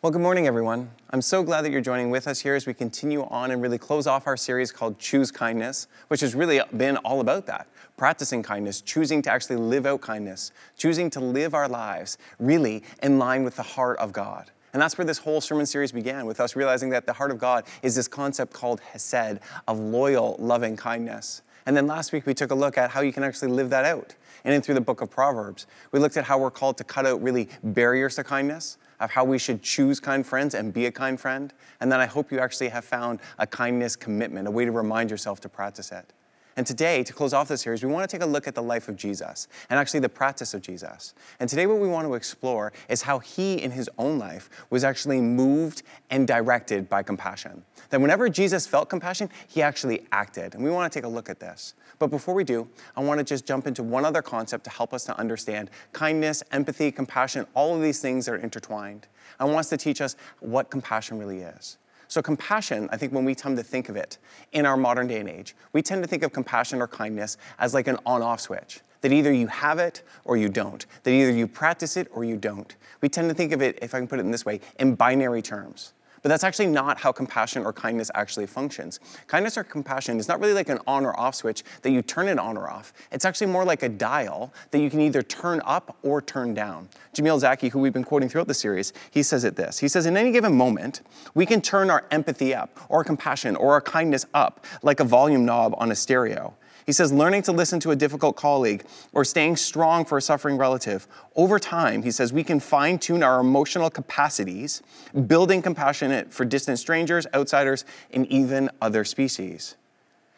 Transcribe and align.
Well, 0.00 0.12
good 0.12 0.22
morning, 0.22 0.46
everyone. 0.46 0.92
I'm 1.10 1.20
so 1.20 1.42
glad 1.42 1.62
that 1.62 1.72
you're 1.72 1.80
joining 1.80 2.10
with 2.10 2.28
us 2.28 2.38
here 2.38 2.54
as 2.54 2.66
we 2.66 2.72
continue 2.72 3.24
on 3.24 3.50
and 3.50 3.60
really 3.60 3.78
close 3.78 4.06
off 4.06 4.28
our 4.28 4.36
series 4.36 4.70
called 4.70 5.00
Choose 5.00 5.32
Kindness, 5.32 5.88
which 6.06 6.20
has 6.20 6.36
really 6.36 6.60
been 6.76 6.98
all 6.98 7.18
about 7.18 7.46
that 7.46 7.66
practicing 7.96 8.40
kindness, 8.40 8.80
choosing 8.80 9.22
to 9.22 9.32
actually 9.32 9.56
live 9.56 9.86
out 9.86 10.00
kindness, 10.00 10.52
choosing 10.76 11.10
to 11.10 11.18
live 11.18 11.52
our 11.52 11.68
lives 11.68 12.16
really 12.38 12.84
in 13.02 13.18
line 13.18 13.42
with 13.42 13.56
the 13.56 13.62
heart 13.64 13.98
of 13.98 14.12
God. 14.12 14.52
And 14.72 14.80
that's 14.80 14.96
where 14.96 15.04
this 15.04 15.18
whole 15.18 15.40
sermon 15.40 15.66
series 15.66 15.90
began, 15.90 16.26
with 16.26 16.38
us 16.38 16.54
realizing 16.54 16.90
that 16.90 17.04
the 17.04 17.14
heart 17.14 17.32
of 17.32 17.38
God 17.38 17.64
is 17.82 17.96
this 17.96 18.06
concept 18.06 18.52
called 18.52 18.78
Hesed, 18.78 19.40
of 19.66 19.80
loyal, 19.80 20.36
loving 20.38 20.76
kindness. 20.76 21.42
And 21.66 21.76
then 21.76 21.88
last 21.88 22.12
week 22.12 22.24
we 22.24 22.34
took 22.34 22.52
a 22.52 22.54
look 22.54 22.78
at 22.78 22.90
how 22.90 23.00
you 23.00 23.12
can 23.12 23.24
actually 23.24 23.50
live 23.50 23.70
that 23.70 23.84
out. 23.84 24.14
And 24.44 24.54
then 24.54 24.62
through 24.62 24.76
the 24.76 24.80
book 24.80 25.00
of 25.00 25.10
Proverbs, 25.10 25.66
we 25.90 25.98
looked 25.98 26.16
at 26.16 26.22
how 26.22 26.38
we're 26.38 26.52
called 26.52 26.78
to 26.78 26.84
cut 26.84 27.04
out 27.04 27.20
really 27.20 27.48
barriers 27.64 28.14
to 28.14 28.22
kindness, 28.22 28.78
of 29.00 29.10
how 29.10 29.24
we 29.24 29.38
should 29.38 29.62
choose 29.62 30.00
kind 30.00 30.26
friends 30.26 30.54
and 30.54 30.72
be 30.72 30.86
a 30.86 30.92
kind 30.92 31.20
friend. 31.20 31.52
And 31.80 31.90
then 31.90 32.00
I 32.00 32.06
hope 32.06 32.32
you 32.32 32.38
actually 32.38 32.68
have 32.68 32.84
found 32.84 33.20
a 33.38 33.46
kindness 33.46 33.96
commitment, 33.96 34.48
a 34.48 34.50
way 34.50 34.64
to 34.64 34.72
remind 34.72 35.10
yourself 35.10 35.40
to 35.40 35.48
practice 35.48 35.92
it. 35.92 36.12
And 36.58 36.66
today, 36.66 37.04
to 37.04 37.12
close 37.12 37.32
off 37.32 37.46
this 37.46 37.60
series, 37.60 37.84
we 37.84 37.92
want 37.92 38.10
to 38.10 38.12
take 38.12 38.20
a 38.20 38.28
look 38.28 38.48
at 38.48 38.56
the 38.56 38.62
life 38.64 38.88
of 38.88 38.96
Jesus 38.96 39.46
and 39.70 39.78
actually 39.78 40.00
the 40.00 40.08
practice 40.08 40.54
of 40.54 40.60
Jesus. 40.60 41.14
And 41.38 41.48
today, 41.48 41.68
what 41.68 41.78
we 41.78 41.86
want 41.86 42.04
to 42.08 42.14
explore 42.14 42.72
is 42.88 43.02
how 43.02 43.20
he, 43.20 43.62
in 43.62 43.70
his 43.70 43.88
own 43.96 44.18
life, 44.18 44.50
was 44.68 44.82
actually 44.82 45.20
moved 45.20 45.84
and 46.10 46.26
directed 46.26 46.88
by 46.88 47.04
compassion. 47.04 47.62
That 47.90 48.00
whenever 48.00 48.28
Jesus 48.28 48.66
felt 48.66 48.88
compassion, 48.88 49.30
he 49.46 49.62
actually 49.62 50.04
acted. 50.10 50.56
And 50.56 50.64
we 50.64 50.70
want 50.70 50.92
to 50.92 50.98
take 50.98 51.04
a 51.04 51.08
look 51.08 51.30
at 51.30 51.38
this. 51.38 51.74
But 52.00 52.08
before 52.08 52.34
we 52.34 52.42
do, 52.42 52.68
I 52.96 53.04
want 53.04 53.18
to 53.18 53.24
just 53.24 53.46
jump 53.46 53.68
into 53.68 53.84
one 53.84 54.04
other 54.04 54.20
concept 54.20 54.64
to 54.64 54.70
help 54.70 54.92
us 54.92 55.04
to 55.04 55.16
understand 55.16 55.70
kindness, 55.92 56.42
empathy, 56.50 56.90
compassion, 56.90 57.46
all 57.54 57.76
of 57.76 57.82
these 57.82 58.00
things 58.00 58.28
are 58.28 58.36
intertwined. 58.36 59.06
I 59.38 59.44
want 59.44 59.58
us 59.58 59.68
to 59.68 59.76
teach 59.76 60.00
us 60.00 60.16
what 60.40 60.70
compassion 60.70 61.20
really 61.20 61.38
is. 61.38 61.78
So, 62.08 62.22
compassion, 62.22 62.88
I 62.90 62.96
think 62.96 63.12
when 63.12 63.26
we 63.26 63.34
come 63.34 63.54
to 63.56 63.62
think 63.62 63.90
of 63.90 63.96
it 63.96 64.16
in 64.52 64.64
our 64.64 64.78
modern 64.78 65.06
day 65.06 65.20
and 65.20 65.28
age, 65.28 65.54
we 65.74 65.82
tend 65.82 66.02
to 66.02 66.08
think 66.08 66.22
of 66.22 66.32
compassion 66.32 66.80
or 66.80 66.88
kindness 66.88 67.36
as 67.58 67.74
like 67.74 67.86
an 67.86 67.98
on 68.06 68.22
off 68.22 68.40
switch. 68.40 68.80
That 69.02 69.12
either 69.12 69.32
you 69.32 69.46
have 69.46 69.78
it 69.78 70.02
or 70.24 70.36
you 70.36 70.48
don't. 70.48 70.84
That 71.02 71.10
either 71.10 71.30
you 71.30 71.46
practice 71.46 71.96
it 71.96 72.08
or 72.12 72.24
you 72.24 72.36
don't. 72.36 72.74
We 73.00 73.08
tend 73.08 73.28
to 73.28 73.34
think 73.34 73.52
of 73.52 73.62
it, 73.62 73.78
if 73.82 73.94
I 73.94 73.98
can 73.98 74.08
put 74.08 74.18
it 74.18 74.22
in 74.22 74.30
this 74.30 74.44
way, 74.44 74.60
in 74.78 74.94
binary 74.94 75.42
terms. 75.42 75.92
But 76.22 76.28
that's 76.30 76.44
actually 76.44 76.66
not 76.66 76.98
how 76.98 77.12
compassion 77.12 77.64
or 77.64 77.72
kindness 77.72 78.10
actually 78.14 78.46
functions. 78.46 79.00
Kindness 79.26 79.56
or 79.56 79.64
compassion 79.64 80.18
is 80.18 80.28
not 80.28 80.40
really 80.40 80.54
like 80.54 80.68
an 80.68 80.78
on 80.86 81.04
or 81.04 81.18
off 81.18 81.34
switch 81.34 81.62
that 81.82 81.90
you 81.90 82.02
turn 82.02 82.28
it 82.28 82.38
on 82.38 82.56
or 82.56 82.70
off. 82.70 82.92
It's 83.12 83.24
actually 83.24 83.48
more 83.48 83.64
like 83.64 83.82
a 83.82 83.88
dial 83.88 84.52
that 84.70 84.80
you 84.80 84.90
can 84.90 85.00
either 85.00 85.22
turn 85.22 85.60
up 85.64 85.96
or 86.02 86.20
turn 86.20 86.54
down. 86.54 86.88
Jamil 87.14 87.38
Zaki, 87.38 87.68
who 87.68 87.78
we've 87.78 87.92
been 87.92 88.04
quoting 88.04 88.28
throughout 88.28 88.48
the 88.48 88.54
series, 88.54 88.92
he 89.10 89.22
says 89.22 89.44
it 89.44 89.56
this. 89.56 89.78
He 89.78 89.88
says, 89.88 90.06
In 90.06 90.16
any 90.16 90.32
given 90.32 90.54
moment, 90.54 91.02
we 91.34 91.46
can 91.46 91.60
turn 91.60 91.90
our 91.90 92.04
empathy 92.10 92.54
up, 92.54 92.78
or 92.88 92.98
our 92.98 93.04
compassion, 93.04 93.56
or 93.56 93.72
our 93.72 93.80
kindness 93.80 94.26
up, 94.34 94.64
like 94.82 95.00
a 95.00 95.04
volume 95.04 95.44
knob 95.44 95.74
on 95.78 95.90
a 95.90 95.94
stereo. 95.94 96.54
He 96.88 96.94
says, 96.94 97.12
learning 97.12 97.42
to 97.42 97.52
listen 97.52 97.80
to 97.80 97.90
a 97.90 97.96
difficult 97.96 98.34
colleague 98.34 98.82
or 99.12 99.22
staying 99.22 99.56
strong 99.56 100.06
for 100.06 100.16
a 100.16 100.22
suffering 100.22 100.56
relative. 100.56 101.06
Over 101.36 101.58
time, 101.58 102.02
he 102.02 102.10
says, 102.10 102.32
we 102.32 102.42
can 102.42 102.60
fine 102.60 102.98
tune 102.98 103.22
our 103.22 103.40
emotional 103.40 103.90
capacities, 103.90 104.82
building 105.26 105.60
compassion 105.60 106.30
for 106.30 106.46
distant 106.46 106.78
strangers, 106.78 107.26
outsiders, 107.34 107.84
and 108.10 108.26
even 108.28 108.70
other 108.80 109.04
species. 109.04 109.76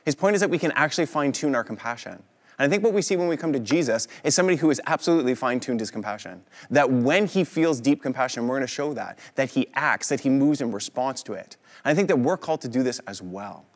His 0.04 0.16
point 0.16 0.34
is 0.34 0.40
that 0.40 0.50
we 0.50 0.58
can 0.58 0.72
actually 0.72 1.06
fine 1.06 1.30
tune 1.30 1.54
our 1.54 1.62
compassion. 1.62 2.20
And 2.58 2.66
I 2.66 2.68
think 2.68 2.82
what 2.82 2.94
we 2.94 3.02
see 3.02 3.14
when 3.14 3.28
we 3.28 3.36
come 3.36 3.52
to 3.52 3.60
Jesus 3.60 4.08
is 4.24 4.34
somebody 4.34 4.56
who 4.56 4.70
has 4.70 4.80
absolutely 4.88 5.36
fine 5.36 5.60
tuned 5.60 5.78
his 5.78 5.92
compassion. 5.92 6.42
That 6.68 6.90
when 6.90 7.28
he 7.28 7.44
feels 7.44 7.80
deep 7.80 8.02
compassion, 8.02 8.48
we're 8.48 8.56
going 8.56 8.62
to 8.62 8.66
show 8.66 8.92
that, 8.94 9.20
that 9.36 9.50
he 9.50 9.68
acts, 9.74 10.08
that 10.08 10.18
he 10.18 10.28
moves 10.28 10.60
in 10.60 10.72
response 10.72 11.22
to 11.22 11.32
it. 11.34 11.56
And 11.84 11.92
I 11.92 11.94
think 11.94 12.08
that 12.08 12.18
we're 12.18 12.36
called 12.36 12.62
to 12.62 12.68
do 12.68 12.82
this 12.82 12.98
as 13.06 13.22
well. 13.22 13.66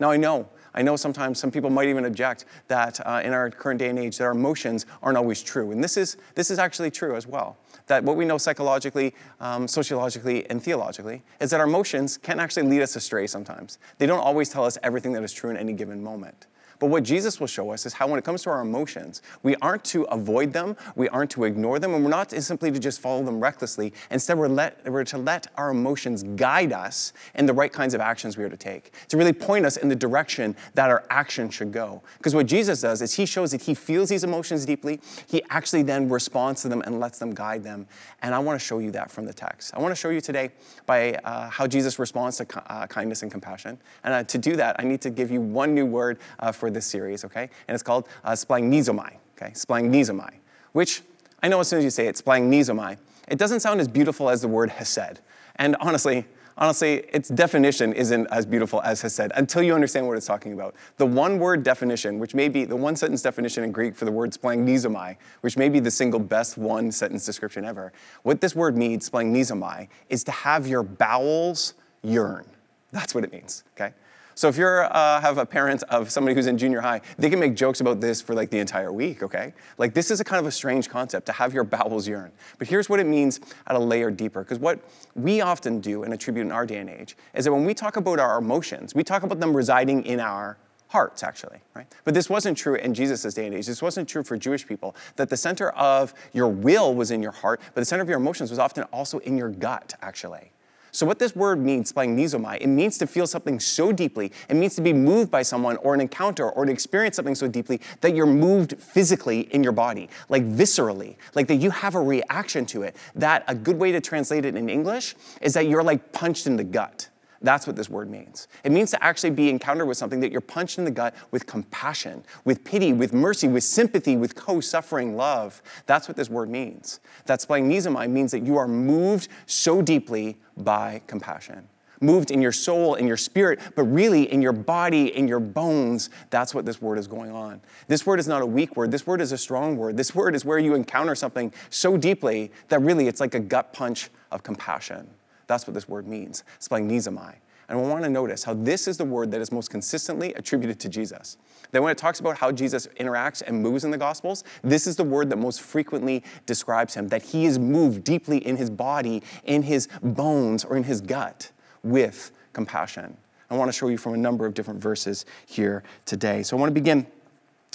Now, 0.00 0.10
I 0.10 0.16
know 0.16 0.48
I 0.74 0.82
know 0.82 0.96
sometimes 0.96 1.38
some 1.38 1.50
people 1.50 1.70
might 1.70 1.88
even 1.88 2.04
object 2.04 2.46
that 2.68 3.04
uh, 3.06 3.20
in 3.24 3.32
our 3.32 3.50
current 3.50 3.78
day 3.78 3.88
and 3.88 3.98
age 3.98 4.18
that 4.18 4.24
our 4.24 4.32
emotions 4.32 4.86
aren't 5.02 5.18
always 5.18 5.42
true. 5.42 5.70
And 5.70 5.82
this 5.82 5.96
is, 5.96 6.16
this 6.34 6.50
is 6.50 6.58
actually 6.58 6.90
true 6.90 7.14
as 7.14 7.26
well. 7.26 7.56
That 7.86 8.04
what 8.04 8.16
we 8.16 8.24
know 8.24 8.38
psychologically, 8.38 9.14
um, 9.40 9.68
sociologically, 9.68 10.48
and 10.48 10.62
theologically 10.62 11.22
is 11.40 11.50
that 11.50 11.60
our 11.60 11.66
emotions 11.66 12.16
can 12.16 12.40
actually 12.40 12.68
lead 12.68 12.82
us 12.82 12.96
astray 12.96 13.26
sometimes. 13.26 13.78
They 13.98 14.06
don't 14.06 14.20
always 14.20 14.48
tell 14.48 14.64
us 14.64 14.78
everything 14.82 15.12
that 15.12 15.22
is 15.22 15.32
true 15.32 15.50
in 15.50 15.56
any 15.56 15.72
given 15.72 16.02
moment. 16.02 16.46
But 16.82 16.90
what 16.90 17.04
Jesus 17.04 17.38
will 17.38 17.46
show 17.46 17.70
us 17.70 17.86
is 17.86 17.92
how, 17.92 18.08
when 18.08 18.18
it 18.18 18.24
comes 18.24 18.42
to 18.42 18.50
our 18.50 18.60
emotions, 18.60 19.22
we 19.44 19.54
aren't 19.62 19.84
to 19.84 20.02
avoid 20.06 20.52
them, 20.52 20.76
we 20.96 21.08
aren't 21.10 21.30
to 21.30 21.44
ignore 21.44 21.78
them, 21.78 21.94
and 21.94 22.02
we're 22.02 22.10
not 22.10 22.32
simply 22.32 22.72
to 22.72 22.78
just 22.80 22.98
follow 22.98 23.22
them 23.22 23.38
recklessly. 23.38 23.92
Instead, 24.10 24.36
we're, 24.36 24.48
let, 24.48 24.84
we're 24.90 25.04
to 25.04 25.16
let 25.16 25.46
our 25.56 25.70
emotions 25.70 26.24
guide 26.34 26.72
us 26.72 27.12
in 27.36 27.46
the 27.46 27.52
right 27.52 27.72
kinds 27.72 27.94
of 27.94 28.00
actions 28.00 28.36
we 28.36 28.42
are 28.42 28.48
to 28.48 28.56
take, 28.56 28.90
to 29.06 29.16
really 29.16 29.32
point 29.32 29.64
us 29.64 29.76
in 29.76 29.88
the 29.88 29.94
direction 29.94 30.56
that 30.74 30.90
our 30.90 31.04
action 31.08 31.48
should 31.50 31.70
go. 31.70 32.02
Because 32.18 32.34
what 32.34 32.46
Jesus 32.46 32.80
does 32.80 33.00
is 33.00 33.14
he 33.14 33.26
shows 33.26 33.52
that 33.52 33.62
he 33.62 33.74
feels 33.74 34.08
these 34.08 34.24
emotions 34.24 34.66
deeply, 34.66 34.98
he 35.28 35.40
actually 35.50 35.84
then 35.84 36.08
responds 36.08 36.62
to 36.62 36.68
them 36.68 36.82
and 36.84 36.98
lets 36.98 37.20
them 37.20 37.32
guide 37.32 37.62
them. 37.62 37.86
And 38.22 38.34
I 38.34 38.40
want 38.40 38.58
to 38.58 38.66
show 38.66 38.80
you 38.80 38.90
that 38.90 39.08
from 39.08 39.24
the 39.24 39.32
text. 39.32 39.72
I 39.72 39.78
want 39.78 39.92
to 39.92 39.96
show 39.96 40.08
you 40.08 40.20
today 40.20 40.50
by 40.86 41.12
uh, 41.12 41.48
how 41.48 41.68
Jesus 41.68 42.00
responds 42.00 42.38
to 42.38 42.72
uh, 42.72 42.88
kindness 42.88 43.22
and 43.22 43.30
compassion. 43.30 43.78
And 44.02 44.14
uh, 44.14 44.24
to 44.24 44.36
do 44.36 44.56
that, 44.56 44.74
I 44.80 44.82
need 44.82 45.00
to 45.02 45.10
give 45.10 45.30
you 45.30 45.40
one 45.40 45.76
new 45.76 45.86
word 45.86 46.18
uh, 46.40 46.50
for 46.50 46.71
this 46.72 46.86
series, 46.86 47.24
okay? 47.24 47.48
And 47.68 47.74
it's 47.74 47.82
called 47.82 48.08
uh, 48.24 48.32
splagchnizomai, 48.32 49.14
okay? 49.36 49.52
Splagchnizomai, 49.52 50.34
which 50.72 51.02
I 51.42 51.48
know 51.48 51.60
as 51.60 51.68
soon 51.68 51.78
as 51.78 51.84
you 51.84 51.90
say 51.90 52.06
it, 52.06 52.16
splagchnizomai, 52.16 52.96
it 53.28 53.38
doesn't 53.38 53.60
sound 53.60 53.80
as 53.80 53.88
beautiful 53.88 54.30
as 54.30 54.42
the 54.42 54.48
word 54.48 54.70
hesed. 54.70 55.20
And 55.56 55.76
honestly, 55.80 56.26
honestly, 56.56 57.04
its 57.12 57.28
definition 57.28 57.92
isn't 57.92 58.26
as 58.28 58.46
beautiful 58.46 58.80
as 58.82 59.02
hesed 59.02 59.32
until 59.34 59.62
you 59.62 59.74
understand 59.74 60.06
what 60.06 60.16
it's 60.16 60.26
talking 60.26 60.52
about. 60.52 60.74
The 60.98 61.06
one 61.06 61.38
word 61.38 61.62
definition, 61.62 62.18
which 62.18 62.34
may 62.34 62.48
be 62.48 62.64
the 62.64 62.76
one 62.76 62.96
sentence 62.96 63.22
definition 63.22 63.64
in 63.64 63.72
Greek 63.72 63.96
for 63.96 64.04
the 64.04 64.12
word 64.12 64.32
splagchnizomai, 64.32 65.16
which 65.40 65.56
may 65.56 65.68
be 65.68 65.80
the 65.80 65.90
single 65.90 66.20
best 66.20 66.58
one 66.58 66.92
sentence 66.92 67.24
description 67.26 67.64
ever, 67.64 67.92
what 68.22 68.40
this 68.40 68.54
word 68.54 68.76
means, 68.76 69.08
splagchnizomai, 69.08 69.88
is 70.08 70.24
to 70.24 70.32
have 70.32 70.66
your 70.66 70.82
bowels 70.82 71.74
yearn. 72.02 72.44
That's 72.92 73.14
what 73.14 73.24
it 73.24 73.32
means, 73.32 73.64
okay? 73.74 73.94
So 74.42 74.48
if 74.48 74.58
you 74.58 74.66
uh, 74.66 75.20
have 75.20 75.38
a 75.38 75.46
parent 75.46 75.84
of 75.84 76.10
somebody 76.10 76.34
who's 76.34 76.48
in 76.48 76.58
junior 76.58 76.80
high, 76.80 77.00
they 77.16 77.30
can 77.30 77.38
make 77.38 77.54
jokes 77.54 77.80
about 77.80 78.00
this 78.00 78.20
for 78.20 78.34
like 78.34 78.50
the 78.50 78.58
entire 78.58 78.92
week, 78.92 79.22
okay? 79.22 79.54
Like 79.78 79.94
this 79.94 80.10
is 80.10 80.18
a 80.18 80.24
kind 80.24 80.40
of 80.40 80.48
a 80.48 80.50
strange 80.50 80.88
concept 80.88 81.26
to 81.26 81.32
have 81.32 81.54
your 81.54 81.62
bowels 81.78 82.08
yearn. 82.08 82.32
But 82.58 82.66
here's 82.66 82.88
what 82.88 82.98
it 82.98 83.06
means 83.06 83.38
at 83.68 83.76
a 83.76 83.78
layer 83.78 84.10
deeper, 84.10 84.42
because 84.42 84.58
what 84.58 84.80
we 85.14 85.40
often 85.42 85.78
do 85.78 86.02
and 86.02 86.12
attribute 86.12 86.44
in 86.44 86.50
our 86.50 86.66
day 86.66 86.78
and 86.78 86.90
age 86.90 87.16
is 87.34 87.44
that 87.44 87.52
when 87.52 87.64
we 87.64 87.72
talk 87.72 87.96
about 87.96 88.18
our 88.18 88.38
emotions, 88.38 88.96
we 88.96 89.04
talk 89.04 89.22
about 89.22 89.38
them 89.38 89.56
residing 89.56 90.04
in 90.06 90.18
our 90.18 90.58
hearts, 90.88 91.22
actually, 91.22 91.60
right? 91.76 91.86
But 92.02 92.14
this 92.14 92.28
wasn't 92.28 92.58
true 92.58 92.74
in 92.74 92.94
Jesus' 92.94 93.34
day 93.34 93.46
and 93.46 93.54
age. 93.54 93.68
This 93.68 93.80
wasn't 93.80 94.08
true 94.08 94.24
for 94.24 94.36
Jewish 94.36 94.66
people, 94.66 94.96
that 95.14 95.28
the 95.28 95.36
center 95.36 95.70
of 95.70 96.14
your 96.32 96.48
will 96.48 96.96
was 96.96 97.12
in 97.12 97.22
your 97.22 97.30
heart, 97.30 97.60
but 97.74 97.80
the 97.80 97.84
center 97.84 98.02
of 98.02 98.08
your 98.08 98.18
emotions 98.18 98.50
was 98.50 98.58
often 98.58 98.82
also 98.92 99.18
in 99.18 99.36
your 99.36 99.50
gut, 99.50 99.94
actually. 100.02 100.50
So, 100.94 101.06
what 101.06 101.18
this 101.18 101.34
word 101.34 101.58
means, 101.58 101.90
splagchnizomai, 101.90 102.58
it 102.60 102.66
means 102.66 102.98
to 102.98 103.06
feel 103.06 103.26
something 103.26 103.58
so 103.58 103.92
deeply. 103.92 104.30
It 104.50 104.56
means 104.56 104.74
to 104.76 104.82
be 104.82 104.92
moved 104.92 105.30
by 105.30 105.40
someone 105.40 105.78
or 105.78 105.94
an 105.94 106.02
encounter 106.02 106.50
or 106.50 106.66
to 106.66 106.72
experience 106.72 107.16
something 107.16 107.34
so 107.34 107.48
deeply 107.48 107.80
that 108.02 108.14
you're 108.14 108.26
moved 108.26 108.76
physically 108.78 109.40
in 109.54 109.62
your 109.62 109.72
body, 109.72 110.10
like 110.28 110.44
viscerally, 110.44 111.16
like 111.34 111.46
that 111.46 111.56
you 111.56 111.70
have 111.70 111.94
a 111.94 112.02
reaction 112.02 112.66
to 112.66 112.82
it. 112.82 112.94
That 113.14 113.42
a 113.48 113.54
good 113.54 113.78
way 113.78 113.92
to 113.92 114.02
translate 114.02 114.44
it 114.44 114.54
in 114.54 114.68
English 114.68 115.14
is 115.40 115.54
that 115.54 115.66
you're 115.66 115.82
like 115.82 116.12
punched 116.12 116.46
in 116.46 116.56
the 116.56 116.64
gut. 116.64 117.08
That's 117.42 117.66
what 117.66 117.76
this 117.76 117.90
word 117.90 118.08
means. 118.08 118.46
It 118.64 118.72
means 118.72 118.90
to 118.92 119.04
actually 119.04 119.30
be 119.30 119.50
encountered 119.50 119.86
with 119.86 119.98
something 119.98 120.20
that 120.20 120.30
you're 120.30 120.40
punched 120.40 120.78
in 120.78 120.84
the 120.84 120.90
gut 120.90 121.14
with 121.30 121.46
compassion, 121.46 122.24
with 122.44 122.62
pity, 122.64 122.92
with 122.92 123.12
mercy, 123.12 123.48
with 123.48 123.64
sympathy, 123.64 124.16
with 124.16 124.34
co 124.34 124.60
suffering 124.60 125.16
love. 125.16 125.60
That's 125.86 126.08
what 126.08 126.16
this 126.16 126.30
word 126.30 126.48
means. 126.48 127.00
That 127.26 127.40
splagchnizomai 127.40 128.08
means 128.08 128.30
that 128.30 128.44
you 128.44 128.56
are 128.56 128.68
moved 128.68 129.28
so 129.46 129.82
deeply 129.82 130.38
by 130.56 131.02
compassion. 131.06 131.68
Moved 132.00 132.32
in 132.32 132.42
your 132.42 132.52
soul, 132.52 132.96
in 132.96 133.06
your 133.06 133.16
spirit, 133.16 133.60
but 133.76 133.84
really 133.84 134.30
in 134.32 134.42
your 134.42 134.52
body, 134.52 135.14
in 135.16 135.28
your 135.28 135.38
bones. 135.38 136.10
That's 136.30 136.52
what 136.52 136.64
this 136.64 136.82
word 136.82 136.98
is 136.98 137.06
going 137.06 137.30
on. 137.30 137.60
This 137.86 138.04
word 138.04 138.18
is 138.18 138.26
not 138.26 138.42
a 138.42 138.46
weak 138.46 138.76
word. 138.76 138.90
This 138.90 139.06
word 139.06 139.20
is 139.20 139.30
a 139.30 139.38
strong 139.38 139.76
word. 139.76 139.96
This 139.96 140.12
word 140.12 140.34
is 140.34 140.44
where 140.44 140.58
you 140.58 140.74
encounter 140.74 141.14
something 141.14 141.52
so 141.70 141.96
deeply 141.96 142.50
that 142.68 142.80
really 142.80 143.06
it's 143.06 143.20
like 143.20 143.34
a 143.34 143.40
gut 143.40 143.72
punch 143.72 144.10
of 144.32 144.42
compassion. 144.42 145.08
That's 145.52 145.66
what 145.66 145.74
this 145.74 145.86
word 145.86 146.06
means, 146.06 146.44
splagchnizomai. 146.60 147.34
And 147.68 147.80
we 147.80 147.86
want 147.86 148.04
to 148.04 148.08
notice 148.08 148.42
how 148.42 148.54
this 148.54 148.88
is 148.88 148.96
the 148.96 149.04
word 149.04 149.30
that 149.32 149.40
is 149.42 149.52
most 149.52 149.68
consistently 149.68 150.32
attributed 150.32 150.80
to 150.80 150.88
Jesus. 150.88 151.36
That 151.72 151.82
when 151.82 151.92
it 151.92 151.98
talks 151.98 152.20
about 152.20 152.38
how 152.38 152.52
Jesus 152.52 152.86
interacts 152.98 153.42
and 153.46 153.62
moves 153.62 153.84
in 153.84 153.90
the 153.90 153.98
Gospels, 153.98 154.44
this 154.62 154.86
is 154.86 154.96
the 154.96 155.04
word 155.04 155.28
that 155.28 155.36
most 155.36 155.60
frequently 155.60 156.24
describes 156.46 156.94
him, 156.94 157.08
that 157.08 157.22
he 157.22 157.44
is 157.44 157.58
moved 157.58 158.02
deeply 158.02 158.38
in 158.38 158.56
his 158.56 158.70
body, 158.70 159.22
in 159.44 159.62
his 159.62 159.88
bones, 160.02 160.64
or 160.64 160.74
in 160.74 160.84
his 160.84 161.02
gut 161.02 161.52
with 161.82 162.32
compassion. 162.54 163.14
I 163.50 163.56
want 163.58 163.68
to 163.68 163.76
show 163.76 163.88
you 163.88 163.98
from 163.98 164.14
a 164.14 164.18
number 164.18 164.46
of 164.46 164.54
different 164.54 164.80
verses 164.80 165.26
here 165.44 165.82
today. 166.06 166.42
So 166.42 166.56
I 166.56 166.60
want 166.60 166.70
to 166.70 166.74
begin 166.74 167.06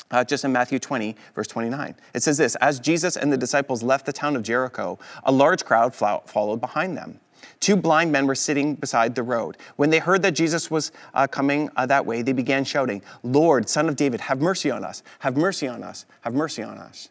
uh, 0.09 0.23
just 0.23 0.45
in 0.45 0.51
Matthew 0.51 0.79
20, 0.79 1.15
verse 1.35 1.47
29. 1.47 1.95
It 2.15 2.23
says 2.23 2.39
this 2.39 2.55
As 2.55 2.79
Jesus 2.79 3.17
and 3.17 3.31
the 3.31 3.37
disciples 3.37 3.83
left 3.83 4.07
the 4.07 4.13
town 4.13 4.35
of 4.35 4.41
Jericho, 4.41 4.97
a 5.23 5.31
large 5.31 5.63
crowd 5.63 5.93
followed 5.93 6.59
behind 6.59 6.97
them. 6.97 7.19
Two 7.59 7.75
blind 7.75 8.11
men 8.11 8.27
were 8.27 8.35
sitting 8.35 8.75
beside 8.75 9.15
the 9.15 9.23
road. 9.23 9.57
When 9.75 9.89
they 9.89 9.99
heard 9.99 10.21
that 10.23 10.31
Jesus 10.31 10.69
was 10.69 10.91
uh, 11.13 11.27
coming 11.27 11.69
uh, 11.75 11.85
that 11.85 12.05
way, 12.05 12.21
they 12.21 12.33
began 12.33 12.63
shouting, 12.63 13.01
Lord, 13.23 13.69
Son 13.69 13.89
of 13.89 13.95
David, 13.95 14.21
have 14.21 14.41
mercy 14.41 14.71
on 14.71 14.83
us, 14.83 15.03
have 15.19 15.37
mercy 15.37 15.67
on 15.67 15.83
us, 15.83 16.05
have 16.21 16.33
mercy 16.33 16.63
on 16.63 16.77
us. 16.77 17.09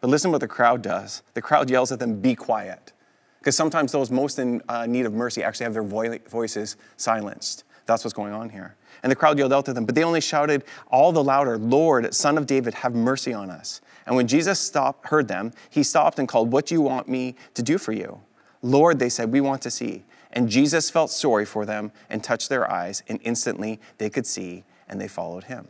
But 0.00 0.10
listen 0.10 0.30
what 0.30 0.40
the 0.40 0.48
crowd 0.48 0.82
does. 0.82 1.22
The 1.34 1.42
crowd 1.42 1.70
yells 1.70 1.90
at 1.90 1.98
them, 1.98 2.20
Be 2.20 2.34
quiet. 2.34 2.92
Because 3.38 3.56
sometimes 3.56 3.92
those 3.92 4.10
most 4.10 4.38
in 4.38 4.62
uh, 4.68 4.86
need 4.86 5.06
of 5.06 5.12
mercy 5.12 5.42
actually 5.42 5.64
have 5.64 5.74
their 5.74 5.82
vo- 5.82 6.18
voices 6.28 6.76
silenced. 6.96 7.64
That's 7.86 8.04
what's 8.04 8.14
going 8.14 8.32
on 8.32 8.48
here. 8.48 8.76
And 9.02 9.10
the 9.10 9.16
crowd 9.16 9.38
yelled 9.38 9.52
out 9.52 9.66
to 9.66 9.74
them, 9.74 9.84
but 9.84 9.94
they 9.94 10.02
only 10.02 10.22
shouted 10.22 10.64
all 10.90 11.12
the 11.12 11.22
louder, 11.22 11.58
Lord, 11.58 12.14
Son 12.14 12.38
of 12.38 12.46
David, 12.46 12.72
have 12.74 12.94
mercy 12.94 13.34
on 13.34 13.50
us. 13.50 13.82
And 14.06 14.16
when 14.16 14.26
Jesus 14.26 14.58
stopped, 14.58 15.08
heard 15.08 15.28
them, 15.28 15.52
he 15.70 15.82
stopped 15.82 16.18
and 16.18 16.28
called, 16.28 16.52
What 16.52 16.66
do 16.66 16.74
you 16.74 16.80
want 16.80 17.08
me 17.08 17.34
to 17.54 17.62
do 17.62 17.78
for 17.78 17.92
you? 17.92 18.20
Lord, 18.64 18.98
they 18.98 19.10
said, 19.10 19.30
we 19.30 19.42
want 19.42 19.60
to 19.62 19.70
see. 19.70 20.04
And 20.32 20.48
Jesus 20.48 20.90
felt 20.90 21.10
sorry 21.10 21.44
for 21.44 21.66
them 21.66 21.92
and 22.08 22.24
touched 22.24 22.48
their 22.48 22.68
eyes, 22.68 23.02
and 23.08 23.20
instantly 23.22 23.78
they 23.98 24.08
could 24.08 24.26
see, 24.26 24.64
and 24.88 25.00
they 25.00 25.06
followed 25.06 25.44
him. 25.44 25.68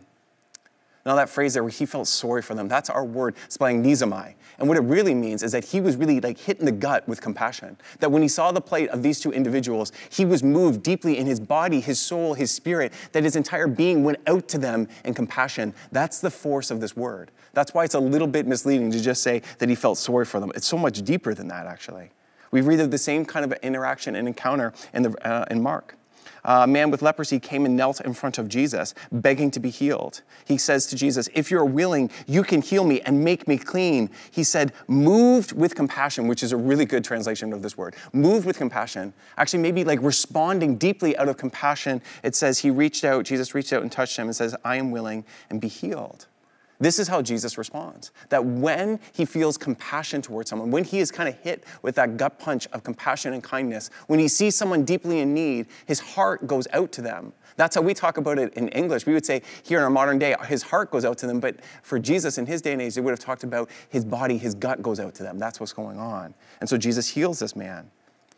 Now, 1.05 1.17
that 1.17 1.29
phrase 1.29 1.53
there 1.53 1.63
where 1.63 1.71
he 1.71 1.85
felt 1.85 2.07
sorry 2.07 2.41
for 2.41 2.55
them, 2.55 2.67
that's 2.67 2.89
our 2.89 3.05
word, 3.05 3.35
splanchnizomai. 3.51 4.35
And 4.59 4.69
what 4.69 4.79
it 4.79 4.83
really 4.83 5.13
means 5.13 5.43
is 5.43 5.53
that 5.53 5.65
he 5.65 5.81
was 5.81 5.97
really 5.97 6.19
like 6.21 6.39
hit 6.39 6.61
in 6.61 6.65
the 6.65 6.73
gut 6.73 7.07
with 7.07 7.21
compassion. 7.21 7.77
That 7.99 8.11
when 8.11 8.23
he 8.23 8.29
saw 8.29 8.53
the 8.53 8.61
plight 8.63 8.89
of 8.89 9.03
these 9.03 9.21
two 9.21 9.31
individuals, 9.31 9.93
he 10.09 10.25
was 10.25 10.43
moved 10.43 10.83
deeply 10.83 11.19
in 11.19 11.27
his 11.27 11.41
body, 11.41 11.81
his 11.81 12.01
soul, 12.01 12.33
his 12.33 12.51
spirit, 12.51 12.93
that 13.13 13.25
his 13.25 13.37
entire 13.37 13.67
being 13.67 14.03
went 14.03 14.19
out 14.27 14.49
to 14.49 14.59
them 14.59 14.89
in 15.05 15.13
compassion. 15.13 15.75
That's 15.93 16.21
the 16.21 16.31
force 16.31 16.71
of 16.71 16.81
this 16.81 16.97
word. 16.97 17.33
That's 17.53 17.75
why 17.75 17.85
it's 17.85 17.95
a 17.95 18.01
little 18.01 18.29
bit 18.29 18.47
misleading 18.47 18.91
to 18.93 19.03
just 19.03 19.23
say 19.23 19.43
that 19.59 19.69
he 19.69 19.75
felt 19.75 19.99
sorry 19.99 20.25
for 20.25 20.41
them. 20.41 20.53
It's 20.55 20.67
so 20.67 20.79
much 20.79 21.03
deeper 21.03 21.35
than 21.35 21.49
that, 21.49 21.67
actually. 21.67 22.13
We 22.55 22.61
read 22.61 22.79
of 22.79 22.93
the 22.93 22.99
same 22.99 23.25
kind 23.25 23.45
of 23.45 23.53
interaction 23.65 24.15
and 24.15 24.29
encounter 24.29 24.73
in, 24.93 25.03
the, 25.03 25.29
uh, 25.29 25.45
in 25.51 25.61
Mark. 25.61 25.97
A 26.45 26.69
man 26.69 26.93
with 26.93 27.03
leprosy 27.03 27.41
came 27.41 27.67
and 27.67 27.75
knelt 27.75 28.01
in 28.01 28.15
front 28.15 28.39
of 28.39 28.49
Jesus, 28.49 28.95
begging 29.11 29.51
to 29.51 29.59
be 29.59 29.71
healed. 29.71 30.23
He 30.45 30.57
says 30.57 30.87
to 30.87 30.97
Jesus, 30.97 31.29
If 31.35 31.51
you're 31.51 31.65
willing, 31.65 32.13
you 32.29 32.45
can 32.45 32.63
heal 32.63 32.85
me 32.85 33.01
and 33.01 33.25
make 33.25 33.49
me 33.49 33.59
clean. 33.59 34.09
He 34.31 34.45
said, 34.45 34.73
moved 34.87 35.51
with 35.51 35.75
compassion, 35.75 36.29
which 36.29 36.45
is 36.45 36.53
a 36.53 36.57
really 36.57 36.85
good 36.85 37.03
translation 37.03 37.53
of 37.53 37.63
this 37.63 37.77
word. 37.77 37.97
Moved 38.13 38.47
with 38.47 38.57
compassion. 38.57 39.15
Actually, 39.37 39.59
maybe 39.59 39.83
like 39.83 40.01
responding 40.01 40.77
deeply 40.77 41.17
out 41.17 41.29
of 41.29 41.37
compassion. 41.37 42.03
It 42.23 42.37
says, 42.37 42.61
He 42.61 42.71
reached 42.71 43.03
out, 43.03 43.25
Jesus 43.25 43.53
reached 43.53 43.73
out 43.73 43.83
and 43.83 43.91
touched 43.91 44.17
him 44.17 44.29
and 44.29 44.37
says, 44.37 44.55
I 44.65 44.77
am 44.77 44.93
willing 44.93 45.25
and 45.51 45.61
be 45.61 45.67
healed. 45.67 46.29
This 46.81 46.99
is 46.99 47.09
how 47.09 47.23
Jesus 47.23 47.57
responds. 47.57 48.11
That 48.31 48.45
when 48.45 48.99
he 49.13 49.25
feels 49.25 49.57
compassion 49.57 50.23
towards 50.23 50.51
someone, 50.51 50.71
when 50.71 50.85
he 50.85 50.99
is 50.99 51.11
kind 51.11 51.29
of 51.29 51.39
hit 51.41 51.65
with 51.83 51.95
that 51.97 52.17
gut 52.17 52.39
punch 52.39 52.67
of 52.73 52.83
compassion 52.83 53.33
and 53.33 53.43
kindness, 53.43 53.91
when 54.07 54.19
he 54.19 54.29
sees 54.29 54.57
someone 54.57 54.85
deeply 54.85 55.21
in 55.21 55.35
need, 55.35 55.67
his 55.87 56.01
heart 56.01 56.47
goes 56.47 56.67
out 56.73 56.93
to 56.93 57.03
them. 57.03 57.33
That's 57.57 57.77
how 57.77 57.83
we 57.83 57.95
talk 57.95 58.17
about 58.17 58.39
it 58.39 58.53
in 58.55 58.69
English. 58.69 59.07
We 59.07 59.15
would 59.15 59.25
say 59.25 59.43
here 59.63 59.79
in 59.79 59.85
our 59.85 59.91
modern 59.91 60.19
day, 60.19 60.35
his 60.47 60.65
heart 60.65 60.91
goes 60.91 61.05
out 61.05 61.19
to 61.19 61.27
them, 61.27 61.39
but 61.39 61.61
for 61.83 61.99
Jesus 61.99 62.39
in 62.39 62.47
his 62.47 62.61
day 62.61 62.73
and 62.73 62.83
age, 62.83 62.97
they 62.97 63.01
would 63.01 63.13
have 63.13 63.21
talked 63.21 63.45
about 63.45 63.71
his 63.89 64.05
body, 64.05 64.37
his 64.37 64.55
gut 64.55 64.83
goes 64.83 64.99
out 64.99 65.15
to 65.17 65.23
them. 65.23 65.39
That's 65.39 65.61
what's 65.61 65.73
going 65.73 65.99
on. 65.99 66.35
And 66.61 66.69
so 66.69 66.77
Jesus 66.77 67.09
heals 67.09 67.39
this 67.39 67.55
man. 67.55 67.91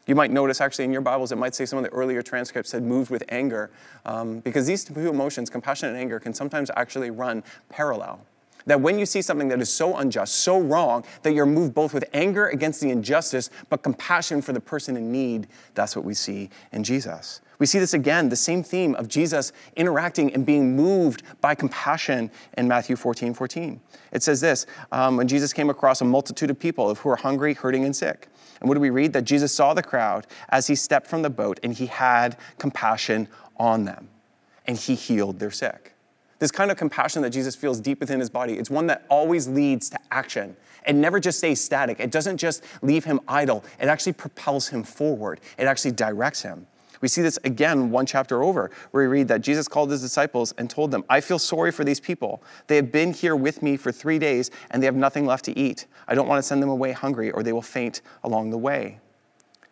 You 0.07 0.15
might 0.15 0.31
notice 0.31 0.61
actually 0.61 0.85
in 0.85 0.93
your 0.93 1.01
Bibles, 1.01 1.33
it 1.33 1.37
might 1.37 1.55
say 1.55 1.67
some 1.67 1.79
of 1.79 1.85
the 1.85 1.91
earlier 1.91 2.23
transcripts 2.23 2.71
said 2.71 2.85
moved 2.85 3.11
with 3.11 3.25
anger, 3.29 3.71
um, 4.05 4.39
because 4.41 4.67
these 4.67 4.85
two 4.85 5.09
emotions, 5.09 5.51
compassion 5.51 5.89
and 5.89 5.99
anger, 5.99 6.21
can 6.21 6.33
sometimes 6.33 6.71
actually 6.77 7.11
run 7.11 7.43
parallel. 7.69 8.21
That 8.67 8.81
when 8.81 8.99
you 8.99 9.07
see 9.07 9.23
something 9.23 9.49
that 9.49 9.61
is 9.61 9.73
so 9.73 9.97
unjust, 9.97 10.37
so 10.37 10.61
wrong, 10.61 11.05
that 11.23 11.33
you're 11.33 11.47
moved 11.47 11.75
both 11.75 11.95
with 11.95 12.05
anger 12.13 12.49
against 12.49 12.81
the 12.81 12.91
injustice, 12.91 13.51
but 13.69 13.83
compassion 13.83 14.43
for 14.43 14.53
the 14.53 14.61
person 14.61 14.97
in 14.97 15.13
need, 15.13 15.49
that's 15.75 15.95
what 15.95 16.05
we 16.05 16.15
see 16.15 16.51
in 16.73 16.83
Jesus. 16.83 17.41
We 17.59 17.67
see 17.67 17.79
this 17.79 17.95
again, 17.95 18.29
the 18.29 18.37
same 18.37 18.63
theme 18.63 18.95
of 18.97 19.09
Jesus 19.09 19.53
interacting 19.77 20.35
and 20.35 20.45
being 20.45 20.77
moved 20.77 21.23
by 21.41 21.55
compassion 21.55 22.31
in 22.59 22.69
Matthew 22.69 22.97
14 22.97 23.35
14. 23.35 23.81
It 24.13 24.23
says 24.23 24.41
this 24.41 24.67
um, 24.93 25.17
when 25.17 25.27
Jesus 25.27 25.53
came 25.53 25.71
across 25.71 26.01
a 26.01 26.05
multitude 26.05 26.51
of 26.51 26.59
people 26.59 26.95
who 26.95 27.09
were 27.09 27.17
hungry, 27.17 27.55
hurting, 27.55 27.85
and 27.85 27.95
sick. 27.95 28.29
And 28.61 28.69
what 28.69 28.75
do 28.75 28.81
we 28.81 28.91
read? 28.91 29.13
That 29.13 29.23
Jesus 29.23 29.53
saw 29.53 29.75
the 29.75 29.83
crowd 29.83 30.27
as 30.49 30.67
he 30.67 30.75
stepped 30.75 31.07
from 31.07 31.23
the 31.23 31.31
boat 31.31 31.61
and 31.63 31.73
he 31.73 31.87
had 31.87 32.37
compassion 32.59 33.29
on 33.57 33.85
them 33.85 34.09
and 34.67 34.77
he 34.77 34.95
healed 34.95 35.39
their 35.39 35.51
sick. 35.51 35.95
This 36.39 36.51
kind 36.51 36.71
of 36.71 36.77
compassion 36.77 37.23
that 37.23 37.31
Jesus 37.31 37.57
feels 37.57 37.81
deep 37.81 38.01
within 38.01 38.21
his 38.21 38.29
body, 38.29 38.55
it's 38.55 38.71
one 38.71 38.87
that 38.89 39.07
always 39.09 39.49
leads 39.49 39.89
to 39.91 39.99
action. 40.11 40.57
It 40.87 40.95
never 40.95 41.19
just 41.19 41.39
stays 41.39 41.63
static. 41.63 41.99
It 41.99 42.11
doesn't 42.11 42.37
just 42.37 42.63
leave 42.83 43.05
him 43.05 43.21
idle. 43.27 43.65
It 43.81 43.89
actually 43.89 44.13
propels 44.13 44.69
him 44.69 44.83
forward. 44.83 45.41
It 45.59 45.65
actually 45.65 45.93
directs 45.93 46.43
him. 46.43 46.67
We 47.01 47.09
see 47.09 47.23
this 47.23 47.39
again 47.45 47.91
one 47.91 48.07
chapter 48.07 48.43
over, 48.43 48.71
where 48.91 49.09
we 49.09 49.19
read 49.19 49.29
that 49.29 49.41
Jesus 49.41 49.69
called 49.69 49.91
his 49.91 50.01
disciples 50.01 50.53
and 50.59 50.69
told 50.69 50.91
them, 50.91 51.05
I 51.09 51.21
feel 51.21 51.39
sorry 51.39 51.73
for 51.73 51.85
these 51.85 52.01
people. 52.01 52.43
They 52.67 52.77
have 52.77 52.93
been 52.93 53.13
here 53.13 53.37
with 53.37 53.63
me 53.63 53.77
for 53.77 53.93
three 53.93 54.19
days 54.19 54.51
and 54.71 54.83
they 54.83 54.87
have 54.87 54.97
nothing 54.97 55.27
left 55.27 55.45
to 55.47 55.59
eat. 55.59 55.87
I 56.09 56.15
don't 56.15 56.29
want 56.29 56.39
to 56.39 56.43
send 56.43 56.63
them 56.63 56.71
away 56.71 56.93
hungry 56.93 57.31
or 57.31 57.43
they 57.43 57.53
will 57.53 57.63
faint 57.63 58.03
along 58.25 58.51
the 58.51 58.59
way. 58.59 59.01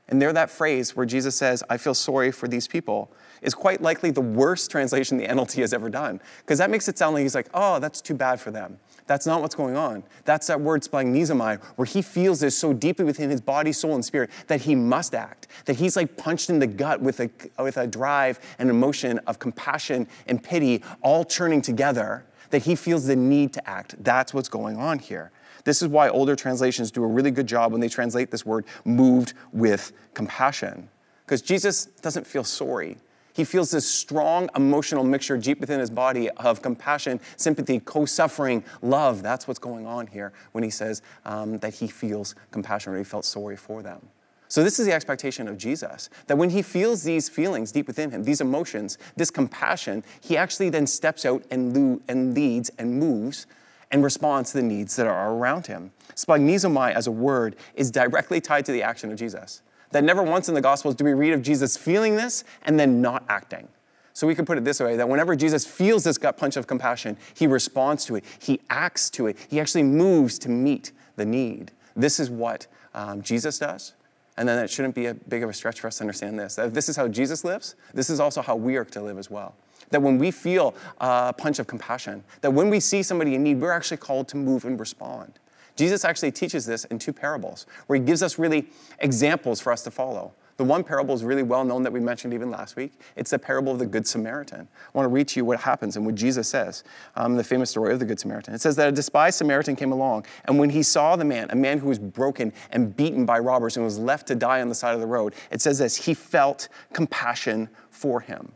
And 0.09 0.21
there, 0.21 0.33
that 0.33 0.51
phrase 0.51 0.95
where 0.95 1.07
Jesus 1.07 1.35
says, 1.35 1.63
I 1.71 1.79
feel 1.79 1.95
sorry 1.95 2.31
for 2.31 2.47
these 2.47 2.69
people, 2.69 3.11
is 3.45 3.55
quite 3.55 3.81
likely 3.81 4.11
the 4.11 4.21
worst 4.21 4.71
translation 4.71 5.19
the 5.19 5.27
NLT 5.27 5.61
has 5.61 5.73
ever 5.73 5.89
done. 5.89 6.21
Because 6.39 6.59
that 6.59 6.71
makes 6.71 6.89
it 6.89 6.99
sound 6.99 7.15
like 7.15 7.23
he's 7.23 7.35
like, 7.35 7.49
oh, 7.55 7.79
that's 7.79 8.01
too 8.01 8.15
bad 8.15 8.41
for 8.41 8.51
them. 8.51 8.79
That's 9.07 9.27
not 9.27 9.43
what's 9.43 9.55
going 9.55 9.77
on. 9.77 10.03
That's 10.25 10.47
that 10.47 10.61
word 10.61 10.83
splanchnizomai, 10.83 11.63
where 11.77 11.85
he 11.85 12.01
feels 12.01 12.41
this 12.41 12.57
so 12.57 12.73
deeply 12.73 13.05
within 13.05 13.29
his 13.29 13.43
body, 13.43 13.71
soul, 13.71 13.95
and 13.95 14.05
spirit 14.05 14.31
that 14.47 14.63
he 14.63 14.75
must 14.75 15.15
act. 15.15 15.47
That 15.67 15.77
he's 15.77 15.95
like 15.95 16.17
punched 16.17 16.49
in 16.49 16.59
the 16.59 16.67
gut 16.67 17.03
with 17.03 17.21
a, 17.21 17.31
with 17.63 17.77
a 17.77 17.87
drive 17.87 18.41
and 18.59 18.71
emotion 18.71 19.19
of 19.27 19.39
compassion 19.39 20.09
and 20.27 20.43
pity 20.43 20.83
all 21.03 21.25
churning 21.25 21.61
together, 21.61 22.25
that 22.51 22.63
he 22.63 22.75
feels 22.75 23.07
the 23.07 23.17
need 23.17 23.53
to 23.53 23.69
act. 23.69 24.03
That's 24.03 24.33
what's 24.33 24.49
going 24.49 24.79
on 24.79 24.99
here. 24.99 25.31
This 25.65 25.83
is 25.83 25.89
why 25.89 26.09
older 26.09 26.37
translations 26.37 26.91
do 26.91 27.05
a 27.05 27.07
really 27.07 27.31
good 27.31 27.47
job 27.47 27.73
when 27.73 27.81
they 27.81 27.89
translate 27.89 28.31
this 28.31 28.47
word 28.47 28.65
moved 28.85 29.35
with 29.53 29.93
compassion. 30.15 30.89
Because 31.25 31.43
Jesus 31.43 31.87
doesn't 31.87 32.27
feel 32.27 32.45
sorry. 32.45 32.99
He 33.35 33.43
feels 33.43 33.73
this 33.73 33.87
strong 33.87 34.49
emotional 34.55 35.03
mixture 35.03 35.37
deep 35.37 35.61
within 35.61 35.81
his 35.81 35.91
body 35.91 36.31
of 36.31 36.63
compassion, 36.63 37.21
sympathy, 37.37 37.81
co 37.81 38.07
suffering, 38.07 38.65
love. 38.81 39.23
That's 39.23 39.49
what's 39.49 39.59
going 39.59 39.87
on 39.87 40.07
here 40.07 40.33
when 40.53 40.63
he 40.63 40.71
says 40.71 41.03
um, 41.25 41.59
that 41.59 41.75
he 41.75 41.89
feels 41.89 42.37
compassion 42.53 42.95
or 42.95 42.99
he 42.99 43.05
felt 43.05 43.25
sorry 43.25 43.57
for 43.57 43.83
them. 43.83 44.09
So, 44.47 44.63
this 44.63 44.79
is 44.79 44.87
the 44.87 44.93
expectation 44.93 45.49
of 45.49 45.59
Jesus 45.59 46.11
that 46.29 46.39
when 46.39 46.51
he 46.51 46.63
feels 46.63 47.03
these 47.03 47.29
feelings 47.29 47.73
deep 47.73 47.89
within 47.89 48.13
him, 48.13 48.23
these 48.23 48.41
emotions, 48.41 48.99
this 49.17 49.33
compassion, 49.33 50.05
he 50.21 50.37
actually 50.37 50.71
then 50.71 50.87
steps 50.87 51.25
out 51.25 51.43
and, 51.51 51.77
lo- 51.77 52.01
and 52.07 52.35
leads 52.35 52.71
and 52.79 53.01
moves 53.01 53.49
and 53.91 54.05
responds 54.05 54.53
to 54.53 54.59
the 54.59 54.63
needs 54.63 54.95
that 54.95 55.09
are 55.09 55.35
around 55.35 55.67
him. 55.67 55.91
Splanchnizomai 56.15 56.93
as 56.93 57.09
a 57.09 57.13
word 57.13 57.57
is 57.75 57.91
directly 57.91 58.41
tied 58.41 58.65
to 58.67 58.73
the 58.73 58.83
action 58.83 59.11
of 59.11 59.19
Jesus 59.19 59.63
that 59.95 60.03
never 60.03 60.25
once 60.25 60.49
in 60.49 60.57
the 60.57 60.61
Gospels 60.61 60.97
do 60.97 61.05
we 61.05 61.15
read 61.15 61.33
of 61.35 61.41
Jesus 61.41 61.77
feeling 61.77 62.17
this 62.17 62.43
and 62.63 62.81
then 62.81 63.01
not 63.01 63.23
acting. 63.29 63.69
So 64.13 64.27
we 64.27 64.35
could 64.35 64.45
put 64.45 64.59
it 64.59 64.65
this 64.65 64.81
way 64.81 64.97
that 64.97 65.09
whenever 65.09 65.37
Jesus 65.37 65.65
feels 65.65 66.03
this 66.03 66.19
gut 66.19 66.37
punch 66.37 66.57
of 66.57 66.67
compassion, 66.67 67.17
he 67.33 67.47
responds 67.47 68.05
to 68.07 68.17
it, 68.17 68.25
he 68.41 68.61
acts 68.69 69.09
to 69.11 69.29
it, 69.29 69.37
he 69.49 69.61
actually 69.61 69.85
moves 69.85 70.37
to 70.41 70.49
meet 70.49 70.91
the 71.15 71.25
need. 71.25 71.71
This 71.95 72.19
is 72.19 72.29
what 72.29 72.67
um, 72.93 73.23
Jesus 73.23 73.61
does. 73.61 73.93
And 74.37 74.49
then 74.49 74.59
it 74.59 74.69
shouldn't 74.69 74.97
be 74.97 75.07
a 75.07 75.15
big 75.15 75.45
of 75.45 75.49
a 75.49 75.53
stretch 75.53 75.79
for 75.79 75.87
us 75.87 75.99
to 75.99 76.03
understand 76.03 76.41
this. 76.41 76.57
That 76.57 76.75
this 76.75 76.89
is 76.89 76.97
how 76.97 77.07
Jesus 77.07 77.45
lives, 77.45 77.77
this 77.93 78.11
is 78.11 78.19
also 78.19 78.43
how 78.43 78.57
we 78.57 78.75
are 78.75 78.85
to 78.85 79.01
live 79.01 79.17
as 79.17 79.31
well. 79.31 79.55
That 79.91 80.03
when 80.03 80.19
we 80.19 80.33
feel 80.33 80.75
a 80.99 81.33
punch 81.33 81.61
of 81.61 81.69
compassion, 81.69 82.25
that 82.41 82.53
when 82.53 82.69
we 82.69 82.81
see 82.81 83.05
somebody 83.05 83.37
in 83.37 83.45
need, 83.45 83.61
we're 83.61 83.71
actually 83.71 83.99
called 83.99 84.27
to 84.29 84.37
move 84.37 84.65
and 84.65 84.81
respond. 84.81 85.39
Jesus 85.77 86.05
actually 86.05 86.33
teaches 86.33 86.67
this 86.67 86.85
in 86.87 86.99
two 86.99 87.13
parables, 87.13 87.67
where 87.87 87.99
he 87.99 88.05
gives 88.05 88.23
us 88.23 88.39
really 88.39 88.67
examples 89.01 89.61
for 89.61 89.73
us 89.73 89.83
to 89.83 89.91
follow. 89.91 90.33
The 90.57 90.65
one 90.65 90.85
parable 90.85 91.17
is 91.17 91.25
really 91.25 91.43
well 91.43 91.65
known 91.65 91.83
that 91.83 91.93
we 91.93 91.99
mentioned 91.99 92.33
even 92.33 92.49
last 92.49 92.77
week. 92.77 92.93
It's 93.17 93.33
the 93.33 93.41
parable 93.41 93.73
of 93.73 93.81
the 93.81 93.87
Good 93.87 94.07
Samaritan. 94.07 94.61
I 94.61 94.91
want 94.97 95.05
to 95.05 95.09
read 95.09 95.27
to 95.29 95.41
you 95.41 95.45
what 95.45 95.59
happens 95.59 95.97
and 95.97 96.07
what 96.07 96.15
Jesus 96.15 96.47
says, 96.47 96.85
um, 97.17 97.35
the 97.35 97.43
famous 97.43 97.71
story 97.71 97.93
of 97.93 97.99
the 97.99 98.05
Good 98.05 98.21
Samaritan. 98.21 98.55
It 98.55 98.61
says 98.61 98.77
that 98.77 98.89
a 98.89 98.93
despised 98.93 99.37
Samaritan 99.37 99.75
came 99.75 99.91
along, 99.91 100.27
and 100.45 100.59
when 100.59 100.71
he 100.71 100.85
saw 100.85 101.17
the 101.17 101.25
man, 101.25 101.51
a 101.51 101.57
man 101.57 101.79
who 101.79 101.89
was 101.89 101.99
broken 101.99 102.53
and 102.71 102.97
beaten 102.97 103.27
by 103.27 103.41
robbers 103.41 103.77
and 103.77 103.85
was 103.85 103.99
left 103.99 104.29
to 104.29 104.37
die 104.37 104.61
on 104.61 104.69
the 104.69 104.77
side 104.77 104.95
of 104.95 105.01
the 105.01 105.09
road, 105.09 105.35
it 105.51 105.61
says 105.61 105.79
this 105.79 105.97
he 105.97 106.15
felt 106.15 106.69
compassion 106.93 107.69
for 107.91 108.21
him. 108.21 108.53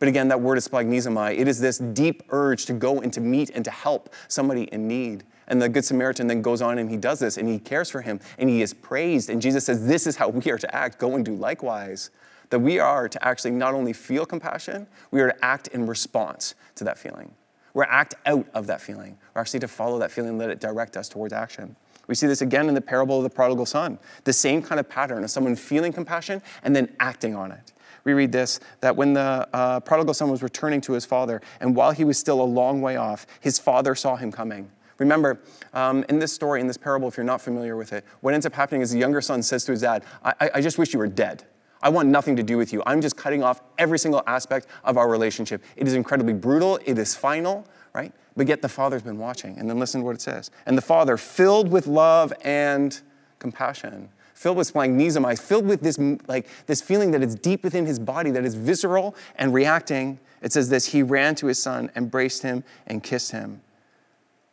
But 0.00 0.08
again, 0.08 0.28
that 0.28 0.40
word 0.40 0.58
is 0.58 0.66
splanchnizomai. 0.66 1.38
It 1.38 1.46
is 1.46 1.60
this 1.60 1.78
deep 1.78 2.24
urge 2.30 2.66
to 2.66 2.72
go 2.72 3.00
and 3.00 3.12
to 3.12 3.20
meet 3.20 3.50
and 3.50 3.64
to 3.64 3.70
help 3.70 4.12
somebody 4.26 4.64
in 4.64 4.88
need. 4.88 5.22
And 5.46 5.60
the 5.60 5.68
Good 5.68 5.84
Samaritan 5.84 6.26
then 6.26 6.42
goes 6.42 6.62
on 6.62 6.78
and 6.78 6.90
he 6.90 6.96
does 6.96 7.18
this 7.18 7.36
and 7.36 7.48
he 7.48 7.58
cares 7.58 7.90
for 7.90 8.02
him 8.02 8.20
and 8.38 8.48
he 8.48 8.62
is 8.62 8.72
praised. 8.74 9.30
And 9.30 9.42
Jesus 9.42 9.66
says, 9.66 9.86
This 9.86 10.06
is 10.06 10.16
how 10.16 10.28
we 10.28 10.50
are 10.50 10.58
to 10.58 10.74
act. 10.74 10.98
Go 10.98 11.14
and 11.14 11.24
do 11.24 11.34
likewise. 11.34 12.10
That 12.50 12.60
we 12.60 12.78
are 12.78 13.08
to 13.08 13.24
actually 13.26 13.52
not 13.52 13.74
only 13.74 13.92
feel 13.92 14.26
compassion, 14.26 14.86
we 15.10 15.20
are 15.20 15.32
to 15.32 15.44
act 15.44 15.68
in 15.68 15.86
response 15.86 16.54
to 16.76 16.84
that 16.84 16.98
feeling. 16.98 17.34
We're 17.72 17.84
act 17.84 18.14
out 18.26 18.46
of 18.54 18.68
that 18.68 18.80
feeling. 18.80 19.18
We're 19.34 19.40
actually 19.40 19.60
to 19.60 19.68
follow 19.68 19.98
that 19.98 20.12
feeling 20.12 20.30
and 20.30 20.38
let 20.38 20.50
it 20.50 20.60
direct 20.60 20.96
us 20.96 21.08
towards 21.08 21.32
action. 21.32 21.74
We 22.06 22.14
see 22.14 22.26
this 22.26 22.42
again 22.42 22.68
in 22.68 22.74
the 22.74 22.80
parable 22.80 23.18
of 23.18 23.24
the 23.24 23.30
prodigal 23.30 23.66
son, 23.66 23.98
the 24.24 24.32
same 24.32 24.62
kind 24.62 24.78
of 24.78 24.88
pattern 24.88 25.24
of 25.24 25.30
someone 25.30 25.56
feeling 25.56 25.92
compassion 25.92 26.42
and 26.62 26.76
then 26.76 26.94
acting 27.00 27.34
on 27.34 27.50
it. 27.50 27.72
We 28.04 28.12
read 28.12 28.32
this 28.32 28.60
that 28.80 28.96
when 28.96 29.14
the 29.14 29.48
uh, 29.52 29.80
prodigal 29.80 30.14
son 30.14 30.30
was 30.30 30.42
returning 30.42 30.80
to 30.82 30.92
his 30.92 31.06
father, 31.06 31.40
and 31.60 31.74
while 31.74 31.92
he 31.92 32.04
was 32.04 32.18
still 32.18 32.40
a 32.40 32.44
long 32.44 32.82
way 32.82 32.96
off, 32.96 33.26
his 33.40 33.58
father 33.58 33.94
saw 33.94 34.16
him 34.16 34.30
coming. 34.30 34.70
Remember, 34.98 35.40
um, 35.72 36.04
in 36.08 36.18
this 36.18 36.32
story, 36.32 36.60
in 36.60 36.66
this 36.66 36.76
parable, 36.76 37.08
if 37.08 37.16
you're 37.16 37.24
not 37.24 37.40
familiar 37.40 37.76
with 37.76 37.92
it, 37.92 38.04
what 38.20 38.34
ends 38.34 38.46
up 38.46 38.54
happening 38.54 38.80
is 38.80 38.90
the 38.90 38.98
younger 38.98 39.20
son 39.20 39.42
says 39.42 39.64
to 39.64 39.72
his 39.72 39.80
dad, 39.80 40.04
I, 40.24 40.50
I 40.54 40.60
just 40.60 40.78
wish 40.78 40.92
you 40.92 40.98
were 40.98 41.08
dead. 41.08 41.44
I 41.82 41.90
want 41.90 42.08
nothing 42.08 42.36
to 42.36 42.42
do 42.42 42.56
with 42.56 42.72
you. 42.72 42.82
I'm 42.86 43.02
just 43.02 43.16
cutting 43.16 43.42
off 43.42 43.60
every 43.76 43.98
single 43.98 44.22
aspect 44.26 44.66
of 44.84 44.96
our 44.96 45.08
relationship. 45.08 45.62
It 45.76 45.86
is 45.86 45.94
incredibly 45.94 46.32
brutal, 46.32 46.78
it 46.86 46.98
is 46.98 47.14
final, 47.14 47.66
right? 47.92 48.12
But 48.36 48.48
yet 48.48 48.62
the 48.62 48.68
father's 48.68 49.02
been 49.02 49.18
watching. 49.18 49.58
And 49.58 49.68
then 49.68 49.78
listen 49.78 50.00
to 50.00 50.04
what 50.06 50.14
it 50.14 50.22
says. 50.22 50.50
And 50.64 50.78
the 50.78 50.82
father, 50.82 51.16
filled 51.18 51.70
with 51.70 51.86
love 51.86 52.32
and 52.42 52.98
compassion, 53.38 54.08
filled 54.34 54.56
with 54.56 54.72
splanchnizomai, 54.72 55.38
filled 55.38 55.66
with 55.66 55.82
this, 55.82 55.98
like, 56.26 56.48
this 56.66 56.80
feeling 56.80 57.10
that 57.10 57.22
it's 57.22 57.34
deep 57.34 57.62
within 57.62 57.84
his 57.84 57.98
body, 57.98 58.30
that 58.30 58.44
is 58.44 58.54
visceral 58.54 59.14
and 59.36 59.52
reacting. 59.52 60.18
It 60.40 60.52
says 60.52 60.70
this 60.70 60.86
He 60.86 61.02
ran 61.02 61.34
to 61.36 61.46
his 61.46 61.62
son, 61.62 61.90
embraced 61.94 62.42
him, 62.42 62.64
and 62.86 63.02
kissed 63.02 63.32
him. 63.32 63.60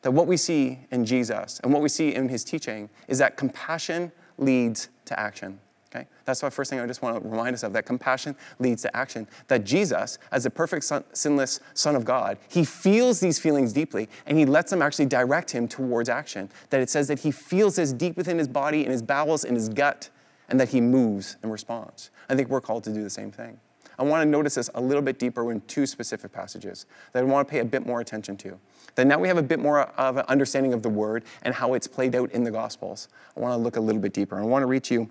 That 0.01 0.11
what 0.11 0.27
we 0.27 0.37
see 0.37 0.79
in 0.91 1.05
Jesus 1.05 1.59
and 1.63 1.71
what 1.71 1.81
we 1.81 1.89
see 1.89 2.13
in 2.13 2.29
his 2.29 2.43
teaching 2.43 2.89
is 3.07 3.19
that 3.19 3.37
compassion 3.37 4.11
leads 4.37 4.89
to 5.05 5.19
action. 5.19 5.59
Okay? 5.93 6.07
That's 6.25 6.39
the 6.39 6.49
first 6.49 6.69
thing 6.69 6.79
I 6.79 6.87
just 6.87 7.01
want 7.01 7.21
to 7.21 7.29
remind 7.29 7.53
us 7.53 7.63
of 7.63 7.73
that 7.73 7.85
compassion 7.85 8.35
leads 8.59 8.81
to 8.83 8.95
action. 8.95 9.27
That 9.47 9.65
Jesus, 9.65 10.17
as 10.31 10.45
the 10.45 10.49
perfect 10.49 10.85
son, 10.85 11.03
sinless 11.13 11.59
Son 11.73 11.95
of 11.95 12.05
God, 12.05 12.37
he 12.49 12.63
feels 12.63 13.19
these 13.19 13.39
feelings 13.39 13.73
deeply 13.73 14.07
and 14.25 14.37
he 14.37 14.45
lets 14.45 14.71
them 14.71 14.81
actually 14.81 15.07
direct 15.07 15.51
him 15.51 15.67
towards 15.67 16.07
action. 16.07 16.49
That 16.69 16.81
it 16.81 16.89
says 16.89 17.07
that 17.09 17.19
he 17.19 17.31
feels 17.31 17.75
this 17.75 17.91
deep 17.91 18.15
within 18.15 18.37
his 18.37 18.47
body, 18.47 18.85
in 18.85 18.91
his 18.91 19.01
bowels, 19.01 19.43
in 19.43 19.55
his 19.55 19.69
gut, 19.69 20.09
and 20.49 20.59
that 20.59 20.69
he 20.69 20.81
moves 20.81 21.37
and 21.43 21.51
responds. 21.51 22.09
I 22.29 22.35
think 22.35 22.49
we're 22.49 22.61
called 22.61 22.83
to 22.85 22.93
do 22.93 23.03
the 23.03 23.09
same 23.09 23.31
thing. 23.31 23.59
I 23.99 24.03
want 24.03 24.23
to 24.23 24.25
notice 24.25 24.55
this 24.55 24.69
a 24.73 24.81
little 24.81 25.03
bit 25.03 25.19
deeper 25.19 25.51
in 25.51 25.61
two 25.61 25.85
specific 25.85 26.31
passages 26.31 26.85
that 27.11 27.19
I 27.19 27.23
want 27.23 27.47
to 27.47 27.51
pay 27.51 27.59
a 27.59 27.65
bit 27.65 27.85
more 27.85 28.01
attention 28.01 28.35
to. 28.37 28.57
That 28.95 29.07
now 29.07 29.19
we 29.19 29.27
have 29.27 29.37
a 29.37 29.43
bit 29.43 29.59
more 29.59 29.81
of 29.81 30.17
an 30.17 30.25
understanding 30.27 30.73
of 30.73 30.81
the 30.81 30.89
word 30.89 31.23
and 31.43 31.53
how 31.53 31.73
it's 31.73 31.87
played 31.87 32.15
out 32.15 32.31
in 32.31 32.43
the 32.43 32.51
Gospels. 32.51 33.07
I 33.35 33.39
want 33.39 33.53
to 33.53 33.57
look 33.57 33.77
a 33.77 33.81
little 33.81 34.01
bit 34.01 34.13
deeper. 34.13 34.37
I 34.37 34.43
want 34.43 34.63
to 34.63 34.67
reach 34.67 34.91
you 34.91 35.09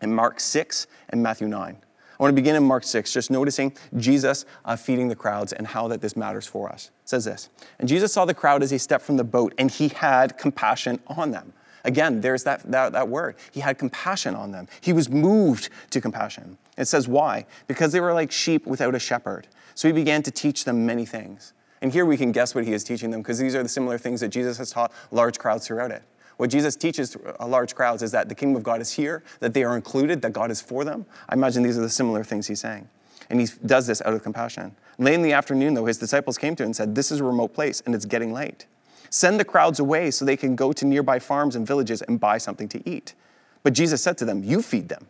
in 0.00 0.14
Mark 0.14 0.40
6 0.40 0.86
and 1.10 1.22
Matthew 1.22 1.48
9. 1.48 1.76
I 2.22 2.22
want 2.22 2.36
to 2.36 2.40
begin 2.40 2.54
in 2.54 2.62
Mark 2.62 2.84
6, 2.84 3.12
just 3.12 3.30
noticing 3.30 3.72
Jesus 3.96 4.44
uh, 4.64 4.76
feeding 4.76 5.08
the 5.08 5.16
crowds 5.16 5.52
and 5.52 5.66
how 5.66 5.88
that 5.88 6.00
this 6.00 6.16
matters 6.16 6.46
for 6.46 6.68
us. 6.68 6.90
It 7.02 7.08
says 7.08 7.24
this 7.24 7.48
And 7.78 7.88
Jesus 7.88 8.12
saw 8.12 8.24
the 8.24 8.34
crowd 8.34 8.62
as 8.62 8.70
he 8.70 8.78
stepped 8.78 9.04
from 9.04 9.16
the 9.16 9.24
boat, 9.24 9.54
and 9.58 9.70
he 9.70 9.88
had 9.88 10.38
compassion 10.38 11.00
on 11.08 11.32
them. 11.32 11.52
Again, 11.84 12.20
there's 12.20 12.44
that, 12.44 12.62
that, 12.70 12.92
that 12.92 13.08
word. 13.08 13.34
He 13.50 13.60
had 13.60 13.78
compassion 13.78 14.34
on 14.36 14.52
them. 14.52 14.68
He 14.80 14.92
was 14.92 15.08
moved 15.08 15.68
to 15.90 16.00
compassion. 16.00 16.58
It 16.78 16.86
says 16.86 17.08
why? 17.08 17.46
Because 17.66 17.92
they 17.92 18.00
were 18.00 18.14
like 18.14 18.30
sheep 18.30 18.66
without 18.66 18.94
a 18.94 18.98
shepherd. 18.98 19.48
So 19.74 19.88
he 19.88 19.92
began 19.92 20.22
to 20.22 20.30
teach 20.30 20.64
them 20.64 20.86
many 20.86 21.04
things. 21.04 21.52
And 21.82 21.92
here 21.92 22.06
we 22.06 22.16
can 22.16 22.32
guess 22.32 22.54
what 22.54 22.64
he 22.64 22.72
is 22.72 22.84
teaching 22.84 23.10
them 23.10 23.20
because 23.20 23.38
these 23.38 23.54
are 23.54 23.62
the 23.62 23.68
similar 23.68 23.98
things 23.98 24.20
that 24.20 24.28
Jesus 24.28 24.56
has 24.58 24.70
taught 24.70 24.92
large 25.10 25.38
crowds 25.38 25.66
throughout 25.66 25.90
it. 25.90 26.02
What 26.36 26.48
Jesus 26.48 26.76
teaches 26.76 27.16
a 27.16 27.42
uh, 27.42 27.46
large 27.46 27.74
crowds 27.74 28.02
is 28.02 28.12
that 28.12 28.28
the 28.28 28.34
kingdom 28.34 28.56
of 28.56 28.62
God 28.62 28.80
is 28.80 28.92
here, 28.92 29.22
that 29.40 29.52
they 29.52 29.64
are 29.64 29.76
included, 29.76 30.22
that 30.22 30.32
God 30.32 30.50
is 30.50 30.62
for 30.62 30.84
them. 30.84 31.04
I 31.28 31.34
imagine 31.34 31.62
these 31.62 31.76
are 31.76 31.82
the 31.82 31.90
similar 31.90 32.24
things 32.24 32.46
he's 32.46 32.60
saying. 32.60 32.88
And 33.28 33.40
he 33.40 33.48
does 33.66 33.86
this 33.86 34.00
out 34.02 34.14
of 34.14 34.22
compassion. 34.22 34.74
Late 34.98 35.14
in 35.14 35.22
the 35.22 35.32
afternoon, 35.32 35.74
though, 35.74 35.86
his 35.86 35.98
disciples 35.98 36.38
came 36.38 36.56
to 36.56 36.62
him 36.62 36.68
and 36.68 36.76
said, 36.76 36.94
This 36.94 37.10
is 37.12 37.20
a 37.20 37.24
remote 37.24 37.52
place 37.52 37.82
and 37.84 37.94
it's 37.94 38.06
getting 38.06 38.32
late. 38.32 38.66
Send 39.10 39.38
the 39.38 39.44
crowds 39.44 39.78
away 39.78 40.10
so 40.10 40.24
they 40.24 40.36
can 40.36 40.56
go 40.56 40.72
to 40.72 40.86
nearby 40.86 41.18
farms 41.18 41.54
and 41.54 41.66
villages 41.66 42.00
and 42.02 42.18
buy 42.18 42.38
something 42.38 42.68
to 42.68 42.88
eat. 42.88 43.14
But 43.62 43.72
Jesus 43.72 44.02
said 44.02 44.16
to 44.18 44.24
them, 44.24 44.42
You 44.42 44.62
feed 44.62 44.88
them. 44.88 45.06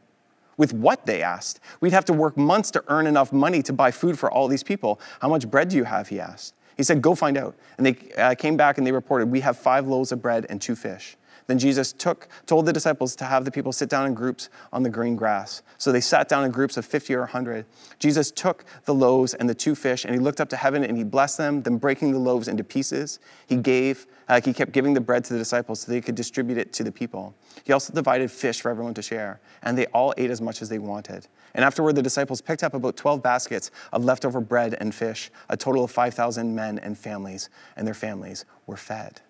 With 0.57 0.73
what, 0.73 1.07
they 1.07 1.23
asked. 1.23 1.61
We'd 1.81 1.93
have 1.93 2.05
to 2.07 2.12
work 2.12 2.37
months 2.37 2.71
to 2.73 2.85
earn 2.88 3.07
enough 3.07 3.33
money 3.33 3.62
to 3.62 3.73
buy 3.73 3.91
food 3.91 4.19
for 4.19 4.31
all 4.31 4.49
these 4.49 4.62
people. 4.62 5.00
How 5.21 5.29
much 5.29 5.50
bread 5.50 5.69
do 5.69 5.76
you 5.76 5.85
have? 5.85 6.09
He 6.09 6.21
asked. 6.21 6.55
He 6.76 6.83
said, 6.83 7.02
Go 7.02 7.14
find 7.14 7.37
out. 7.37 7.57
And 7.76 7.87
they 7.87 8.12
uh, 8.14 8.35
came 8.35 8.57
back 8.57 8.79
and 8.79 8.87
they 8.87 8.93
reported, 8.93 9.31
We 9.31 9.41
have 9.41 9.57
five 9.57 9.87
loaves 9.87 10.12
of 10.12 10.23
bread 10.23 10.47
and 10.49 10.61
two 10.61 10.75
fish. 10.75 11.17
Then 11.52 11.59
Jesus 11.59 11.92
took, 11.92 12.28
told 12.47 12.64
the 12.64 12.73
disciples 12.73 13.14
to 13.16 13.26
have 13.26 13.44
the 13.44 13.50
people 13.50 13.73
sit 13.73 13.90
down 13.90 14.06
in 14.06 14.14
groups 14.14 14.49
on 14.73 14.85
the 14.85 14.88
green 14.88 15.16
grass. 15.16 15.61
So 15.76 15.92
they 15.92 16.00
sat 16.00 16.26
down 16.26 16.47
in 16.47 16.50
groups 16.50 16.78
of 16.78 16.87
50 16.87 17.14
or 17.14 17.21
100. 17.21 17.66
Jesus 17.99 18.30
took 18.30 18.64
the 18.87 18.94
loaves 18.94 19.35
and 19.35 19.50
the 19.50 19.54
two 19.54 19.75
fish, 19.75 20.06
and 20.06 20.14
he 20.14 20.18
looked 20.18 20.40
up 20.40 20.49
to 20.49 20.56
heaven 20.56 20.82
and 20.82 20.97
he 20.97 21.04
blessed 21.04 21.37
them. 21.37 21.62
Then, 21.62 21.76
breaking 21.76 22.12
the 22.12 22.18
loaves 22.18 22.49
into 22.49 22.64
pieces, 22.64 23.18
he 23.47 23.56
gave, 23.56 24.06
uh, 24.30 24.40
he 24.42 24.54
kept 24.54 24.73
giving 24.73 24.94
the 24.94 25.00
bread 25.02 25.25
to 25.25 25.35
the 25.35 25.38
disciples 25.38 25.82
so 25.82 25.92
they 25.92 26.00
could 26.00 26.14
distribute 26.14 26.56
it 26.56 26.73
to 26.73 26.85
the 26.85 26.90
people. 26.90 27.35
He 27.64 27.75
also 27.75 27.92
divided 27.92 28.30
fish 28.30 28.62
for 28.62 28.71
everyone 28.71 28.94
to 28.94 29.02
share, 29.02 29.38
and 29.62 29.76
they 29.76 29.85
all 29.88 30.14
ate 30.16 30.30
as 30.30 30.40
much 30.40 30.62
as 30.62 30.71
they 30.71 30.78
wanted. 30.78 31.26
And 31.52 31.66
afterward, 31.66 31.97
the 31.97 32.02
disciples 32.02 32.40
picked 32.40 32.62
up 32.62 32.73
about 32.73 32.97
12 32.97 33.23
baskets 33.23 33.71
of 33.92 34.06
leftover 34.06 34.40
bread 34.40 34.75
and 34.80 34.94
fish. 34.94 35.30
A 35.50 35.56
total 35.59 35.85
of 35.85 35.90
5,000 35.90 36.54
men 36.54 36.78
and 36.78 36.97
families, 36.97 37.50
and 37.76 37.87
their 37.87 37.92
families 37.92 38.47
were 38.66 38.78
fed. 38.78 39.21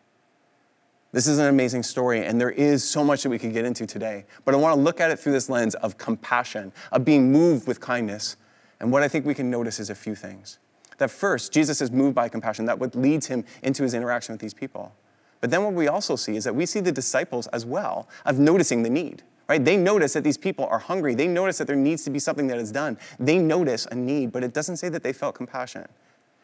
This 1.13 1.27
is 1.27 1.39
an 1.39 1.47
amazing 1.47 1.83
story, 1.83 2.25
and 2.25 2.41
there 2.41 2.51
is 2.51 2.83
so 2.83 3.05
much 3.05 3.23
that 3.23 3.29
we 3.29 3.39
could 3.39 3.53
get 3.53 3.67
into 3.67 3.87
today. 3.87 4.25
But 4.47 4.55
I 4.55 4.57
want 4.57 4.75
to 4.75 4.81
look 4.81 4.99
at 4.99 5.11
it 5.11 5.19
through 5.19 5.33
this 5.33 5.51
lens 5.51 5.75
of 5.75 5.99
compassion, 5.99 6.73
of 6.91 7.05
being 7.05 7.31
moved 7.31 7.67
with 7.67 7.81
kindness. 7.81 8.37
And 8.81 8.91
what 8.91 9.03
I 9.03 9.09
think 9.09 9.27
we 9.27 9.35
can 9.35 9.51
notice 9.51 9.79
is 9.79 9.91
a 9.91 9.95
few 9.95 10.15
things. 10.15 10.59
That 10.97 11.11
first, 11.11 11.53
Jesus 11.53 11.83
is 11.83 11.91
moved 11.91 12.15
by 12.15 12.31
compassion. 12.31 12.65
That 12.65 12.79
what 12.79 12.95
leads 12.95 13.27
him 13.27 13.45
into 13.63 13.83
his 13.83 13.93
interaction 13.93 14.33
with 14.33 14.41
these 14.41 14.55
people. 14.55 14.95
But 15.43 15.51
then 15.51 15.63
what 15.65 15.75
we 15.75 15.87
also 15.87 16.17
see 16.17 16.35
is 16.35 16.45
that 16.45 16.55
we 16.55 16.65
see 16.65 16.81
the 16.81 16.93
disciples 16.93 17.47
as 17.49 17.67
well 17.67 18.09
of 18.25 18.39
noticing 18.39 18.83
the 18.83 18.91
need. 18.91 19.23
Right? 19.51 19.63
They 19.63 19.77
notice 19.77 20.15
that 20.15 20.25
these 20.25 20.39
people 20.39 20.65
are 20.65 20.79
hungry. 20.79 21.15
They 21.15 21.27
notice 21.27 21.59
that 21.59 21.67
there 21.67 21.77
needs 21.77 22.05
to 22.05 22.11
be 22.11 22.21
something 22.21 22.47
that 22.47 22.57
is 22.57 22.73
done. 22.73 22.97
They 23.21 23.37
notice 23.37 23.87
a 23.91 23.95
need, 23.95 24.33
but 24.33 24.43
it 24.43 24.55
doesn't 24.55 24.79
say 24.79 24.89
that 24.89 25.03
they 25.03 25.13
felt 25.13 25.35
compassion. 25.35 25.89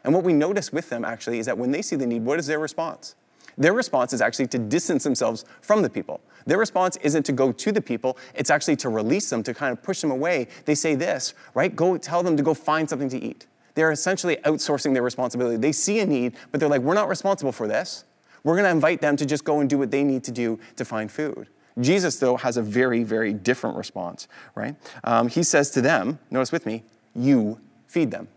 And 0.05 0.13
what 0.13 0.25
we 0.25 0.35
notice 0.35 0.75
with 0.75 0.91
them 0.91 1.07
actually 1.07 1.39
is 1.39 1.47
that 1.47 1.57
when 1.57 1.71
they 1.71 1.81
see 1.81 1.97
the 1.97 2.07
need, 2.07 2.23
what 2.23 2.39
is 2.39 2.49
their 2.49 2.59
response? 2.59 3.15
Their 3.59 3.73
response 3.73 4.13
is 4.13 4.23
actually 4.23 4.47
to 4.49 4.59
distance 4.59 5.05
themselves 5.05 5.45
from 5.61 5.83
the 5.83 5.91
people. 5.91 6.21
Their 6.47 6.59
response 6.59 6.97
isn't 7.03 7.25
to 7.25 7.33
go 7.33 7.53
to 7.53 7.73
the 7.73 7.83
people, 7.83 8.17
it's 8.35 8.51
actually 8.51 8.77
to 8.77 8.89
release 8.89 9.29
them, 9.29 9.43
to 9.43 9.53
kind 9.53 9.73
of 9.73 9.83
push 9.83 10.01
them 10.01 10.11
away. 10.11 10.47
They 10.65 10.75
say 10.75 10.95
this, 10.95 11.35
right? 11.55 11.75
Go 11.75 11.99
tell 11.99 12.23
them 12.23 12.37
to 12.37 12.43
go 12.43 12.55
find 12.55 12.89
something 12.89 13.09
to 13.11 13.19
eat. 13.19 13.47
They're 13.75 13.93
essentially 13.93 14.37
outsourcing 14.45 14.95
their 14.95 15.03
responsibility. 15.03 15.57
They 15.57 15.73
see 15.73 16.01
a 16.01 16.07
need, 16.07 16.37
but 16.51 16.61
they're 16.61 16.69
like, 16.69 16.81
we're 16.81 16.95
not 16.95 17.09
responsible 17.09 17.53
for 17.53 17.69
this. 17.69 18.05
We're 18.45 18.55
going 18.55 18.65
to 18.65 18.71
invite 18.71 19.01
them 19.01 19.17
to 19.17 19.27
just 19.27 19.45
go 19.45 19.61
and 19.61 19.69
do 19.69 19.79
what 19.79 19.91
they 19.91 20.05
need 20.05 20.25
to 20.25 20.33
do 20.33 20.59
to 20.77 20.85
find 20.85 21.11
food. 21.11 21.49
Jesus, 21.81 22.19
though, 22.19 22.37
has 22.37 22.57
a 22.57 22.63
very, 22.63 23.05
very 23.05 23.33
different 23.33 23.77
response, 23.77 24.27
right? 24.55 24.75
Um, 25.05 25.29
he 25.29 25.43
says 25.43 25.71
to 25.73 25.81
them, 25.81 26.19
notice 26.31 26.51
with 26.51 26.67
me, 26.67 26.83
you 27.15 27.61
feed 27.87 28.11
them. 28.11 28.29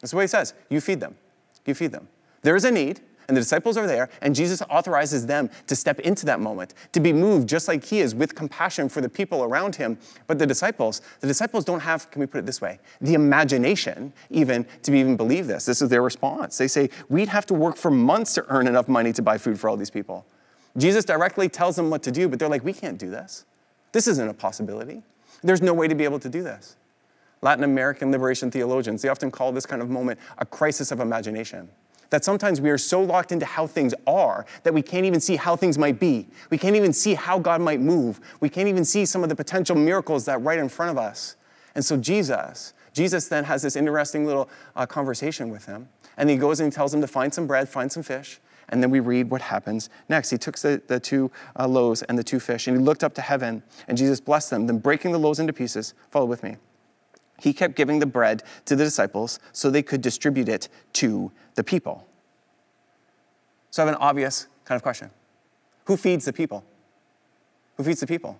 That's 0.00 0.12
what 0.12 0.22
he 0.22 0.26
says. 0.26 0.54
You 0.68 0.80
feed 0.80 1.00
them. 1.00 1.16
You 1.64 1.74
feed 1.74 1.92
them. 1.92 2.08
There 2.42 2.56
is 2.56 2.64
a 2.64 2.70
need 2.70 3.00
and 3.28 3.36
the 3.36 3.40
disciples 3.40 3.76
are 3.76 3.86
there, 3.86 4.08
and 4.20 4.34
Jesus 4.34 4.62
authorizes 4.62 5.26
them 5.26 5.50
to 5.66 5.76
step 5.76 6.00
into 6.00 6.26
that 6.26 6.40
moment, 6.40 6.74
to 6.92 7.00
be 7.00 7.12
moved 7.12 7.48
just 7.48 7.68
like 7.68 7.84
he 7.84 8.00
is 8.00 8.14
with 8.14 8.34
compassion 8.34 8.88
for 8.88 9.00
the 9.00 9.08
people 9.08 9.42
around 9.44 9.76
him. 9.76 9.98
But 10.26 10.38
the 10.38 10.46
disciples, 10.46 11.00
the 11.20 11.26
disciples 11.26 11.64
don't 11.64 11.80
have, 11.80 12.10
can 12.10 12.20
we 12.20 12.26
put 12.26 12.38
it 12.38 12.46
this 12.46 12.60
way, 12.60 12.78
the 13.00 13.14
imagination 13.14 14.12
even 14.30 14.66
to 14.82 14.94
even 14.94 15.16
believe 15.16 15.46
this. 15.46 15.64
This 15.64 15.82
is 15.82 15.88
their 15.88 16.02
response. 16.02 16.58
They 16.58 16.68
say, 16.68 16.90
We'd 17.08 17.28
have 17.28 17.46
to 17.46 17.54
work 17.54 17.76
for 17.76 17.90
months 17.90 18.34
to 18.34 18.44
earn 18.48 18.66
enough 18.66 18.88
money 18.88 19.12
to 19.12 19.22
buy 19.22 19.38
food 19.38 19.58
for 19.58 19.68
all 19.68 19.76
these 19.76 19.90
people. 19.90 20.26
Jesus 20.76 21.04
directly 21.04 21.48
tells 21.48 21.76
them 21.76 21.90
what 21.90 22.02
to 22.04 22.10
do, 22.10 22.28
but 22.28 22.38
they're 22.38 22.48
like, 22.48 22.64
We 22.64 22.72
can't 22.72 22.98
do 22.98 23.10
this. 23.10 23.44
This 23.92 24.06
isn't 24.06 24.28
a 24.28 24.34
possibility. 24.34 25.02
There's 25.42 25.62
no 25.62 25.74
way 25.74 25.88
to 25.88 25.94
be 25.94 26.04
able 26.04 26.20
to 26.20 26.28
do 26.28 26.42
this. 26.42 26.76
Latin 27.42 27.64
American 27.64 28.12
liberation 28.12 28.50
theologians, 28.50 29.02
they 29.02 29.08
often 29.08 29.30
call 29.30 29.52
this 29.52 29.66
kind 29.66 29.82
of 29.82 29.90
moment 29.90 30.18
a 30.38 30.46
crisis 30.46 30.92
of 30.92 31.00
imagination 31.00 31.68
that 32.12 32.26
sometimes 32.26 32.60
we 32.60 32.68
are 32.68 32.76
so 32.76 33.02
locked 33.02 33.32
into 33.32 33.46
how 33.46 33.66
things 33.66 33.94
are 34.06 34.44
that 34.64 34.74
we 34.74 34.82
can't 34.82 35.06
even 35.06 35.18
see 35.18 35.36
how 35.36 35.56
things 35.56 35.78
might 35.78 35.98
be. 35.98 36.28
We 36.50 36.58
can't 36.58 36.76
even 36.76 36.92
see 36.92 37.14
how 37.14 37.38
God 37.38 37.62
might 37.62 37.80
move. 37.80 38.20
We 38.40 38.50
can't 38.50 38.68
even 38.68 38.84
see 38.84 39.06
some 39.06 39.22
of 39.22 39.30
the 39.30 39.34
potential 39.34 39.74
miracles 39.74 40.26
that 40.26 40.42
right 40.42 40.58
in 40.58 40.68
front 40.68 40.90
of 40.90 40.98
us. 40.98 41.36
And 41.74 41.82
so 41.82 41.96
Jesus, 41.96 42.74
Jesus 42.92 43.28
then 43.28 43.44
has 43.44 43.62
this 43.62 43.76
interesting 43.76 44.26
little 44.26 44.50
uh, 44.76 44.84
conversation 44.84 45.48
with 45.48 45.64
him. 45.64 45.88
And 46.18 46.28
he 46.28 46.36
goes 46.36 46.60
and 46.60 46.70
he 46.70 46.76
tells 46.76 46.92
him 46.92 47.00
to 47.00 47.06
find 47.06 47.32
some 47.32 47.46
bread, 47.46 47.66
find 47.66 47.90
some 47.90 48.02
fish. 48.02 48.38
And 48.68 48.82
then 48.82 48.90
we 48.90 49.00
read 49.00 49.30
what 49.30 49.40
happens 49.40 49.88
next. 50.10 50.28
He 50.28 50.36
took 50.36 50.58
the, 50.58 50.82
the 50.86 51.00
two 51.00 51.30
uh, 51.58 51.66
loaves 51.66 52.02
and 52.02 52.18
the 52.18 52.24
two 52.24 52.40
fish, 52.40 52.66
and 52.66 52.76
he 52.76 52.82
looked 52.82 53.02
up 53.02 53.14
to 53.14 53.22
heaven, 53.22 53.62
and 53.88 53.98
Jesus 53.98 54.20
blessed 54.20 54.50
them. 54.50 54.66
Then, 54.66 54.78
breaking 54.78 55.12
the 55.12 55.18
loaves 55.18 55.40
into 55.40 55.52
pieces, 55.52 55.94
follow 56.10 56.26
with 56.26 56.42
me. 56.42 56.56
He 57.40 57.52
kept 57.52 57.74
giving 57.74 57.98
the 57.98 58.06
bread 58.06 58.42
to 58.66 58.76
the 58.76 58.84
disciples 58.84 59.40
so 59.52 59.70
they 59.70 59.82
could 59.82 60.00
distribute 60.00 60.48
it 60.48 60.68
to 60.94 61.32
the 61.54 61.64
people. 61.64 62.06
So 63.70 63.82
I 63.82 63.86
have 63.86 63.94
an 63.94 64.00
obvious 64.00 64.46
kind 64.64 64.76
of 64.76 64.82
question 64.82 65.10
Who 65.86 65.96
feeds 65.96 66.24
the 66.24 66.32
people? 66.32 66.64
Who 67.76 67.84
feeds 67.84 68.00
the 68.00 68.06
people? 68.06 68.38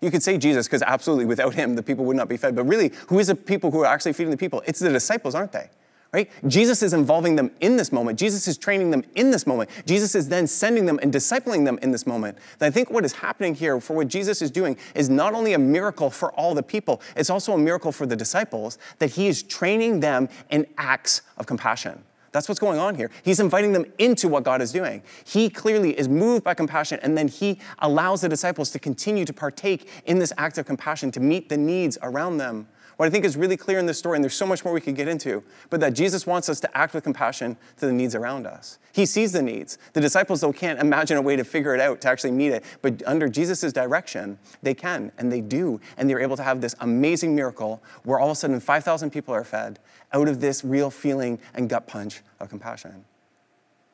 You 0.00 0.10
could 0.10 0.22
say 0.22 0.36
Jesus, 0.36 0.66
because 0.66 0.82
absolutely 0.82 1.24
without 1.24 1.54
him, 1.54 1.76
the 1.76 1.82
people 1.82 2.04
would 2.04 2.16
not 2.16 2.28
be 2.28 2.36
fed. 2.36 2.54
But 2.54 2.64
really, 2.64 2.92
who 3.08 3.18
is 3.18 3.28
the 3.28 3.34
people 3.34 3.70
who 3.70 3.80
are 3.80 3.86
actually 3.86 4.12
feeding 4.12 4.30
the 4.30 4.36
people? 4.36 4.62
It's 4.66 4.78
the 4.78 4.90
disciples, 4.90 5.34
aren't 5.34 5.52
they? 5.52 5.70
Right? 6.14 6.30
Jesus 6.46 6.80
is 6.80 6.92
involving 6.92 7.34
them 7.34 7.50
in 7.60 7.76
this 7.76 7.90
moment. 7.90 8.20
Jesus 8.20 8.46
is 8.46 8.56
training 8.56 8.92
them 8.92 9.02
in 9.16 9.32
this 9.32 9.48
moment. 9.48 9.68
Jesus 9.84 10.14
is 10.14 10.28
then 10.28 10.46
sending 10.46 10.86
them 10.86 11.00
and 11.02 11.12
discipling 11.12 11.64
them 11.64 11.76
in 11.82 11.90
this 11.90 12.06
moment. 12.06 12.38
And 12.60 12.68
I 12.68 12.70
think 12.70 12.88
what 12.88 13.04
is 13.04 13.14
happening 13.14 13.56
here 13.56 13.80
for 13.80 13.96
what 13.96 14.06
Jesus 14.06 14.40
is 14.40 14.52
doing 14.52 14.76
is 14.94 15.10
not 15.10 15.34
only 15.34 15.54
a 15.54 15.58
miracle 15.58 16.10
for 16.10 16.32
all 16.34 16.54
the 16.54 16.62
people, 16.62 17.02
it's 17.16 17.30
also 17.30 17.52
a 17.52 17.58
miracle 17.58 17.90
for 17.90 18.06
the 18.06 18.14
disciples 18.14 18.78
that 19.00 19.10
he 19.10 19.26
is 19.26 19.42
training 19.42 19.98
them 19.98 20.28
in 20.50 20.68
acts 20.78 21.22
of 21.36 21.46
compassion. 21.46 22.04
That's 22.30 22.48
what's 22.48 22.60
going 22.60 22.78
on 22.78 22.94
here. 22.94 23.10
He's 23.24 23.40
inviting 23.40 23.72
them 23.72 23.84
into 23.98 24.28
what 24.28 24.44
God 24.44 24.62
is 24.62 24.70
doing. 24.70 25.02
He 25.24 25.50
clearly 25.50 25.98
is 25.98 26.08
moved 26.08 26.44
by 26.44 26.54
compassion, 26.54 27.00
and 27.02 27.18
then 27.18 27.26
he 27.26 27.58
allows 27.80 28.20
the 28.20 28.28
disciples 28.28 28.70
to 28.70 28.78
continue 28.78 29.24
to 29.24 29.32
partake 29.32 29.88
in 30.04 30.20
this 30.20 30.32
act 30.36 30.58
of 30.58 30.66
compassion 30.66 31.10
to 31.12 31.20
meet 31.20 31.48
the 31.48 31.56
needs 31.56 31.98
around 32.02 32.38
them. 32.38 32.68
What 32.96 33.06
I 33.06 33.10
think 33.10 33.24
is 33.24 33.36
really 33.36 33.56
clear 33.56 33.78
in 33.78 33.86
this 33.86 33.98
story, 33.98 34.16
and 34.16 34.24
there's 34.24 34.34
so 34.34 34.46
much 34.46 34.64
more 34.64 34.72
we 34.72 34.80
could 34.80 34.94
get 34.94 35.08
into, 35.08 35.42
but 35.68 35.80
that 35.80 35.94
Jesus 35.94 36.26
wants 36.26 36.48
us 36.48 36.60
to 36.60 36.76
act 36.76 36.94
with 36.94 37.02
compassion 37.02 37.56
to 37.78 37.86
the 37.86 37.92
needs 37.92 38.14
around 38.14 38.46
us. 38.46 38.78
He 38.92 39.04
sees 39.04 39.32
the 39.32 39.42
needs. 39.42 39.78
The 39.94 40.00
disciples, 40.00 40.40
though, 40.40 40.52
can't 40.52 40.80
imagine 40.80 41.16
a 41.16 41.22
way 41.22 41.34
to 41.34 41.44
figure 41.44 41.74
it 41.74 41.80
out 41.80 42.00
to 42.02 42.08
actually 42.08 42.30
meet 42.30 42.52
it, 42.52 42.64
but 42.82 43.02
under 43.06 43.28
Jesus' 43.28 43.72
direction, 43.72 44.38
they 44.62 44.74
can, 44.74 45.10
and 45.18 45.32
they 45.32 45.40
do, 45.40 45.80
and 45.96 46.08
they're 46.08 46.20
able 46.20 46.36
to 46.36 46.44
have 46.44 46.60
this 46.60 46.76
amazing 46.80 47.34
miracle 47.34 47.82
where 48.04 48.20
all 48.20 48.30
of 48.30 48.32
a 48.32 48.36
sudden 48.36 48.60
5,000 48.60 49.10
people 49.10 49.34
are 49.34 49.44
fed 49.44 49.80
out 50.12 50.28
of 50.28 50.40
this 50.40 50.64
real 50.64 50.90
feeling 50.90 51.40
and 51.54 51.68
gut 51.68 51.88
punch 51.88 52.20
of 52.38 52.48
compassion. 52.48 53.04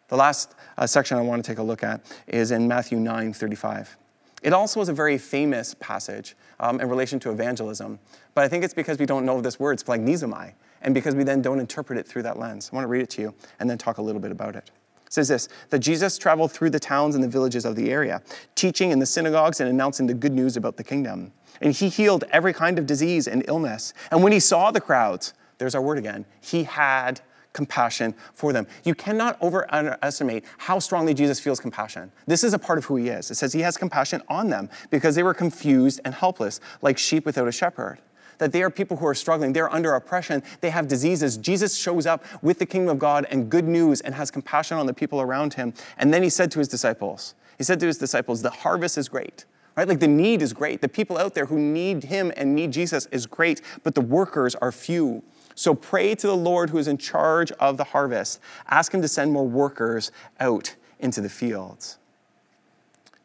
The 0.09 0.17
last 0.17 0.55
uh, 0.77 0.87
section 0.87 1.17
I 1.17 1.23
want 1.23 1.43
to 1.45 1.51
take 1.51 1.59
a 1.59 1.63
look 1.63 1.85
at 1.85 2.01
is 2.27 2.51
in 2.51 2.67
Matthew 2.67 2.99
9 2.99 3.33
35. 3.33 3.97
It 4.43 4.53
also 4.53 4.81
is 4.81 4.89
a 4.89 4.93
very 4.93 5.19
famous 5.19 5.75
passage 5.79 6.35
um, 6.59 6.81
in 6.81 6.89
relation 6.89 7.21
to 7.21 7.31
evangelism, 7.31 7.99
but 8.35 8.45
I 8.45 8.49
think 8.49 8.65
it's 8.65 8.75
because 8.75 8.99
we 8.99 9.07
don't 9.07 9.25
know 9.25 9.41
this 9.41 9.59
word, 9.59 9.79
splagchnizomai, 9.79 10.53
and 10.83 10.95
because 10.95 11.15
we 11.15 11.25
then 11.25 11.43
don't 11.43 11.61
interpret 11.61 11.99
it 11.99 12.07
through 12.07 12.23
that 12.23 12.39
lens. 12.39 12.71
I 12.73 12.77
want 12.77 12.85
to 12.85 12.89
read 12.89 13.03
it 13.03 13.11
to 13.11 13.23
you 13.23 13.35
and 13.59 13.69
then 13.69 13.79
talk 13.79 13.99
a 13.99 14.03
little 14.03 14.21
bit 14.21 14.31
about 14.31 14.57
it. 14.57 14.71
It 15.07 15.13
says 15.13 15.29
this 15.29 15.49
that 15.71 15.81
Jesus 15.81 16.17
traveled 16.19 16.53
through 16.53 16.71
the 16.71 16.81
towns 16.81 17.15
and 17.15 17.25
the 17.25 17.29
villages 17.29 17.65
of 17.65 17.77
the 17.77 17.91
area, 17.91 18.23
teaching 18.55 18.91
in 18.91 18.99
the 18.99 19.07
synagogues 19.07 19.61
and 19.61 19.69
announcing 19.69 20.07
the 20.07 20.15
good 20.15 20.33
news 20.33 20.57
about 20.57 20.77
the 20.77 20.85
kingdom. 20.85 21.33
And 21.61 21.75
he 21.75 21.89
healed 21.89 22.25
every 22.31 22.53
kind 22.53 22.79
of 22.79 22.87
disease 22.87 23.27
and 23.27 23.45
illness. 23.49 23.93
And 24.11 24.23
when 24.23 24.33
he 24.33 24.41
saw 24.41 24.71
the 24.71 24.81
crowds, 24.81 25.35
there's 25.59 25.75
our 25.75 25.83
word 25.83 25.99
again, 25.99 26.25
he 26.41 26.65
had 26.65 27.21
compassion 27.53 28.15
for 28.33 28.53
them. 28.53 28.67
You 28.85 28.95
cannot 28.95 29.41
overestimate 29.43 30.45
how 30.59 30.79
strongly 30.79 31.15
Jesus 31.15 31.41
feels 31.41 31.61
compassion. 31.61 32.13
This 32.27 32.45
is 32.45 32.55
a 32.55 32.59
part 32.59 32.79
of 32.79 32.85
who 32.85 32.97
he 32.97 33.09
is. 33.09 33.31
It 33.31 33.35
says 33.35 33.53
he 33.53 33.61
has 33.61 33.77
compassion 33.77 34.23
on 34.29 34.49
them 34.51 34.71
because 34.91 35.15
they 35.17 35.23
were 35.23 35.35
confused 35.35 36.01
and 36.05 36.15
helpless, 36.15 36.61
like 36.81 36.97
sheep 36.97 37.27
without 37.27 37.49
a 37.49 37.53
shepherd. 37.53 37.99
That 38.41 38.53
they 38.53 38.63
are 38.63 38.71
people 38.71 38.97
who 38.97 39.07
are 39.07 39.15
struggling, 39.15 39.53
they're 39.53 39.73
under 39.73 39.95
oppression, 39.95 40.43
they 40.61 40.71
have 40.71 40.89
diseases. 40.89 41.37
Jesus 41.37 41.77
shows 41.77 42.07
up 42.07 42.25
with 42.43 42.59
the 42.59 42.67
kingdom 42.67 42.91
of 42.91 42.99
God 42.99 43.27
and 43.31 43.51
good 43.51 43.67
news 43.67 44.01
and 44.01 44.15
has 44.15 44.31
compassion 44.31 44.79
on 44.79 44.87
the 44.87 44.95
people 44.95 45.21
around 45.21 45.55
him. 45.55 45.75
And 45.99 46.13
then 46.13 46.23
he 46.23 46.31
said 46.31 46.51
to 46.53 46.59
his 46.59 46.69
disciples, 46.69 47.35
he 47.59 47.65
said 47.65 47.79
to 47.81 47.87
his 47.87 47.99
disciples, 47.99 48.41
the 48.41 48.51
harvest 48.51 48.97
is 48.99 49.09
great. 49.09 49.45
Right? 49.77 49.87
Like 49.87 50.01
the 50.01 50.09
need 50.09 50.43
is 50.43 50.53
great. 50.53 50.81
The 50.81 50.89
people 50.89 51.17
out 51.17 51.35
there 51.35 51.47
who 51.47 51.59
need 51.59 52.05
him 52.05 52.33
and 52.37 52.55
need 52.55 52.73
Jesus 52.73 53.07
is 53.13 53.27
great, 53.27 53.63
but 53.85 53.95
the 53.95 54.01
workers 54.01 54.55
are 54.57 54.73
few. 54.73 55.23
So 55.55 55.75
pray 55.75 56.15
to 56.17 56.27
the 56.27 56.37
Lord 56.37 56.71
who 56.71 56.79
is 56.79 56.89
in 56.89 56.99
charge 56.99 57.53
of 57.53 57.77
the 57.77 57.85
harvest. 57.85 58.41
Ask 58.69 58.93
him 58.93 59.01
to 59.03 59.09
send 59.09 59.33
more 59.33 59.47
workers 59.47 60.11
out 60.41 60.75
into 60.99 61.21
the 61.21 61.29
fields. 61.29 61.99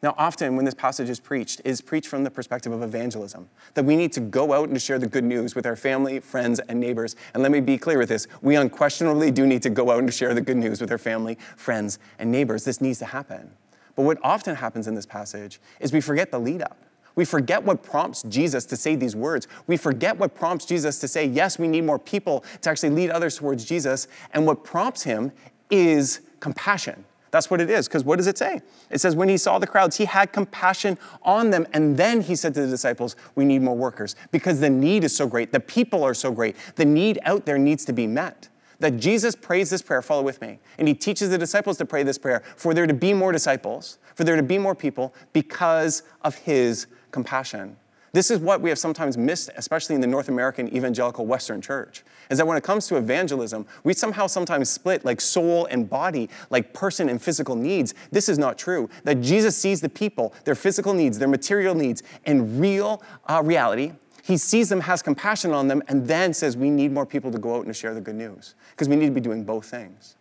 Now, 0.06 0.14
often 0.18 0.54
when 0.54 0.64
this 0.64 0.72
passage 0.72 1.10
is 1.10 1.18
preached, 1.18 1.62
is 1.64 1.80
preached 1.80 2.06
from 2.06 2.22
the 2.22 2.30
perspective 2.30 2.70
of 2.70 2.80
evangelism, 2.80 3.48
that 3.74 3.84
we 3.84 3.96
need 3.96 4.12
to 4.12 4.20
go 4.20 4.52
out 4.52 4.68
and 4.68 4.80
share 4.80 5.00
the 5.00 5.08
good 5.08 5.24
news 5.24 5.56
with 5.56 5.66
our 5.66 5.74
family, 5.74 6.20
friends, 6.20 6.60
and 6.60 6.78
neighbors. 6.78 7.16
And 7.34 7.42
let 7.42 7.50
me 7.50 7.58
be 7.58 7.76
clear 7.76 7.98
with 7.98 8.08
this 8.08 8.28
we 8.40 8.54
unquestionably 8.54 9.32
do 9.32 9.44
need 9.48 9.62
to 9.62 9.68
go 9.68 9.90
out 9.90 9.98
and 9.98 10.14
share 10.14 10.32
the 10.32 10.40
good 10.40 10.58
news 10.58 10.80
with 10.80 10.92
our 10.92 10.98
family, 10.98 11.36
friends, 11.56 11.98
and 12.20 12.30
neighbors. 12.30 12.62
This 12.62 12.80
needs 12.80 13.00
to 13.00 13.04
happen. 13.06 13.50
But 13.96 14.02
what 14.02 14.18
often 14.22 14.54
happens 14.54 14.86
in 14.86 14.94
this 14.94 15.06
passage 15.06 15.60
is 15.80 15.92
we 15.92 16.00
forget 16.00 16.30
the 16.30 16.38
lead 16.38 16.62
up. 16.62 16.78
We 17.16 17.24
forget 17.24 17.64
what 17.64 17.82
prompts 17.82 18.22
Jesus 18.22 18.64
to 18.66 18.76
say 18.76 18.94
these 18.94 19.16
words. 19.16 19.48
We 19.66 19.76
forget 19.76 20.18
what 20.18 20.36
prompts 20.36 20.66
Jesus 20.66 21.00
to 21.00 21.08
say, 21.08 21.26
yes, 21.26 21.58
we 21.58 21.66
need 21.66 21.82
more 21.82 21.98
people 21.98 22.44
to 22.60 22.70
actually 22.70 22.90
lead 22.90 23.10
others 23.10 23.38
towards 23.38 23.64
Jesus. 23.64 24.06
And 24.32 24.46
what 24.46 24.62
prompts 24.62 25.02
him 25.02 25.32
is 25.68 26.20
compassion. 26.38 27.04
That's 27.36 27.50
what 27.50 27.60
it 27.60 27.68
is, 27.68 27.86
because 27.86 28.02
what 28.02 28.16
does 28.16 28.28
it 28.28 28.38
say? 28.38 28.62
It 28.88 28.98
says, 28.98 29.14
when 29.14 29.28
he 29.28 29.36
saw 29.36 29.58
the 29.58 29.66
crowds, 29.66 29.98
he 29.98 30.06
had 30.06 30.32
compassion 30.32 30.96
on 31.20 31.50
them. 31.50 31.66
And 31.74 31.94
then 31.94 32.22
he 32.22 32.34
said 32.34 32.54
to 32.54 32.62
the 32.62 32.66
disciples, 32.66 33.14
We 33.34 33.44
need 33.44 33.60
more 33.60 33.76
workers, 33.76 34.16
because 34.30 34.60
the 34.60 34.70
need 34.70 35.04
is 35.04 35.14
so 35.14 35.26
great. 35.26 35.52
The 35.52 35.60
people 35.60 36.02
are 36.02 36.14
so 36.14 36.32
great. 36.32 36.56
The 36.76 36.86
need 36.86 37.18
out 37.24 37.44
there 37.44 37.58
needs 37.58 37.84
to 37.84 37.92
be 37.92 38.06
met. 38.06 38.48
That 38.78 38.96
Jesus 38.96 39.36
prays 39.36 39.68
this 39.68 39.82
prayer, 39.82 40.00
follow 40.00 40.22
with 40.22 40.40
me. 40.40 40.60
And 40.78 40.88
he 40.88 40.94
teaches 40.94 41.28
the 41.28 41.36
disciples 41.36 41.76
to 41.76 41.84
pray 41.84 42.02
this 42.04 42.16
prayer 42.16 42.42
for 42.56 42.72
there 42.72 42.86
to 42.86 42.94
be 42.94 43.12
more 43.12 43.32
disciples, 43.32 43.98
for 44.14 44.24
there 44.24 44.36
to 44.36 44.42
be 44.42 44.56
more 44.56 44.74
people, 44.74 45.14
because 45.34 46.04
of 46.22 46.36
his 46.36 46.86
compassion. 47.10 47.76
This 48.16 48.30
is 48.30 48.38
what 48.38 48.62
we 48.62 48.70
have 48.70 48.78
sometimes 48.78 49.18
missed, 49.18 49.50
especially 49.58 49.94
in 49.94 50.00
the 50.00 50.06
North 50.06 50.30
American 50.30 50.74
evangelical 50.74 51.26
Western 51.26 51.60
church, 51.60 52.02
is 52.30 52.38
that 52.38 52.46
when 52.46 52.56
it 52.56 52.64
comes 52.64 52.86
to 52.86 52.96
evangelism, 52.96 53.66
we 53.84 53.92
somehow 53.92 54.26
sometimes 54.26 54.70
split 54.70 55.04
like 55.04 55.20
soul 55.20 55.66
and 55.66 55.86
body, 55.86 56.30
like 56.48 56.72
person 56.72 57.10
and 57.10 57.20
physical 57.20 57.54
needs. 57.54 57.92
This 58.12 58.30
is 58.30 58.38
not 58.38 58.56
true. 58.56 58.88
That 59.04 59.20
Jesus 59.20 59.54
sees 59.54 59.82
the 59.82 59.90
people, 59.90 60.32
their 60.44 60.54
physical 60.54 60.94
needs, 60.94 61.18
their 61.18 61.28
material 61.28 61.74
needs, 61.74 62.02
and 62.24 62.58
real 62.58 63.02
uh, 63.26 63.42
reality. 63.44 63.92
He 64.22 64.38
sees 64.38 64.70
them, 64.70 64.80
has 64.80 65.02
compassion 65.02 65.52
on 65.52 65.68
them, 65.68 65.82
and 65.86 66.08
then 66.08 66.32
says, 66.32 66.56
We 66.56 66.70
need 66.70 66.92
more 66.92 67.04
people 67.04 67.30
to 67.32 67.38
go 67.38 67.56
out 67.56 67.66
and 67.66 67.68
to 67.68 67.74
share 67.74 67.92
the 67.92 68.00
good 68.00 68.14
news, 68.14 68.54
because 68.70 68.88
we 68.88 68.96
need 68.96 69.08
to 69.08 69.12
be 69.12 69.20
doing 69.20 69.44
both 69.44 69.66
things. 69.66 70.16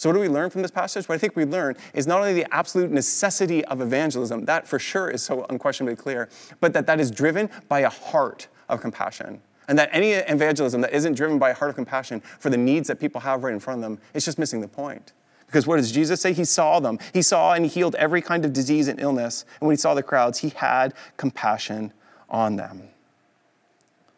So, 0.00 0.08
what 0.08 0.14
do 0.14 0.20
we 0.20 0.30
learn 0.30 0.48
from 0.48 0.62
this 0.62 0.70
passage? 0.70 1.10
What 1.10 1.16
I 1.16 1.18
think 1.18 1.36
we 1.36 1.44
learn 1.44 1.76
is 1.92 2.06
not 2.06 2.20
only 2.20 2.32
the 2.32 2.46
absolute 2.54 2.90
necessity 2.90 3.62
of 3.66 3.82
evangelism, 3.82 4.46
that 4.46 4.66
for 4.66 4.78
sure 4.78 5.10
is 5.10 5.22
so 5.22 5.44
unquestionably 5.50 5.94
clear, 5.94 6.30
but 6.58 6.72
that 6.72 6.86
that 6.86 7.00
is 7.00 7.10
driven 7.10 7.50
by 7.68 7.80
a 7.80 7.90
heart 7.90 8.48
of 8.70 8.80
compassion. 8.80 9.42
And 9.68 9.78
that 9.78 9.90
any 9.92 10.12
evangelism 10.12 10.80
that 10.80 10.94
isn't 10.94 11.16
driven 11.16 11.38
by 11.38 11.50
a 11.50 11.54
heart 11.54 11.68
of 11.68 11.74
compassion 11.74 12.20
for 12.20 12.48
the 12.48 12.56
needs 12.56 12.88
that 12.88 12.98
people 12.98 13.20
have 13.20 13.44
right 13.44 13.52
in 13.52 13.60
front 13.60 13.80
of 13.80 13.82
them 13.82 14.00
is 14.14 14.24
just 14.24 14.38
missing 14.38 14.62
the 14.62 14.68
point. 14.68 15.12
Because 15.44 15.66
what 15.66 15.76
does 15.76 15.92
Jesus 15.92 16.18
say? 16.18 16.32
He 16.32 16.46
saw 16.46 16.80
them. 16.80 16.98
He 17.12 17.20
saw 17.20 17.52
and 17.52 17.66
he 17.66 17.70
healed 17.70 17.94
every 17.96 18.22
kind 18.22 18.46
of 18.46 18.54
disease 18.54 18.88
and 18.88 18.98
illness. 18.98 19.44
And 19.60 19.68
when 19.68 19.74
he 19.74 19.78
saw 19.78 19.92
the 19.92 20.02
crowds, 20.02 20.38
he 20.38 20.48
had 20.48 20.94
compassion 21.18 21.92
on 22.30 22.56
them. 22.56 22.88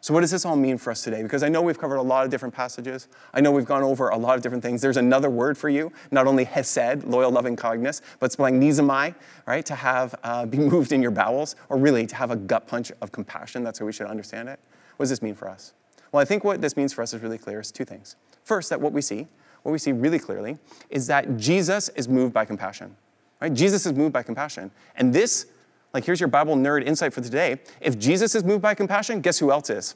So, 0.03 0.13
what 0.13 0.19
does 0.19 0.31
this 0.31 0.43
all 0.43 0.57
mean 0.57 0.77
for 0.77 0.91
us 0.91 1.01
today? 1.01 1.23
Because 1.23 1.43
I 1.43 1.47
know 1.47 1.61
we've 1.61 1.79
covered 1.79 1.95
a 1.95 2.01
lot 2.01 2.25
of 2.25 2.29
different 2.29 2.53
passages. 2.53 3.07
I 3.33 3.39
know 3.39 3.53
we've 3.53 3.63
gone 3.63 3.83
over 3.83 4.09
a 4.09 4.17
lot 4.17 4.35
of 4.35 4.41
different 4.41 4.61
things. 4.61 4.81
There's 4.81 4.97
another 4.97 5.29
word 5.29 5.57
for 5.57 5.69
you, 5.69 5.93
not 6.11 6.27
only 6.27 6.43
hesed, 6.43 7.05
loyal, 7.05 7.31
loving 7.31 7.55
kindness, 7.55 8.01
but 8.19 8.29
splagchnizomai, 8.29 9.15
right? 9.47 9.65
To 9.65 9.75
have, 9.75 10.13
uh, 10.25 10.45
be 10.45 10.57
moved 10.73 10.91
in 10.91 11.01
your 11.01 11.11
bowels, 11.11 11.55
or 11.69 11.77
really 11.77 12.05
to 12.05 12.15
have 12.17 12.31
a 12.31 12.35
gut 12.35 12.67
punch 12.67 12.91
of 12.99 13.13
compassion. 13.13 13.63
That's 13.63 13.79
how 13.79 13.85
we 13.85 13.93
should 13.93 14.07
understand 14.07 14.49
it. 14.49 14.59
What 14.97 15.05
does 15.05 15.09
this 15.09 15.21
mean 15.21 15.35
for 15.35 15.47
us? 15.47 15.71
Well, 16.11 16.21
I 16.21 16.25
think 16.25 16.43
what 16.43 16.59
this 16.59 16.75
means 16.75 16.91
for 16.91 17.01
us 17.01 17.13
is 17.13 17.21
really 17.21 17.37
clear. 17.37 17.61
It's 17.61 17.71
two 17.71 17.85
things. 17.85 18.17
First, 18.43 18.71
that 18.71 18.81
what 18.81 18.91
we 18.91 19.01
see, 19.01 19.29
what 19.61 19.71
we 19.71 19.77
see 19.77 19.93
really 19.93 20.19
clearly, 20.19 20.57
is 20.89 21.07
that 21.07 21.37
Jesus 21.37 21.87
is 21.87 22.09
moved 22.09 22.33
by 22.33 22.43
compassion, 22.43 22.97
right? 23.39 23.53
Jesus 23.53 23.85
is 23.85 23.93
moved 23.93 24.11
by 24.11 24.21
compassion. 24.21 24.69
And 24.97 25.13
this 25.13 25.45
like, 25.93 26.05
here's 26.05 26.19
your 26.19 26.29
Bible 26.29 26.55
nerd 26.55 26.85
insight 26.85 27.13
for 27.13 27.21
today. 27.21 27.59
If 27.79 27.99
Jesus 27.99 28.33
is 28.33 28.43
moved 28.43 28.61
by 28.61 28.73
compassion, 28.73 29.21
guess 29.21 29.37
who 29.37 29.51
else 29.51 29.69
is? 29.69 29.95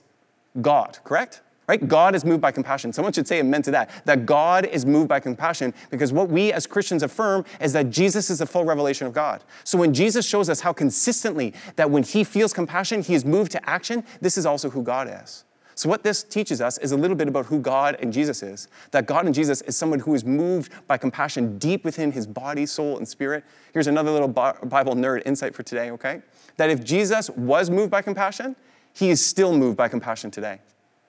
God, 0.61 0.99
correct? 1.03 1.41
Right? 1.67 1.85
God 1.85 2.15
is 2.15 2.23
moved 2.23 2.39
by 2.39 2.51
compassion. 2.51 2.93
Someone 2.93 3.11
should 3.11 3.27
say 3.27 3.39
amen 3.39 3.61
to 3.63 3.71
that. 3.71 3.89
That 4.05 4.25
God 4.25 4.65
is 4.65 4.85
moved 4.85 5.09
by 5.09 5.19
compassion 5.19 5.73
because 5.89 6.13
what 6.13 6.29
we 6.29 6.53
as 6.53 6.65
Christians 6.65 7.03
affirm 7.03 7.43
is 7.59 7.73
that 7.73 7.89
Jesus 7.89 8.29
is 8.29 8.39
the 8.39 8.45
full 8.45 8.63
revelation 8.63 9.05
of 9.05 9.11
God. 9.11 9.43
So 9.65 9.77
when 9.77 9.93
Jesus 9.93 10.25
shows 10.25 10.49
us 10.49 10.61
how 10.61 10.71
consistently 10.71 11.53
that 11.75 11.91
when 11.91 12.03
he 12.03 12.23
feels 12.23 12.53
compassion, 12.53 13.01
he 13.01 13.15
is 13.15 13.25
moved 13.25 13.51
to 13.51 13.69
action, 13.69 14.05
this 14.21 14.37
is 14.37 14.45
also 14.45 14.69
who 14.69 14.81
God 14.81 15.09
is. 15.23 15.43
So, 15.77 15.87
what 15.89 16.01
this 16.01 16.23
teaches 16.23 16.59
us 16.59 16.79
is 16.79 16.91
a 16.91 16.97
little 16.97 17.15
bit 17.15 17.27
about 17.27 17.45
who 17.45 17.59
God 17.59 17.97
and 17.99 18.11
Jesus 18.11 18.41
is. 18.41 18.67
That 18.89 19.05
God 19.05 19.27
and 19.27 19.35
Jesus 19.35 19.61
is 19.61 19.77
someone 19.77 19.99
who 19.99 20.15
is 20.15 20.25
moved 20.25 20.71
by 20.87 20.97
compassion 20.97 21.59
deep 21.59 21.85
within 21.85 22.11
his 22.11 22.25
body, 22.25 22.65
soul, 22.65 22.97
and 22.97 23.07
spirit. 23.07 23.43
Here's 23.73 23.85
another 23.85 24.09
little 24.09 24.27
Bible 24.27 24.95
nerd 24.95 25.21
insight 25.27 25.53
for 25.53 25.61
today, 25.61 25.91
okay? 25.91 26.23
That 26.57 26.71
if 26.71 26.83
Jesus 26.83 27.29
was 27.29 27.69
moved 27.69 27.91
by 27.91 28.01
compassion, 28.01 28.55
he 28.91 29.11
is 29.11 29.23
still 29.23 29.55
moved 29.55 29.77
by 29.77 29.87
compassion 29.87 30.31
today 30.31 30.61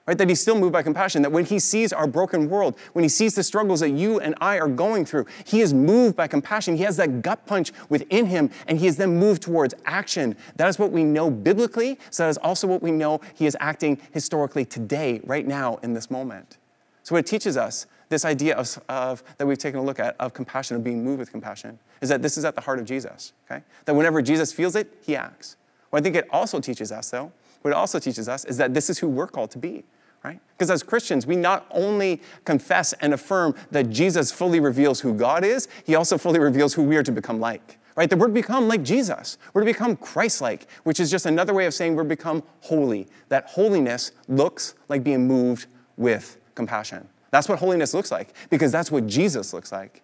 right? 0.09 0.17
That 0.17 0.27
he's 0.27 0.41
still 0.41 0.59
moved 0.59 0.73
by 0.73 0.81
compassion, 0.81 1.21
that 1.21 1.31
when 1.31 1.45
he 1.45 1.59
sees 1.59 1.93
our 1.93 2.07
broken 2.07 2.49
world, 2.49 2.75
when 2.93 3.03
he 3.03 3.09
sees 3.09 3.35
the 3.35 3.43
struggles 3.43 3.81
that 3.81 3.91
you 3.91 4.19
and 4.19 4.33
I 4.41 4.59
are 4.59 4.67
going 4.67 5.05
through, 5.05 5.27
he 5.45 5.61
is 5.61 5.71
moved 5.71 6.15
by 6.15 6.25
compassion. 6.25 6.77
He 6.77 6.81
has 6.81 6.97
that 6.97 7.21
gut 7.21 7.45
punch 7.45 7.71
within 7.89 8.25
him, 8.25 8.49
and 8.65 8.79
he 8.79 8.87
is 8.87 8.97
then 8.97 9.19
moved 9.19 9.43
towards 9.43 9.75
action. 9.85 10.35
That 10.55 10.67
is 10.67 10.79
what 10.79 10.91
we 10.91 11.03
know 11.03 11.29
biblically, 11.29 11.99
so 12.09 12.23
that 12.23 12.29
is 12.29 12.37
also 12.39 12.65
what 12.65 12.81
we 12.81 12.89
know 12.89 13.21
he 13.35 13.45
is 13.45 13.55
acting 13.59 13.99
historically 14.11 14.65
today, 14.65 15.21
right 15.25 15.45
now, 15.45 15.77
in 15.83 15.93
this 15.93 16.09
moment. 16.09 16.57
So, 17.03 17.13
what 17.13 17.19
it 17.19 17.27
teaches 17.27 17.55
us, 17.55 17.85
this 18.09 18.25
idea 18.25 18.55
of, 18.55 18.81
of, 18.89 19.23
that 19.37 19.45
we've 19.45 19.59
taken 19.59 19.79
a 19.79 19.83
look 19.83 19.99
at 19.99 20.15
of 20.19 20.33
compassion, 20.33 20.75
of 20.75 20.83
being 20.83 21.03
moved 21.03 21.19
with 21.19 21.31
compassion, 21.31 21.77
is 22.01 22.09
that 22.09 22.23
this 22.23 22.35
is 22.35 22.45
at 22.45 22.55
the 22.55 22.61
heart 22.61 22.79
of 22.79 22.85
Jesus, 22.85 23.33
okay? 23.45 23.63
That 23.85 23.93
whenever 23.93 24.23
Jesus 24.23 24.51
feels 24.51 24.75
it, 24.75 24.91
he 25.05 25.15
acts. 25.15 25.55
What 25.91 25.99
I 25.99 26.01
think 26.01 26.15
it 26.15 26.27
also 26.31 26.59
teaches 26.59 26.91
us, 26.91 27.11
though, 27.11 27.31
what 27.61 27.71
it 27.71 27.77
also 27.77 27.99
teaches 27.99 28.27
us 28.27 28.43
is 28.45 28.57
that 28.57 28.73
this 28.73 28.89
is 28.89 28.97
who 28.97 29.07
we're 29.07 29.27
called 29.27 29.51
to 29.51 29.59
be 29.59 29.83
right? 30.23 30.39
Because 30.51 30.69
as 30.69 30.83
Christians, 30.83 31.25
we 31.25 31.35
not 31.35 31.65
only 31.71 32.21
confess 32.45 32.93
and 32.93 33.13
affirm 33.13 33.55
that 33.71 33.89
Jesus 33.89 34.31
fully 34.31 34.59
reveals 34.59 34.99
who 34.99 35.13
God 35.13 35.43
is, 35.43 35.67
he 35.85 35.95
also 35.95 36.17
fully 36.17 36.39
reveals 36.39 36.73
who 36.73 36.83
we 36.83 36.97
are 36.97 37.03
to 37.03 37.11
become 37.11 37.39
like. 37.39 37.77
Right? 37.95 38.09
That 38.09 38.17
we're 38.17 38.27
to 38.27 38.33
become 38.33 38.67
like 38.69 38.83
Jesus. 38.83 39.37
We're 39.53 39.61
to 39.61 39.65
become 39.65 39.97
Christ 39.97 40.39
like, 40.39 40.67
which 40.83 41.01
is 41.01 41.11
just 41.11 41.25
another 41.25 41.53
way 41.53 41.65
of 41.65 41.73
saying 41.73 41.95
we're 41.95 42.03
to 42.03 42.09
become 42.09 42.43
holy. 42.61 43.07
That 43.27 43.47
holiness 43.47 44.11
looks 44.29 44.75
like 44.87 45.03
being 45.03 45.27
moved 45.27 45.67
with 45.97 46.37
compassion. 46.55 47.09
That's 47.31 47.49
what 47.49 47.59
holiness 47.59 47.93
looks 47.93 48.11
like, 48.11 48.33
because 48.49 48.71
that's 48.71 48.91
what 48.91 49.05
Jesus 49.05 49.53
looks 49.53 49.71
like. 49.71 50.01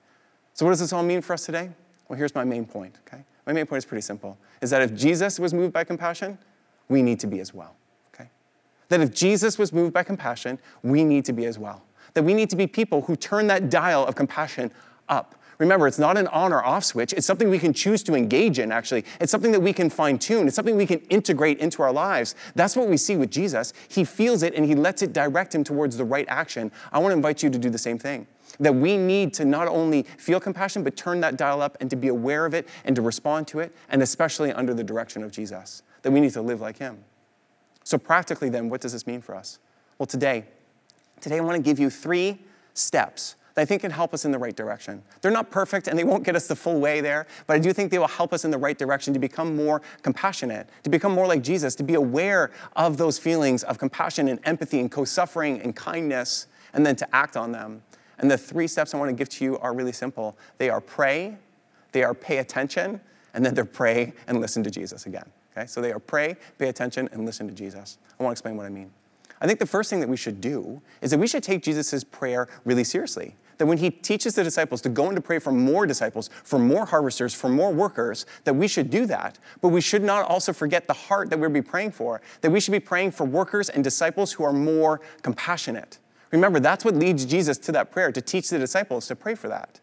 So, 0.54 0.66
what 0.66 0.72
does 0.72 0.80
this 0.80 0.94
all 0.94 1.04
mean 1.04 1.22
for 1.22 1.34
us 1.34 1.46
today? 1.46 1.70
Well, 2.08 2.18
here's 2.18 2.36
my 2.36 2.44
main 2.44 2.66
point, 2.66 2.98
okay? 3.08 3.24
My 3.48 3.54
main 3.54 3.66
point 3.66 3.80
is 3.80 3.86
pretty 3.86 4.02
simple 4.02 4.38
is 4.62 4.70
that 4.70 4.82
if 4.82 4.94
Jesus 4.96 5.40
was 5.40 5.54
moved 5.54 5.74
by 5.74 5.84
compassion, 5.84 6.38
we 6.90 7.02
need 7.02 7.20
to 7.22 7.28
be 7.28 7.40
as 7.40 7.54
well? 7.54 7.76
That 8.90 9.02
if 9.02 9.14
Jesus 9.14 9.58
was 9.58 9.74
moved 9.74 9.94
by 9.94 10.04
compassion, 10.04 10.60
we 10.84 11.04
need 11.04 11.26
to 11.26 11.34
be 11.34 11.46
as 11.46 11.58
well. 11.58 11.84
That 12.14 12.24
we 12.24 12.34
need 12.34 12.50
to 12.52 12.56
be 12.56 12.68
people 12.68 13.02
who 13.04 13.16
turn 13.16 13.48
that 13.48 13.70
dial 13.70 14.06
of 14.06 14.16
compassion 14.16 14.72
up 15.10 15.36
Remember, 15.58 15.88
it's 15.88 16.00
not 16.00 16.18
an 16.18 16.28
on 16.28 16.52
or 16.52 16.64
off 16.64 16.84
switch. 16.84 17.14
It's 17.14 17.26
something 17.26 17.50
we 17.50 17.60
can 17.60 17.74
choose 17.74 18.04
to 18.04 18.16
engage 18.16 18.60
in, 18.60 18.72
actually. 18.72 19.06
It's 19.22 19.32
something 19.32 19.52
that 19.52 19.62
we 19.62 19.74
can 19.74 19.90
fine 19.90 20.18
tune. 20.18 20.48
It's 20.48 20.56
something 20.56 20.76
we 20.76 20.86
can 20.86 21.00
integrate 21.10 21.60
into 21.60 21.82
our 21.82 21.94
lives. 21.94 22.36
That's 22.56 22.76
what 22.76 22.88
we 22.88 22.98
see 22.98 23.16
with 23.16 23.32
Jesus. 23.32 23.74
He 23.88 24.04
feels 24.04 24.44
it 24.44 24.54
and 24.54 24.66
he 24.66 24.76
lets 24.76 25.02
it 25.02 25.14
direct 25.14 25.56
him 25.56 25.64
towards 25.64 25.98
the 25.98 26.04
right 26.04 26.26
action. 26.28 26.72
I 26.92 27.00
want 27.00 27.12
to 27.12 27.16
invite 27.16 27.42
you 27.42 27.50
to 27.50 27.58
do 27.58 27.70
the 27.70 27.78
same 27.78 27.98
thing. 27.98 28.28
That 28.60 28.76
we 28.76 28.98
need 28.98 29.34
to 29.36 29.46
not 29.46 29.68
only 29.68 30.04
feel 30.04 30.40
compassion, 30.40 30.84
but 30.84 30.96
turn 30.96 31.22
that 31.22 31.38
dial 31.38 31.62
up 31.62 31.78
and 31.80 31.90
to 31.90 31.96
be 31.96 32.08
aware 32.08 32.46
of 32.46 32.54
it 32.54 32.68
and 32.84 32.96
to 32.96 33.02
respond 33.02 33.48
to 33.50 33.60
it, 33.60 33.74
and 33.90 34.02
especially 34.02 34.52
under 34.52 34.74
the 34.74 34.84
direction 34.84 35.24
of 35.24 35.32
Jesus. 35.32 35.84
That 36.04 36.12
we 36.12 36.22
need 36.22 36.32
to 36.34 36.42
live 36.42 36.62
like 36.62 36.78
him. 36.78 37.04
So, 37.86 38.00
practically, 38.00 38.50
then, 38.50 38.68
what 38.70 38.82
does 38.82 38.92
this 38.94 39.06
mean 39.06 39.22
for 39.22 39.36
us? 39.36 39.60
Well, 40.00 40.08
today, 40.08 40.46
today 41.22 41.38
I 41.38 41.42
want 41.42 41.56
to 41.56 41.62
give 41.62 41.80
you 41.80 41.90
three 41.90 42.40
steps 42.74 43.36
that 43.54 43.62
I 43.62 43.66
think 43.66 43.84
can 43.84 43.92
help 43.92 44.12
us 44.12 44.26
in 44.26 44.32
the 44.32 44.40
right 44.40 44.56
direction. 44.56 45.04
They're 45.22 45.32
not 45.32 45.52
perfect 45.52 45.88
and 45.88 45.98
they 45.98 46.04
won't 46.04 46.24
get 46.24 46.36
us 46.36 46.48
the 46.48 46.56
full 46.56 46.82
way 46.82 47.00
there, 47.00 47.28
but 47.48 47.54
I 47.54 47.60
do 47.60 47.72
think 47.72 47.92
they 47.92 48.00
will 48.00 48.08
help 48.08 48.34
us 48.34 48.44
in 48.44 48.52
the 48.52 48.58
right 48.58 48.78
direction 48.78 49.14
to 49.14 49.20
become 49.20 49.56
more 49.56 49.84
compassionate, 50.02 50.68
to 50.84 50.90
become 50.90 51.14
more 51.14 51.28
like 51.28 51.44
Jesus, 51.44 51.76
to 51.76 51.84
be 51.84 51.94
aware 51.94 52.52
of 52.76 52.98
those 52.98 53.18
feelings 53.18 53.64
of 53.64 53.78
compassion 53.78 54.28
and 54.28 54.40
empathy 54.46 54.80
and 54.80 54.92
co 54.92 55.06
suffering 55.06 55.62
and 55.62 55.76
kindness, 55.76 56.48
and 56.74 56.84
then 56.84 56.96
to 56.98 57.16
act 57.16 57.38
on 57.38 57.52
them. 57.52 57.84
And 58.18 58.32
the 58.32 58.38
three 58.38 58.68
steps 58.68 58.96
I 58.96 58.98
want 58.98 59.10
to 59.10 59.16
give 59.16 59.30
to 59.30 59.46
you 59.46 59.60
are 59.60 59.76
really 59.76 59.94
simple 59.94 60.36
they 60.58 60.72
are 60.72 60.82
pray, 60.82 61.38
they 61.92 62.04
are 62.04 62.16
pay 62.16 62.40
attention, 62.40 63.00
and 63.36 63.46
then 63.46 63.54
they're 63.54 63.64
pray 63.64 64.14
and 64.28 64.42
listen 64.42 64.64
to 64.64 64.72
Jesus 64.72 65.06
again. 65.06 65.30
Okay? 65.56 65.68
So 65.68 65.82
they 65.82 65.92
are 65.92 66.00
pray, 66.00 66.36
pay 66.58 66.70
attention, 66.70 67.10
and 67.12 67.26
listen 67.26 67.48
to 67.48 67.54
Jesus. 67.54 67.98
I 68.20 68.24
want 68.24 68.36
to 68.36 68.40
explain 68.40 68.58
what 68.58 68.66
I 68.66 68.70
mean. 68.70 68.92
I 69.42 69.48
think 69.48 69.60
the 69.60 69.66
first 69.66 69.90
thing 69.90 70.00
that 70.00 70.10
we 70.10 70.18
should 70.18 70.42
do 70.42 70.82
is 71.02 71.12
that 71.12 71.20
we 71.20 71.28
should 71.28 71.44
take 71.44 71.64
Jesus' 71.64 72.04
prayer 72.04 72.48
really 72.64 72.84
seriously 72.84 73.36
that 73.58 73.66
when 73.66 73.78
he 73.78 73.90
teaches 73.90 74.36
the 74.36 74.44
disciples 74.44 74.82
to 74.82 74.90
go 74.90 75.08
and 75.08 75.16
to 75.16 75.22
pray 75.22 75.40
for 75.40 75.52
more 75.52 75.86
disciples, 75.86 76.30
for 76.44 76.60
more 76.60 76.86
harvesters, 76.86 77.34
for 77.34 77.50
more 77.50 77.72
workers, 77.72 78.26
that 78.44 78.54
we 78.54 78.68
should 78.68 78.90
do 78.90 79.06
that. 79.06 79.38
But 79.62 79.70
we 79.70 79.82
should 79.82 80.04
not 80.04 80.26
also 80.26 80.54
forget 80.54 80.88
the 80.88 80.94
heart 80.94 81.30
that 81.30 81.40
we'll 81.40 81.50
be 81.50 81.62
praying 81.62 81.92
for, 81.92 82.22
that 82.42 82.52
we 82.52 82.60
should 82.60 82.72
be 82.72 82.80
praying 82.80 83.12
for 83.12 83.26
workers 83.26 83.70
and 83.70 83.84
disciples 83.84 84.34
who 84.34 84.44
are 84.44 84.54
more 84.54 85.02
compassionate. 85.22 86.00
Remember, 86.32 86.60
that's 86.60 86.84
what 86.84 86.96
leads 86.96 87.26
Jesus 87.26 87.58
to 87.60 87.72
that 87.74 87.92
prayer, 87.92 88.12
to 88.12 88.22
teach 88.22 88.50
the 88.50 88.60
disciples 88.60 89.08
to 89.08 89.16
pray 89.16 89.36
for 89.36 89.48
that. 89.48 89.80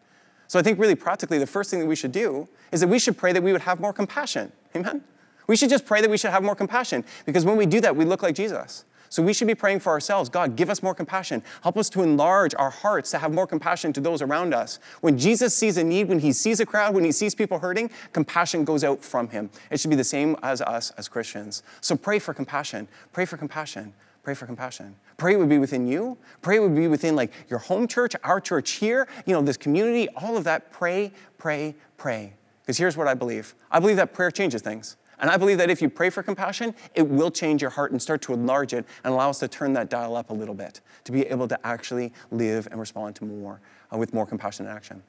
So 0.47 0.59
I 0.59 0.61
think 0.61 0.77
really 0.77 0.95
practically 0.95 1.39
the 1.39 1.47
first 1.47 1.71
thing 1.71 1.79
that 1.79 1.87
we 1.87 1.95
should 1.95 2.11
do 2.11 2.47
is 2.71 2.81
that 2.81 2.87
we 2.87 2.99
should 2.99 3.17
pray 3.17 3.31
that 3.31 3.41
we 3.41 3.51
would 3.51 3.61
have 3.61 3.79
more 3.79 3.93
compassion. 3.93 4.51
Amen? 4.75 5.03
We 5.47 5.55
should 5.55 5.69
just 5.69 5.85
pray 5.85 6.01
that 6.01 6.09
we 6.09 6.17
should 6.17 6.31
have 6.31 6.43
more 6.43 6.55
compassion 6.55 7.03
because 7.25 7.45
when 7.45 7.57
we 7.57 7.65
do 7.65 7.81
that, 7.81 7.95
we 7.95 8.05
look 8.05 8.23
like 8.23 8.35
Jesus. 8.35 8.85
So 9.13 9.21
we 9.21 9.31
should 9.31 9.47
be 9.47 9.53
praying 9.53 9.81
for 9.81 9.91
ourselves 9.91 10.27
God, 10.27 10.55
give 10.55 10.71
us 10.71 10.81
more 10.81 10.95
compassion. 10.95 11.43
Help 11.61 11.77
us 11.77 11.87
to 11.89 12.01
enlarge 12.01 12.55
our 12.55 12.71
hearts 12.71 13.11
to 13.11 13.19
have 13.19 13.31
more 13.31 13.45
compassion 13.45 13.93
to 13.93 14.01
those 14.01 14.23
around 14.23 14.55
us. 14.55 14.79
When 15.01 15.19
Jesus 15.19 15.55
sees 15.55 15.77
a 15.77 15.83
need, 15.83 16.07
when 16.07 16.17
he 16.17 16.33
sees 16.33 16.59
a 16.59 16.65
crowd, 16.65 16.95
when 16.95 17.03
he 17.03 17.11
sees 17.11 17.35
people 17.35 17.59
hurting, 17.59 17.91
compassion 18.11 18.65
goes 18.65 18.83
out 18.83 19.05
from 19.05 19.29
him. 19.29 19.51
It 19.69 19.79
should 19.79 19.91
be 19.91 19.95
the 19.95 20.03
same 20.03 20.35
as 20.41 20.63
us 20.63 20.89
as 20.97 21.07
Christians. 21.07 21.61
So 21.79 21.95
pray 21.95 22.17
for 22.17 22.33
compassion. 22.33 22.87
Pray 23.11 23.25
for 23.25 23.37
compassion. 23.37 23.93
Pray 24.23 24.33
for 24.33 24.47
compassion. 24.47 24.95
Pray 25.17 25.35
would 25.35 25.49
be 25.49 25.59
within 25.59 25.87
you. 25.87 26.17
Pray 26.41 26.57
would 26.57 26.73
be 26.73 26.87
within 26.87 27.15
like 27.15 27.31
your 27.49 27.59
home 27.59 27.87
church, 27.87 28.15
our 28.23 28.41
church 28.41 28.71
here, 28.71 29.07
you 29.27 29.33
know, 29.33 29.43
this 29.43 29.57
community, 29.57 30.09
all 30.15 30.37
of 30.37 30.43
that. 30.45 30.71
Pray, 30.71 31.11
pray, 31.37 31.75
pray. 31.97 32.33
Because 32.61 32.79
here's 32.79 32.97
what 32.97 33.07
I 33.07 33.13
believe. 33.13 33.53
I 33.69 33.79
believe 33.79 33.97
that 33.97 34.13
prayer 34.13 34.31
changes 34.31 34.63
things. 34.63 34.97
And 35.23 35.31
I 35.31 35.37
believe 35.37 35.57
that 35.59 35.69
if 35.69 35.81
you 35.81 35.89
pray 35.89 36.09
for 36.09 36.21
compassion, 36.21 36.75
it 36.95 37.07
will 37.07 37.31
change 37.31 37.61
your 37.61 37.71
heart 37.71 37.93
and 37.93 38.01
start 38.01 38.21
to 38.23 38.33
enlarge 38.33 38.73
it 38.73 38.85
and 39.05 39.13
allow 39.13 39.29
us 39.29 39.39
to 39.39 39.47
turn 39.47 39.71
that 39.71 39.89
dial 39.89 40.17
up 40.17 40.31
a 40.31 40.33
little 40.33 40.53
bit 40.53 40.81
to 41.05 41.13
be 41.13 41.21
able 41.21 41.47
to 41.47 41.57
actually 41.65 42.11
live 42.29 42.67
and 42.69 42.77
respond 42.77 43.15
to 43.15 43.23
more 43.23 43.61
uh, 43.93 43.97
with 43.97 44.13
more 44.13 44.25
compassion 44.25 44.65
and 44.65 44.75
action. 44.75 45.01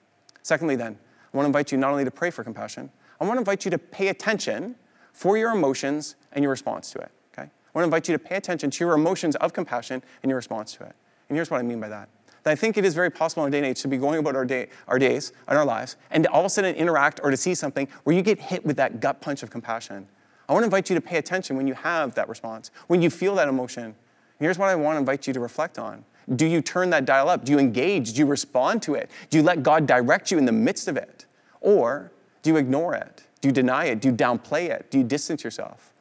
Secondly, 0.42 0.76
then, 0.76 0.96
I 1.32 1.36
want 1.36 1.46
to 1.46 1.48
invite 1.48 1.72
you 1.72 1.78
not 1.78 1.90
only 1.90 2.04
to 2.04 2.12
pray 2.12 2.30
for 2.30 2.44
compassion, 2.44 2.90
I 3.20 3.24
want 3.24 3.38
to 3.38 3.40
invite 3.40 3.64
you 3.64 3.72
to 3.72 3.78
pay 3.78 4.06
attention 4.06 4.76
for 5.12 5.36
your 5.36 5.50
emotions 5.50 6.14
and 6.30 6.44
your 6.44 6.52
response 6.52 6.92
to 6.92 7.00
it. 7.00 7.10
Okay? 7.32 7.48
I 7.48 7.70
want 7.74 7.82
to 7.82 7.86
invite 7.86 8.08
you 8.08 8.16
to 8.16 8.18
pay 8.24 8.36
attention 8.36 8.70
to 8.70 8.84
your 8.84 8.94
emotions 8.94 9.34
of 9.34 9.52
compassion 9.52 10.00
and 10.22 10.30
your 10.30 10.36
response 10.36 10.74
to 10.74 10.84
it. 10.84 10.94
And 11.28 11.36
here's 11.36 11.50
what 11.50 11.58
I 11.58 11.64
mean 11.64 11.80
by 11.80 11.88
that 11.88 12.08
that 12.44 12.50
I 12.50 12.54
think 12.54 12.76
it 12.76 12.84
is 12.84 12.94
very 12.94 13.10
possible 13.10 13.42
in 13.42 13.48
our 13.48 13.50
day 13.50 13.58
and 13.58 13.66
age 13.66 13.82
to 13.82 13.88
be 13.88 13.96
going 13.96 14.18
about 14.18 14.36
our, 14.36 14.44
day, 14.44 14.68
our 14.86 14.98
days 14.98 15.32
and 15.48 15.58
our 15.58 15.64
lives 15.64 15.96
and 16.10 16.24
to 16.24 16.30
all 16.30 16.40
of 16.40 16.46
a 16.46 16.50
sudden 16.50 16.74
interact 16.76 17.20
or 17.22 17.30
to 17.30 17.36
see 17.36 17.54
something 17.54 17.88
where 18.04 18.14
you 18.14 18.22
get 18.22 18.38
hit 18.38 18.64
with 18.64 18.76
that 18.76 19.00
gut 19.00 19.20
punch 19.20 19.42
of 19.42 19.50
compassion. 19.50 20.06
I 20.48 20.52
want 20.52 20.62
to 20.62 20.66
invite 20.66 20.90
you 20.90 20.94
to 20.94 21.00
pay 21.00 21.16
attention 21.16 21.56
when 21.56 21.66
you 21.66 21.74
have 21.74 22.14
that 22.14 22.28
response, 22.28 22.70
when 22.86 23.00
you 23.00 23.08
feel 23.08 23.34
that 23.36 23.48
emotion. 23.48 23.94
Here's 24.38 24.58
what 24.58 24.68
I 24.68 24.74
want 24.74 24.96
to 24.96 24.98
invite 24.98 25.26
you 25.26 25.32
to 25.32 25.40
reflect 25.40 25.78
on. 25.78 26.04
Do 26.36 26.46
you 26.46 26.60
turn 26.60 26.90
that 26.90 27.06
dial 27.06 27.28
up? 27.28 27.44
Do 27.44 27.52
you 27.52 27.58
engage? 27.58 28.12
Do 28.12 28.18
you 28.18 28.26
respond 28.26 28.82
to 28.82 28.94
it? 28.94 29.10
Do 29.30 29.38
you 29.38 29.42
let 29.42 29.62
God 29.62 29.86
direct 29.86 30.30
you 30.30 30.36
in 30.36 30.44
the 30.44 30.52
midst 30.52 30.86
of 30.86 30.96
it? 30.96 31.24
Or 31.60 32.12
do 32.42 32.50
you 32.50 32.56
ignore 32.56 32.94
it? 32.94 33.22
Do 33.40 33.48
you 33.48 33.52
deny 33.52 33.86
it? 33.86 34.00
Do 34.00 34.08
you 34.08 34.14
downplay 34.14 34.68
it? 34.68 34.90
Do 34.90 34.98
you 34.98 35.04
distance 35.04 35.44
yourself? 35.44 35.93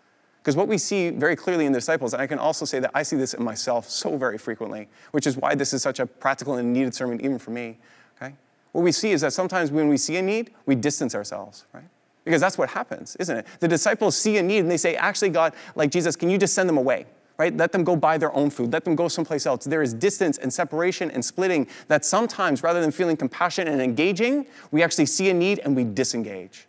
Because 0.44 0.58
what 0.58 0.68
we 0.68 0.78
see 0.78 1.10
very 1.10 1.38
clearly 1.38 1.66
in 1.66 1.72
the 1.72 1.78
disciples, 1.78 2.12
and 2.12 2.22
I 2.22 2.28
can 2.28 2.38
also 2.38 2.66
say 2.66 2.80
that 2.80 2.92
I 2.94 3.04
see 3.04 3.16
this 3.16 3.34
in 3.34 3.42
myself 3.42 3.90
so 3.90 4.18
very 4.18 4.38
frequently, 4.38 4.90
which 5.12 5.26
is 5.26 5.38
why 5.38 5.56
this 5.56 5.72
is 5.72 5.82
such 5.82 6.02
a 6.02 6.06
practical 6.06 6.56
and 6.56 6.74
needed 6.74 6.94
sermon 6.94 7.24
even 7.24 7.40
for 7.40 7.52
me. 7.52 7.78
Okay? 8.18 8.36
What 8.74 8.82
we 8.82 8.92
see 8.92 9.12
is 9.12 9.22
that 9.22 9.32
sometimes 9.32 9.72
when 9.72 9.88
we 9.88 9.96
see 9.96 10.18
a 10.18 10.22
need, 10.22 10.52
we 10.66 10.76
distance 10.76 11.16
ourselves, 11.16 11.64
right? 11.72 11.86
Because 12.26 12.42
that's 12.42 12.58
what 12.58 12.70
happens, 12.70 13.16
isn't 13.22 13.38
it? 13.38 13.48
The 13.62 13.70
disciples 13.70 14.18
see 14.18 14.38
a 14.38 14.44
need 14.44 14.60
and 14.60 14.70
they 14.70 14.76
say, 14.76 14.96
actually, 14.98 15.30
God, 15.30 15.54
like 15.76 15.92
Jesus, 15.92 16.18
can 16.18 16.30
you 16.30 16.38
just 16.38 16.54
send 16.54 16.68
them 16.68 16.78
away? 16.78 17.06
Right? 17.38 17.56
Let 17.56 17.72
them 17.72 17.86
go 17.86 17.96
buy 17.96 18.18
their 18.18 18.34
own 18.36 18.50
food. 18.50 18.74
Let 18.74 18.84
them 18.84 18.96
go 18.96 19.08
someplace 19.08 19.46
else. 19.46 19.64
There 19.64 19.82
is 19.82 19.94
distance 19.94 20.38
and 20.38 20.54
separation 20.54 21.10
and 21.10 21.24
splitting 21.24 21.68
that 21.88 22.04
sometimes, 22.04 22.64
rather 22.64 22.82
than 22.82 22.92
feeling 22.92 23.16
compassion 23.16 23.68
and 23.70 23.82
engaging, 23.82 24.46
we 24.72 24.84
actually 24.84 25.06
see 25.06 25.30
a 25.30 25.34
need 25.34 25.60
and 25.60 25.74
we 25.74 25.86
disengage. 25.86 26.68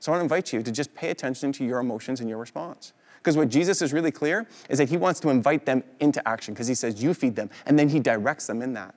So 0.00 0.10
I 0.10 0.16
want 0.16 0.20
to 0.20 0.24
invite 0.34 0.52
you 0.52 0.62
to 0.62 0.72
just 0.72 0.94
pay 0.94 1.10
attention 1.10 1.52
to 1.52 1.64
your 1.64 1.78
emotions 1.78 2.20
and 2.20 2.28
your 2.28 2.38
response. 2.38 2.94
Because 3.22 3.36
what 3.36 3.50
Jesus 3.50 3.80
is 3.82 3.92
really 3.92 4.10
clear 4.10 4.48
is 4.68 4.78
that 4.78 4.88
he 4.88 4.96
wants 4.96 5.20
to 5.20 5.28
invite 5.28 5.64
them 5.64 5.84
into 6.00 6.26
action 6.26 6.54
because 6.54 6.66
he 6.66 6.74
says, 6.74 7.00
You 7.00 7.14
feed 7.14 7.36
them, 7.36 7.50
and 7.66 7.78
then 7.78 7.88
he 7.88 8.00
directs 8.00 8.48
them 8.48 8.60
in 8.60 8.72
that. 8.72 8.96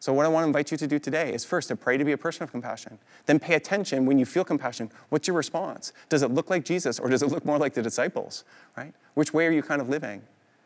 So, 0.00 0.12
what 0.12 0.26
I 0.26 0.28
want 0.28 0.44
to 0.44 0.48
invite 0.48 0.70
you 0.70 0.76
to 0.76 0.86
do 0.86 0.98
today 0.98 1.32
is 1.32 1.46
first 1.46 1.68
to 1.68 1.76
pray 1.76 1.96
to 1.96 2.04
be 2.04 2.12
a 2.12 2.18
person 2.18 2.42
of 2.42 2.50
compassion. 2.50 2.98
Then 3.24 3.38
pay 3.38 3.54
attention 3.54 4.04
when 4.04 4.18
you 4.18 4.26
feel 4.26 4.44
compassion. 4.44 4.90
What's 5.08 5.26
your 5.26 5.34
response? 5.34 5.94
Does 6.10 6.22
it 6.22 6.30
look 6.30 6.50
like 6.50 6.62
Jesus 6.62 6.98
or 6.98 7.08
does 7.08 7.22
it 7.22 7.30
look 7.30 7.46
more 7.46 7.56
like 7.56 7.72
the 7.72 7.80
disciples, 7.80 8.44
right? 8.76 8.92
Which 9.14 9.32
way 9.32 9.46
are 9.46 9.50
you 9.50 9.62
kind 9.62 9.80
of 9.80 9.88
living? 9.88 10.20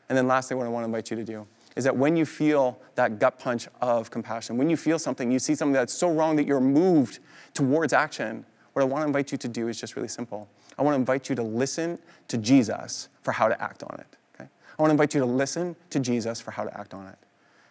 And 0.08 0.18
then, 0.18 0.26
lastly, 0.26 0.56
what 0.56 0.66
I 0.66 0.70
want 0.70 0.82
to 0.82 0.86
invite 0.86 1.08
you 1.12 1.16
to 1.18 1.22
do 1.22 1.46
is 1.76 1.84
that 1.84 1.96
when 1.96 2.16
you 2.16 2.26
feel 2.26 2.80
that 2.96 3.20
gut 3.20 3.38
punch 3.38 3.68
of 3.80 4.10
compassion, 4.10 4.58
when 4.58 4.68
you 4.68 4.76
feel 4.76 4.98
something, 4.98 5.30
you 5.30 5.38
see 5.38 5.54
something 5.54 5.72
that's 5.72 5.94
so 5.94 6.10
wrong 6.10 6.34
that 6.34 6.44
you're 6.44 6.60
moved 6.60 7.20
towards 7.54 7.92
action, 7.92 8.44
what 8.72 8.82
I 8.82 8.86
want 8.86 9.02
to 9.02 9.06
invite 9.06 9.30
you 9.30 9.38
to 9.38 9.48
do 9.48 9.68
is 9.68 9.80
just 9.80 9.94
really 9.94 10.08
simple. 10.08 10.48
I 10.78 10.82
want 10.82 10.94
to 10.94 10.98
invite 10.98 11.28
you 11.28 11.34
to 11.34 11.42
listen 11.42 11.98
to 12.28 12.38
Jesus 12.38 13.08
for 13.22 13.32
how 13.32 13.48
to 13.48 13.60
act 13.60 13.82
on 13.82 13.98
it. 14.00 14.16
Okay? 14.34 14.48
I 14.78 14.82
want 14.82 14.90
to 14.90 14.92
invite 14.92 15.14
you 15.14 15.20
to 15.20 15.26
listen 15.26 15.76
to 15.90 15.98
Jesus 15.98 16.40
for 16.40 16.52
how 16.52 16.64
to 16.64 16.78
act 16.78 16.94
on 16.94 17.06
it. 17.06 17.18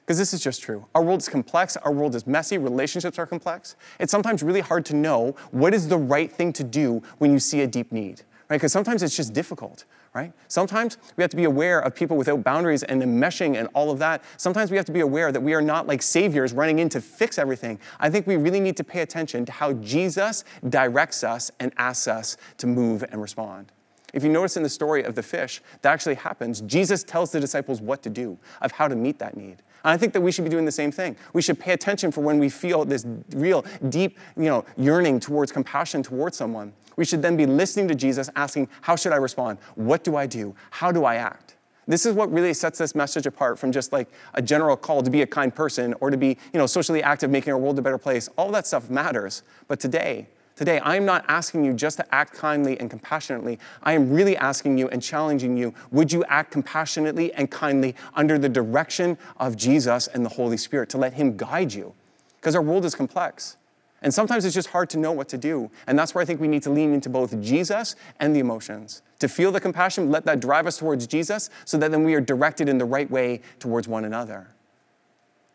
Because 0.08 0.18
this 0.18 0.34
is 0.34 0.42
just 0.42 0.62
true. 0.62 0.86
Our 0.96 1.02
world 1.02 1.20
is 1.20 1.28
complex, 1.28 1.76
our 1.78 1.92
world 1.92 2.16
is 2.16 2.26
messy, 2.26 2.58
relationships 2.58 3.20
are 3.20 3.26
complex. 3.26 3.76
It's 4.00 4.12
sometimes 4.12 4.42
really 4.42 4.62
hard 4.62 4.86
to 4.86 4.96
know 4.96 5.36
what 5.52 5.74
is 5.74 5.90
the 5.90 5.98
right 5.98 6.32
thing 6.32 6.54
to 6.54 6.64
do 6.64 7.04
when 7.18 7.32
you 7.34 7.40
see 7.40 7.62
a 7.62 7.68
deep 7.68 7.92
need, 7.92 8.22
right? 8.50 8.56
Because 8.56 8.72
sometimes 8.72 9.04
it's 9.04 9.18
just 9.18 9.34
difficult, 9.34 9.84
right? 10.14 10.34
Sometimes 10.48 10.98
we 11.16 11.22
have 11.22 11.32
to 11.32 11.38
be 11.38 11.44
aware 11.44 11.80
of 11.80 11.96
people 11.96 12.18
without 12.18 12.44
boundaries 12.44 12.84
and 12.84 13.02
enmeshing 13.02 13.58
and 13.58 13.68
all 13.74 13.92
of 13.92 14.00
that. 14.00 14.24
Sometimes 14.38 14.72
we 14.72 14.78
have 14.78 14.86
to 14.86 14.92
be 14.92 15.02
aware 15.02 15.32
that 15.32 15.42
we 15.42 15.54
are 15.54 15.62
not 15.62 15.88
like 15.88 16.02
saviors 16.02 16.54
running 16.54 16.80
in 16.80 16.90
to 16.90 17.02
fix 17.02 17.38
everything. 17.38 17.80
I 18.00 18.10
think 18.10 18.28
we 18.28 18.38
really 18.38 18.60
need 18.60 18.78
to 18.78 18.84
pay 18.84 19.02
attention 19.02 19.46
to 19.46 19.52
how 19.52 19.74
Jesus 19.74 20.44
directs 20.68 21.24
us 21.24 21.52
and 21.60 21.72
asks 21.78 22.08
us 22.08 22.38
to 22.58 22.68
move 22.68 23.04
and 23.12 23.22
respond. 23.22 23.72
If 24.14 24.24
you 24.24 24.30
notice 24.30 24.58
in 24.58 24.64
the 24.64 24.70
story 24.70 25.04
of 25.04 25.16
the 25.16 25.24
fish, 25.24 25.62
that 25.82 25.92
actually 25.92 26.16
happens. 26.16 26.62
Jesus 26.62 27.04
tells 27.04 27.32
the 27.32 27.40
disciples 27.40 27.82
what 27.82 28.02
to 28.04 28.10
do, 28.10 28.40
of 28.62 28.72
how 28.72 28.88
to 28.88 28.96
meet 28.96 29.20
that 29.20 29.36
need. 29.36 29.62
And 29.84 29.94
I 29.94 29.98
think 29.98 30.14
that 30.14 30.22
we 30.22 30.32
should 30.32 30.44
be 30.44 30.50
doing 30.50 30.66
the 30.66 30.72
same 30.72 30.92
thing. 30.92 31.16
We 31.34 31.42
should 31.42 31.60
pay 31.60 31.74
attention 31.74 32.12
for 32.12 32.22
when 32.22 32.40
we 32.40 32.50
feel 32.50 32.86
this 32.86 33.06
real, 33.36 33.66
deep, 33.90 34.18
you 34.36 34.46
know, 34.46 34.66
yearning 34.78 35.20
towards 35.20 35.52
compassion 35.52 36.04
towards 36.04 36.38
someone. 36.38 36.74
We 36.98 37.06
should 37.06 37.22
then 37.22 37.38
be 37.38 37.46
listening 37.46 37.88
to 37.88 37.96
Jesus, 37.96 38.30
asking, 38.36 38.68
How 38.82 38.96
should 38.98 39.14
I 39.14 39.18
respond? 39.18 39.60
What 39.76 40.04
do 40.04 40.18
I 40.18 40.26
do? 40.26 40.56
How 40.72 40.92
do 40.92 41.06
I 41.06 41.16
act? 41.16 41.56
This 41.88 42.06
is 42.06 42.14
what 42.14 42.32
really 42.34 42.54
sets 42.54 42.80
this 42.80 42.94
message 42.96 43.26
apart 43.26 43.58
from 43.58 43.72
just 43.72 43.94
like 43.94 44.10
a 44.34 44.42
general 44.42 44.76
call 44.76 45.02
to 45.04 45.10
be 45.10 45.22
a 45.22 45.28
kind 45.28 45.56
person 45.56 45.94
or 46.02 46.10
to 46.10 46.18
be, 46.18 46.38
you 46.52 46.60
know, 46.60 46.66
socially 46.66 47.02
active, 47.02 47.30
making 47.30 47.54
our 47.54 47.60
world 47.60 47.80
a 47.80 47.82
better 47.82 47.98
place. 47.98 48.28
All 48.38 48.52
that 48.52 48.68
stuff 48.68 48.90
matters. 48.90 49.42
But 49.70 49.80
today, 49.80 50.28
today, 50.58 50.82
I'm 50.84 51.06
not 51.06 51.24
asking 51.30 51.64
you 51.64 51.74
just 51.74 51.96
to 51.98 52.14
act 52.14 52.34
kindly 52.34 52.78
and 52.78 52.90
compassionately. 52.90 53.58
I 53.84 53.94
am 53.94 54.12
really 54.12 54.36
asking 54.36 54.78
you 54.78 54.90
and 54.90 55.02
challenging 55.02 55.56
you 55.56 55.74
would 55.92 56.12
you 56.12 56.26
act 56.26 56.52
compassionately 56.52 57.34
and 57.34 57.50
kindly 57.50 57.96
under 58.16 58.38
the 58.38 58.50
direction 58.50 59.18
of 59.38 59.56
Jesus 59.56 60.08
and 60.08 60.26
the 60.26 60.30
Holy 60.30 60.58
Spirit 60.58 60.90
to 60.90 60.98
let 60.98 61.14
Him 61.14 61.38
guide 61.38 61.74
you? 61.74 61.94
Because 62.36 62.54
our 62.54 62.62
world 62.62 62.84
is 62.84 62.96
complex. 62.96 63.56
And 64.02 64.14
sometimes 64.14 64.46
it's 64.46 64.54
just 64.54 64.70
hard 64.70 64.90
to 64.92 64.98
know 64.98 65.12
what 65.12 65.28
to 65.30 65.38
do. 65.38 65.72
And 65.88 65.98
that's 65.98 66.14
where 66.14 66.22
I 66.22 66.26
think 66.26 66.40
we 66.40 66.48
need 66.48 66.64
to 66.64 66.70
lean 66.70 66.94
into 66.94 67.10
both 67.10 67.40
Jesus 67.42 67.96
and 68.20 68.36
the 68.36 68.40
emotions. 68.40 69.02
To 69.20 69.28
feel 69.28 69.52
the 69.52 69.60
compassion, 69.60 70.12
let 70.12 70.26
that 70.26 70.40
drive 70.40 70.68
us 70.68 70.78
towards 70.78 71.08
Jesus 71.08 71.50
so 71.66 71.78
that 71.78 71.90
then 71.92 72.04
we 72.04 72.14
are 72.14 72.22
directed 72.22 72.70
in 72.70 72.78
the 72.78 72.86
right 72.86 73.10
way 73.10 73.42
towards 73.60 73.88
one 73.88 74.06
another. 74.06 74.48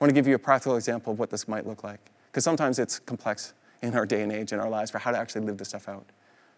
I 0.00 0.04
want 0.04 0.10
to 0.10 0.14
give 0.14 0.26
you 0.26 0.34
a 0.34 0.40
practical 0.40 0.76
example 0.76 1.12
of 1.12 1.20
what 1.20 1.30
this 1.30 1.46
might 1.46 1.66
look 1.66 1.84
like. 1.84 2.00
Because 2.30 2.42
sometimes 2.42 2.80
it's 2.80 2.98
complex 2.98 3.54
in 3.82 3.94
our 3.94 4.06
day 4.06 4.22
and 4.22 4.32
age 4.32 4.52
in 4.52 4.58
our 4.58 4.70
lives 4.70 4.90
for 4.90 4.98
how 4.98 5.12
to 5.12 5.18
actually 5.18 5.42
live 5.42 5.58
this 5.58 5.68
stuff 5.68 5.88
out. 5.88 6.04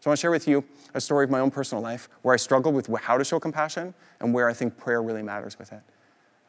So 0.00 0.08
I 0.08 0.10
want 0.10 0.18
to 0.18 0.20
share 0.20 0.30
with 0.30 0.48
you 0.48 0.64
a 0.94 1.00
story 1.00 1.24
of 1.24 1.30
my 1.30 1.40
own 1.40 1.50
personal 1.50 1.82
life 1.82 2.08
where 2.22 2.34
I 2.34 2.36
struggled 2.36 2.74
with 2.74 2.88
how 3.00 3.18
to 3.18 3.24
show 3.24 3.40
compassion 3.40 3.92
and 4.20 4.32
where 4.32 4.48
I 4.48 4.52
think 4.52 4.76
prayer 4.76 5.02
really 5.02 5.22
matters 5.22 5.58
with 5.58 5.72
it. 5.72 5.80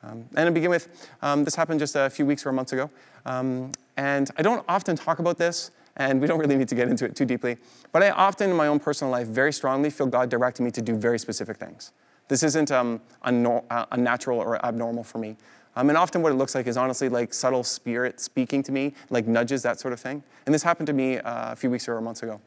Um, 0.06 0.26
and 0.36 0.48
to 0.48 0.52
begin 0.52 0.70
with, 0.70 1.10
um, 1.22 1.44
this 1.44 1.56
happened 1.56 1.80
just 1.80 1.96
a 1.96 2.10
few 2.10 2.26
weeks 2.26 2.46
or 2.46 2.52
months 2.52 2.74
ago. 2.74 2.89
Um, 3.26 3.72
and 3.98 4.30
I 4.38 4.41
don't 4.41 4.63
often 4.68 4.96
talk 4.96 5.20
about 5.20 5.38
this, 5.38 5.72
and 5.98 6.22
we 6.22 6.28
don't 6.28 6.39
really 6.39 6.56
need 6.56 6.68
to 6.68 6.76
get 6.76 6.89
into 6.89 7.06
it 7.06 7.15
too 7.15 7.26
deeply. 7.26 7.58
But 7.91 8.04
I 8.04 8.12
often, 8.12 8.50
in 8.50 8.56
my 8.56 8.68
own 8.68 8.80
personal 8.80 9.12
life, 9.12 9.28
very 9.28 9.54
strongly 9.54 9.89
feel 9.89 10.08
God 10.08 10.30
directing 10.30 10.65
me 10.65 10.72
to 10.72 10.82
do 10.82 10.96
very 10.96 11.18
specific 11.18 11.58
things. 11.58 11.91
This 12.28 12.44
isn't 12.44 12.72
um, 12.72 13.02
uh, 13.24 13.86
unnatural 13.91 14.39
or 14.39 14.63
abnormal 14.65 15.04
for 15.04 15.18
me. 15.18 15.38
Um, 15.78 15.89
and 15.89 15.98
often 15.98 16.22
what 16.22 16.32
it 16.32 16.36
looks 16.36 16.56
like 16.56 16.68
is 16.68 16.78
honestly 16.78 17.10
like 17.10 17.34
subtle 17.34 17.63
spirit 17.63 18.20
speaking 18.20 18.63
to 18.63 18.72
me, 18.72 18.94
like 19.10 19.28
nudges, 19.28 19.62
that 19.63 19.80
sort 19.80 19.94
of 19.94 20.00
thing. 20.00 20.24
And 20.46 20.56
this 20.56 20.63
happened 20.63 20.88
to 20.88 20.94
me 20.94 21.18
uh, 21.18 21.52
a 21.52 21.56
few 21.56 21.70
weeks 21.70 21.88
or 21.88 22.00
months 22.02 22.24
ago. 22.24 22.39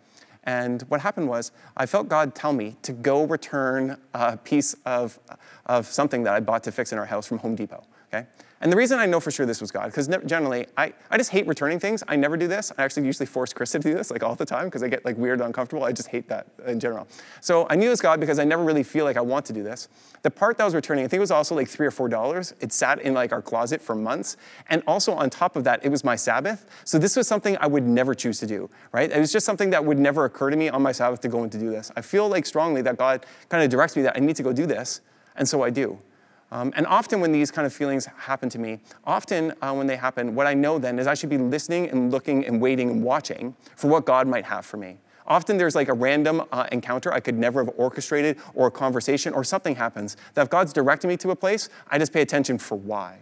And 0.44 0.83
what 0.83 1.01
happened 1.01 1.29
was, 1.29 1.53
I 1.77 1.87
felt 1.87 2.09
God 2.09 2.35
tell 2.35 2.53
me 2.53 2.77
to 2.83 2.92
go 2.92 3.24
return 3.24 3.98
a 4.14 4.37
piece 4.37 4.74
of, 4.87 5.18
of 5.66 5.87
something 5.87 6.22
that 6.24 6.35
I 6.35 6.40
bought 6.40 6.62
to 6.64 6.72
fix 6.72 6.92
in 6.92 6.98
our 6.98 7.07
house 7.07 7.27
from 7.27 7.38
Home 7.38 7.55
Depot. 7.55 7.85
Okay? 8.12 8.27
And 8.61 8.73
the 8.73 8.77
reason 8.77 8.99
I 8.99 9.07
know 9.07 9.21
for 9.21 9.31
sure 9.31 9.47
this 9.47 9.61
was 9.61 9.71
God, 9.71 9.87
because 9.87 10.09
generally, 10.27 10.66
I, 10.77 10.92
I 11.11 11.16
just 11.16 11.31
hate 11.31 11.47
returning 11.47 11.79
things. 11.79 12.03
I 12.09 12.16
never 12.16 12.37
do 12.37 12.49
this. 12.49 12.73
I 12.77 12.83
actually 12.83 13.07
usually 13.07 13.27
force 13.27 13.53
Chris 13.53 13.71
to 13.73 13.79
do 13.79 13.94
this, 13.94 14.11
like 14.11 14.25
all 14.25 14.35
the 14.35 14.44
time, 14.44 14.64
because 14.64 14.83
I 14.83 14.88
get 14.88 15.05
like 15.05 15.16
weird 15.16 15.40
uncomfortable. 15.40 15.85
I 15.85 15.92
just 15.92 16.09
hate 16.09 16.29
that 16.29 16.47
in 16.66 16.81
general. 16.81 17.07
So 17.40 17.68
I 17.71 17.77
knew 17.77 17.87
it 17.87 17.90
was 17.90 18.01
God 18.01 18.18
because 18.18 18.40
I 18.40 18.44
never 18.44 18.64
really 18.64 18.83
feel 18.83 19.05
like 19.05 19.16
I 19.16 19.21
want 19.21 19.47
to 19.47 19.53
do 19.53 19.62
this. 19.62 19.88
The 20.23 20.31
part 20.31 20.57
that 20.57 20.64
I 20.64 20.66
was 20.66 20.75
returning, 20.75 21.05
I 21.05 21.09
think 21.09 21.18
it 21.18 21.21
was 21.21 21.31
also 21.31 21.55
like 21.55 21.68
three 21.68 21.87
or 21.87 21.92
four 21.92 22.09
dollars. 22.09 22.53
It 22.61 22.73
sat 22.73 23.01
in 23.01 23.14
like 23.14 23.33
our 23.33 23.42
closet 23.42 23.81
for 23.81 23.94
months. 23.94 24.37
And 24.68 24.83
also 24.88 25.12
on 25.12 25.31
top 25.31 25.55
of 25.55 25.62
that, 25.64 25.85
it 25.85 25.90
was 25.90 26.03
my 26.03 26.16
Sabbath. 26.16 26.66
So 26.85 26.99
this 26.99 27.14
was 27.14 27.29
something 27.29 27.57
I 27.61 27.68
would 27.68 27.85
never 27.85 28.12
choose 28.12 28.40
to 28.40 28.47
do, 28.47 28.68
right? 28.90 29.11
It 29.11 29.21
was 29.21 29.33
just 29.33 29.47
something 29.47 29.71
that 29.71 29.85
would 29.85 30.01
never 30.01 30.25
occur 30.25 30.51
to 30.51 30.57
me 30.57 30.68
on 30.68 30.83
my 30.83 30.92
Sabbath 30.92 31.21
to 31.21 31.29
go 31.29 31.44
and 31.44 31.53
to 31.53 31.59
do 31.59 31.71
this. 31.71 31.92
I 31.97 32.01
feel 32.01 32.29
like 32.29 32.44
strongly 32.44 32.83
that 32.83 32.97
God 32.97 33.25
kind 33.49 33.62
of 33.62 33.71
directs 33.71 33.94
me 33.94 34.03
that 34.03 34.16
I 34.16 34.21
need 34.21 34.35
to 34.37 34.42
go 34.42 34.53
do 34.53 34.66
this. 34.66 35.01
And 35.37 35.49
so 35.49 35.62
I 35.62 35.71
do. 35.71 36.01
Um, 36.50 36.72
and 36.76 36.87
often 36.87 37.20
when 37.20 37.32
these 37.32 37.50
kind 37.50 37.66
of 37.66 37.72
feelings 37.72 38.06
happen 38.06 38.48
to 38.48 38.58
me, 38.58 38.80
often 39.04 39.52
uh, 39.61 39.74
when 39.74 39.87
they 39.87 39.96
happen, 39.96 40.34
what 40.34 40.46
I 40.46 40.54
know 40.54 40.78
then 40.78 40.98
is 40.98 41.06
I 41.06 41.14
should 41.14 41.28
be 41.28 41.37
listening 41.38 41.90
and 41.90 42.11
looking 42.11 42.46
and 42.46 42.61
waiting 42.61 42.90
and 42.90 43.02
watching 43.02 43.54
for 43.76 43.88
what 43.88 44.06
God 44.06 44.26
might 44.26 44.46
have 44.46 44.64
for 44.64 44.78
me. 44.78 44.98
Often 45.26 45.58
there's 45.58 45.74
like 45.74 45.88
a 45.88 45.92
random 45.92 46.42
uh, 46.50 46.66
encounter 46.72 47.12
I 47.12 47.20
could 47.20 47.37
never 47.37 47.62
have 47.62 47.74
orchestrated, 47.76 48.38
or 48.54 48.68
a 48.68 48.70
conversation, 48.70 49.34
or 49.34 49.44
something 49.44 49.76
happens 49.76 50.16
that 50.32 50.42
if 50.42 50.48
God's 50.48 50.72
directing 50.72 51.08
me 51.08 51.18
to 51.18 51.30
a 51.30 51.37
place, 51.37 51.68
I 51.90 51.98
just 51.98 52.14
pay 52.14 52.22
attention 52.22 52.56
for 52.56 52.76
why. 52.76 53.18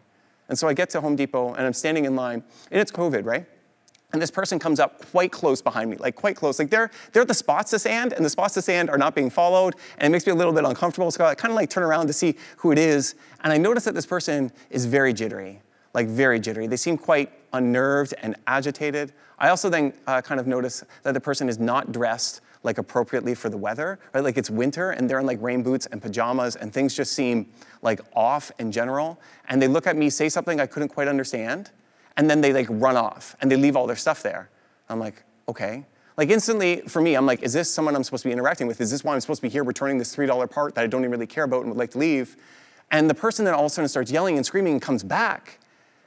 And 0.48 0.56
so 0.56 0.68
I 0.68 0.74
get 0.74 0.88
to 0.90 1.00
Home 1.00 1.16
Depot 1.16 1.54
and 1.54 1.66
I'm 1.66 1.72
standing 1.72 2.04
in 2.04 2.14
line, 2.14 2.44
and 2.70 2.80
it's 2.80 2.92
COVID, 2.92 3.24
right? 3.24 3.46
And 4.12 4.22
this 4.22 4.30
person 4.30 4.58
comes 4.58 4.78
up 4.78 5.04
quite 5.10 5.32
close 5.32 5.60
behind 5.60 5.90
me, 5.90 5.96
like 5.96 6.14
quite 6.14 6.36
close. 6.36 6.58
Like 6.58 6.70
they're, 6.70 6.90
they're 7.12 7.24
the 7.24 7.34
spots 7.34 7.70
to 7.72 7.78
sand, 7.78 8.12
and 8.12 8.24
the 8.24 8.30
spots 8.30 8.54
to 8.54 8.62
sand 8.62 8.88
are 8.88 8.98
not 8.98 9.14
being 9.14 9.30
followed, 9.30 9.74
and 9.98 10.06
it 10.06 10.10
makes 10.10 10.26
me 10.26 10.32
a 10.32 10.34
little 10.34 10.52
bit 10.52 10.64
uncomfortable. 10.64 11.10
So 11.10 11.24
I 11.24 11.34
kind 11.34 11.50
of 11.50 11.56
like 11.56 11.70
turn 11.70 11.82
around 11.82 12.06
to 12.06 12.12
see 12.12 12.36
who 12.58 12.72
it 12.72 12.78
is, 12.78 13.14
and 13.42 13.52
I 13.52 13.58
notice 13.58 13.84
that 13.84 13.94
this 13.94 14.06
person 14.06 14.52
is 14.70 14.86
very 14.86 15.12
jittery, 15.12 15.60
like 15.92 16.06
very 16.06 16.38
jittery. 16.38 16.66
They 16.66 16.76
seem 16.76 16.96
quite 16.96 17.32
unnerved 17.52 18.14
and 18.22 18.36
agitated. 18.46 19.12
I 19.38 19.48
also 19.48 19.68
then 19.68 19.92
uh, 20.06 20.22
kind 20.22 20.40
of 20.40 20.46
notice 20.46 20.84
that 21.02 21.12
the 21.12 21.20
person 21.20 21.48
is 21.48 21.58
not 21.58 21.92
dressed 21.92 22.40
like 22.62 22.78
appropriately 22.78 23.34
for 23.34 23.48
the 23.48 23.56
weather, 23.56 23.98
right? 24.12 24.24
Like 24.24 24.36
it's 24.36 24.50
winter 24.50 24.90
and 24.90 25.08
they're 25.08 25.20
in 25.20 25.26
like 25.26 25.40
rain 25.40 25.62
boots 25.62 25.86
and 25.86 26.02
pajamas 26.02 26.56
and 26.56 26.72
things 26.72 26.94
just 26.94 27.12
seem 27.12 27.46
like 27.80 28.00
off 28.14 28.50
in 28.58 28.72
general. 28.72 29.20
And 29.48 29.62
they 29.62 29.68
look 29.68 29.86
at 29.86 29.96
me, 29.96 30.10
say 30.10 30.28
something 30.28 30.60
I 30.60 30.66
couldn't 30.66 30.88
quite 30.88 31.06
understand, 31.06 31.70
and 32.16 32.30
then 32.30 32.40
they 32.40 32.52
like 32.52 32.66
run 32.70 32.96
off 32.96 33.36
and 33.40 33.50
they 33.50 33.56
leave 33.56 33.76
all 33.76 33.86
their 33.86 33.96
stuff 33.96 34.22
there. 34.22 34.50
I'm 34.88 34.98
like, 34.98 35.22
okay. 35.48 35.84
Like 36.16 36.30
instantly 36.30 36.80
for 36.82 37.02
me, 37.02 37.14
I'm 37.14 37.26
like, 37.26 37.42
is 37.42 37.52
this 37.52 37.72
someone 37.72 37.94
I'm 37.94 38.04
supposed 38.04 38.22
to 38.22 38.28
be 38.28 38.32
interacting 38.32 38.66
with? 38.66 38.80
Is 38.80 38.90
this 38.90 39.04
why 39.04 39.14
I'm 39.14 39.20
supposed 39.20 39.40
to 39.40 39.46
be 39.46 39.50
here 39.50 39.64
returning 39.64 39.98
this 39.98 40.14
$3 40.16 40.50
part 40.50 40.74
that 40.74 40.84
I 40.84 40.86
don't 40.86 41.02
even 41.02 41.10
really 41.10 41.26
care 41.26 41.44
about 41.44 41.60
and 41.60 41.68
would 41.68 41.78
like 41.78 41.90
to 41.90 41.98
leave? 41.98 42.36
And 42.90 43.10
the 43.10 43.14
person 43.14 43.44
then 43.44 43.54
all 43.54 43.60
of 43.60 43.66
a 43.66 43.70
sudden 43.70 43.88
starts 43.88 44.10
yelling 44.10 44.36
and 44.36 44.46
screaming 44.46 44.74
and 44.74 44.82
comes 44.82 45.02
back. 45.02 45.58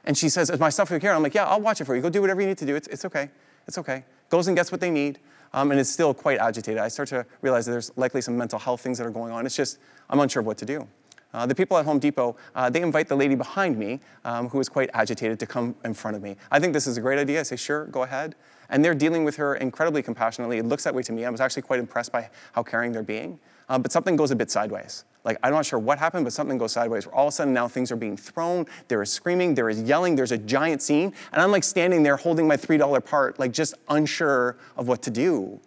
And 0.04 0.16
she 0.16 0.28
says, 0.28 0.50
Is 0.50 0.58
my 0.58 0.70
stuff 0.70 0.90
okay? 0.90 1.08
I'm 1.08 1.22
like, 1.22 1.34
Yeah, 1.34 1.44
I'll 1.44 1.60
watch 1.60 1.80
it 1.80 1.84
for 1.84 1.94
you. 1.94 2.02
Go 2.02 2.10
do 2.10 2.20
whatever 2.20 2.40
you 2.40 2.48
need 2.48 2.58
to 2.58 2.66
do. 2.66 2.74
It's, 2.74 2.88
it's 2.88 3.04
okay. 3.04 3.30
It's 3.68 3.78
okay. 3.78 4.04
Goes 4.30 4.48
and 4.48 4.56
gets 4.56 4.72
what 4.72 4.80
they 4.80 4.90
need. 4.90 5.18
Um, 5.52 5.70
and 5.70 5.80
it's 5.80 5.90
still 5.90 6.14
quite 6.14 6.38
agitated. 6.38 6.80
I 6.80 6.88
start 6.88 7.08
to 7.08 7.26
realize 7.42 7.66
that 7.66 7.72
there's 7.72 7.90
likely 7.96 8.20
some 8.20 8.36
mental 8.36 8.58
health 8.58 8.80
things 8.80 8.98
that 8.98 9.06
are 9.06 9.10
going 9.10 9.32
on. 9.32 9.46
It's 9.46 9.56
just, 9.56 9.78
I'm 10.08 10.20
unsure 10.20 10.40
of 10.40 10.46
what 10.46 10.58
to 10.58 10.64
do. 10.64 10.86
Uh, 11.32 11.46
the 11.46 11.54
people 11.54 11.76
at 11.78 11.84
Home 11.84 11.98
Depot, 11.98 12.36
uh, 12.54 12.68
they 12.68 12.82
invite 12.82 13.08
the 13.08 13.16
lady 13.16 13.34
behind 13.34 13.78
me, 13.78 14.00
um, 14.24 14.48
who 14.48 14.60
is 14.60 14.68
quite 14.68 14.90
agitated, 14.94 15.38
to 15.38 15.46
come 15.46 15.74
in 15.84 15.94
front 15.94 16.16
of 16.16 16.22
me. 16.22 16.36
I 16.50 16.58
think 16.58 16.72
this 16.72 16.86
is 16.86 16.96
a 16.96 17.00
great 17.00 17.18
idea. 17.18 17.40
I 17.40 17.42
say, 17.44 17.56
sure, 17.56 17.86
go 17.86 18.02
ahead. 18.02 18.34
And 18.68 18.84
they're 18.84 18.94
dealing 18.94 19.24
with 19.24 19.36
her 19.36 19.56
incredibly 19.56 20.02
compassionately. 20.02 20.58
It 20.58 20.64
looks 20.64 20.84
that 20.84 20.94
way 20.94 21.02
to 21.02 21.12
me. 21.12 21.24
I 21.24 21.30
was 21.30 21.40
actually 21.40 21.62
quite 21.62 21.80
impressed 21.80 22.12
by 22.12 22.30
how 22.52 22.62
caring 22.62 22.92
they're 22.92 23.02
being. 23.02 23.38
Uh, 23.68 23.78
but 23.78 23.92
something 23.92 24.16
goes 24.16 24.32
a 24.32 24.36
bit 24.36 24.50
sideways. 24.50 25.04
Like, 25.22 25.38
I'm 25.42 25.52
not 25.52 25.66
sure 25.66 25.78
what 25.78 25.98
happened, 25.98 26.24
but 26.24 26.32
something 26.32 26.58
goes 26.58 26.72
sideways. 26.72 27.06
All 27.06 27.26
of 27.26 27.28
a 27.28 27.32
sudden 27.32 27.54
now 27.54 27.68
things 27.68 27.92
are 27.92 27.96
being 27.96 28.16
thrown, 28.16 28.66
there 28.88 29.02
is 29.02 29.12
screaming, 29.12 29.54
there 29.54 29.68
is 29.68 29.82
yelling, 29.82 30.16
there's 30.16 30.32
a 30.32 30.38
giant 30.38 30.82
scene. 30.82 31.12
And 31.32 31.40
I'm 31.40 31.52
like 31.52 31.62
standing 31.62 32.02
there 32.02 32.16
holding 32.16 32.48
my 32.48 32.56
$3 32.56 33.04
part, 33.04 33.38
like 33.38 33.52
just 33.52 33.74
unsure 33.88 34.56
of 34.76 34.88
what 34.88 35.02
to 35.02 35.10
do. 35.10 35.60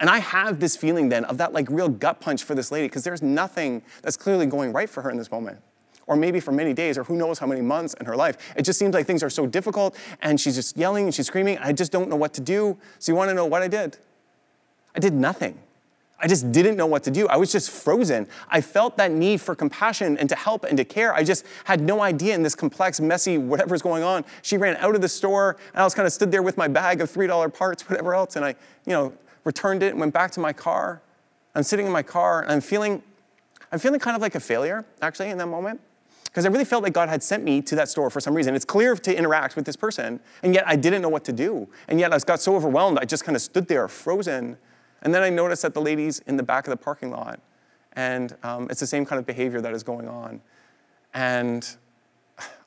And 0.00 0.08
I 0.08 0.18
have 0.18 0.60
this 0.60 0.76
feeling 0.76 1.10
then 1.10 1.24
of 1.26 1.38
that 1.38 1.52
like 1.52 1.68
real 1.70 1.88
gut 1.88 2.20
punch 2.20 2.42
for 2.42 2.54
this 2.54 2.72
lady 2.72 2.88
because 2.88 3.04
there's 3.04 3.22
nothing 3.22 3.82
that's 4.02 4.16
clearly 4.16 4.46
going 4.46 4.72
right 4.72 4.88
for 4.88 5.02
her 5.02 5.10
in 5.10 5.18
this 5.18 5.30
moment. 5.30 5.58
Or 6.06 6.16
maybe 6.16 6.40
for 6.40 6.50
many 6.50 6.72
days, 6.72 6.98
or 6.98 7.04
who 7.04 7.14
knows 7.14 7.38
how 7.38 7.46
many 7.46 7.60
months 7.60 7.94
in 7.94 8.06
her 8.06 8.16
life. 8.16 8.52
It 8.56 8.62
just 8.62 8.78
seems 8.78 8.94
like 8.94 9.06
things 9.06 9.22
are 9.22 9.30
so 9.30 9.46
difficult 9.46 9.96
and 10.22 10.40
she's 10.40 10.56
just 10.56 10.76
yelling 10.76 11.04
and 11.04 11.14
she's 11.14 11.26
screaming. 11.26 11.58
I 11.58 11.72
just 11.72 11.92
don't 11.92 12.08
know 12.08 12.16
what 12.16 12.34
to 12.34 12.40
do. 12.40 12.78
So, 12.98 13.12
you 13.12 13.16
want 13.16 13.28
to 13.28 13.34
know 13.34 13.44
what 13.44 13.62
I 13.62 13.68
did? 13.68 13.98
I 14.96 14.98
did 14.98 15.12
nothing. 15.12 15.58
I 16.22 16.26
just 16.26 16.52
didn't 16.52 16.76
know 16.76 16.86
what 16.86 17.02
to 17.04 17.10
do. 17.10 17.26
I 17.28 17.36
was 17.36 17.50
just 17.50 17.70
frozen. 17.70 18.26
I 18.48 18.60
felt 18.60 18.96
that 18.98 19.10
need 19.10 19.40
for 19.40 19.54
compassion 19.54 20.18
and 20.18 20.28
to 20.28 20.36
help 20.36 20.64
and 20.64 20.76
to 20.76 20.84
care. 20.84 21.14
I 21.14 21.24
just 21.24 21.46
had 21.64 21.80
no 21.80 22.02
idea 22.02 22.34
in 22.34 22.42
this 22.42 22.54
complex, 22.54 23.00
messy, 23.00 23.38
whatever's 23.38 23.80
going 23.80 24.02
on. 24.02 24.24
She 24.42 24.58
ran 24.58 24.76
out 24.76 24.94
of 24.94 25.00
the 25.00 25.08
store, 25.08 25.56
and 25.72 25.80
I 25.80 25.84
was 25.84 25.94
kind 25.94 26.06
of 26.06 26.12
stood 26.12 26.30
there 26.30 26.42
with 26.42 26.58
my 26.58 26.68
bag 26.68 27.00
of 27.00 27.10
$3 27.10 27.54
parts, 27.54 27.82
whatever 27.88 28.14
else, 28.14 28.36
and 28.36 28.44
I, 28.44 28.50
you 28.86 28.92
know, 28.92 29.12
returned 29.44 29.82
it 29.82 29.90
and 29.90 30.00
went 30.00 30.12
back 30.12 30.30
to 30.32 30.40
my 30.40 30.52
car. 30.52 31.02
I'm 31.54 31.62
sitting 31.62 31.86
in 31.86 31.92
my 31.92 32.02
car 32.02 32.42
and 32.42 32.52
I'm 32.52 32.60
feeling, 32.60 33.02
I'm 33.72 33.78
feeling 33.78 34.00
kind 34.00 34.14
of 34.14 34.22
like 34.22 34.34
a 34.34 34.40
failure, 34.40 34.84
actually, 35.02 35.30
in 35.30 35.38
that 35.38 35.46
moment. 35.46 35.80
Because 36.24 36.46
I 36.46 36.48
really 36.48 36.64
felt 36.64 36.84
like 36.84 36.92
God 36.92 37.08
had 37.08 37.24
sent 37.24 37.42
me 37.42 37.60
to 37.62 37.74
that 37.74 37.88
store 37.88 38.08
for 38.08 38.20
some 38.20 38.34
reason. 38.34 38.54
It's 38.54 38.64
clear 38.64 38.94
to 38.94 39.16
interact 39.16 39.56
with 39.56 39.64
this 39.64 39.74
person, 39.74 40.20
and 40.44 40.54
yet 40.54 40.62
I 40.64 40.76
didn't 40.76 41.02
know 41.02 41.08
what 41.08 41.24
to 41.24 41.32
do. 41.32 41.68
And 41.88 41.98
yet 41.98 42.12
I 42.12 42.18
got 42.20 42.40
so 42.40 42.54
overwhelmed, 42.54 42.98
I 43.00 43.04
just 43.04 43.24
kind 43.24 43.34
of 43.34 43.42
stood 43.42 43.66
there 43.66 43.88
frozen. 43.88 44.56
And 45.02 45.12
then 45.12 45.24
I 45.24 45.30
noticed 45.30 45.62
that 45.62 45.74
the 45.74 45.80
ladies 45.80 46.20
in 46.20 46.36
the 46.36 46.44
back 46.44 46.68
of 46.68 46.70
the 46.70 46.76
parking 46.76 47.10
lot, 47.10 47.40
and 47.94 48.36
um, 48.44 48.68
it's 48.70 48.78
the 48.78 48.86
same 48.86 49.04
kind 49.04 49.18
of 49.18 49.26
behavior 49.26 49.60
that 49.60 49.72
is 49.72 49.82
going 49.82 50.06
on. 50.06 50.40
And 51.14 51.68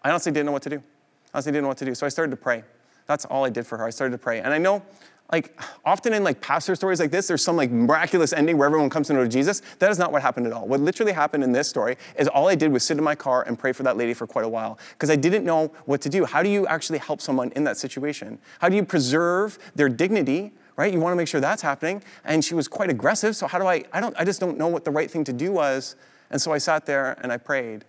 I 0.04 0.10
honestly 0.10 0.34
didn't 0.34 0.48
know 0.48 0.52
what 0.52 0.64
to 0.64 0.70
do. 0.70 0.78
I 0.78 1.36
honestly 1.36 1.54
didn't 1.54 1.64
know 1.64 1.70
what 1.70 1.78
to 1.78 1.86
do. 1.86 1.96
So 1.96 2.06
I 2.06 2.10
started 2.10 2.32
to 2.32 2.38
pray. 2.38 2.64
That's 3.06 3.24
all 3.26 3.46
I 3.46 3.50
did 3.50 3.66
for 3.66 3.78
her. 3.78 3.86
I 3.86 3.92
started 3.92 4.12
to 4.12 4.18
pray. 4.18 4.42
And 4.42 4.54
I 4.54 4.58
know 4.58 4.84
like 5.32 5.60
often 5.84 6.14
in 6.14 6.24
like 6.24 6.42
pastor 6.42 6.76
stories 6.76 7.00
like 7.00 7.10
this, 7.10 7.28
there's 7.28 7.44
some 7.44 7.56
like 7.56 7.72
miraculous 7.72 8.34
ending 8.34 8.58
where 8.58 8.68
everyone 8.68 8.90
comes 8.90 9.08
to 9.08 9.14
know 9.14 9.28
Jesus. 9.28 9.62
That 9.80 9.90
is 9.90 9.98
not 9.98 10.12
what 10.12 10.22
happened 10.22 10.46
at 10.46 10.54
all. 10.54 10.68
What 10.68 10.80
literally 10.80 11.12
happened 11.12 11.44
in 11.44 11.52
this 11.52 11.68
story 11.68 11.98
is 12.18 12.28
all 12.28 12.48
I 12.48 12.56
did 12.56 12.72
was 12.72 12.84
sit 12.84 12.98
in 12.98 13.04
my 13.04 13.16
car 13.16 13.44
and 13.48 13.58
pray 13.58 13.72
for 13.72 13.84
that 13.84 13.98
lady 13.98 14.14
for 14.14 14.28
quite 14.28 14.46
a 14.46 14.50
while 14.50 14.78
because 14.92 15.10
I 15.10 15.16
didn't 15.16 15.44
know 15.44 15.72
what 15.86 16.02
to 16.02 16.10
do. 16.10 16.26
How 16.26 16.44
do 16.44 16.50
you 16.50 16.68
actually 16.68 17.00
help 17.00 17.20
someone 17.20 17.52
in 17.56 17.64
that 17.64 17.78
situation? 17.78 18.38
How 18.60 18.70
do 18.70 18.76
you 18.76 18.86
preserve 18.86 19.58
their 19.76 19.90
dignity? 19.90 20.52
Right? 20.76 20.92
You 20.92 21.00
want 21.00 21.14
to 21.14 21.18
make 21.18 21.28
sure 21.28 21.40
that's 21.40 21.62
happening. 21.62 22.04
And 22.24 22.44
she 22.44 22.56
was 22.56 22.68
quite 22.68 22.90
aggressive. 22.90 23.36
So 23.36 23.48
how 23.48 23.60
do 23.60 23.66
I? 23.66 23.84
I 23.92 24.00
don't. 24.00 24.16
I 24.18 24.26
just 24.26 24.40
don't 24.40 24.58
know 24.58 24.68
what 24.68 24.86
the 24.86 24.92
right 24.92 25.10
thing 25.10 25.24
to 25.26 25.34
do 25.34 25.52
was. 25.52 25.96
And 26.30 26.42
so 26.42 26.52
I 26.52 26.58
sat 26.58 26.86
there 26.86 27.18
and 27.22 27.32
I 27.32 27.38
prayed. 27.38 27.86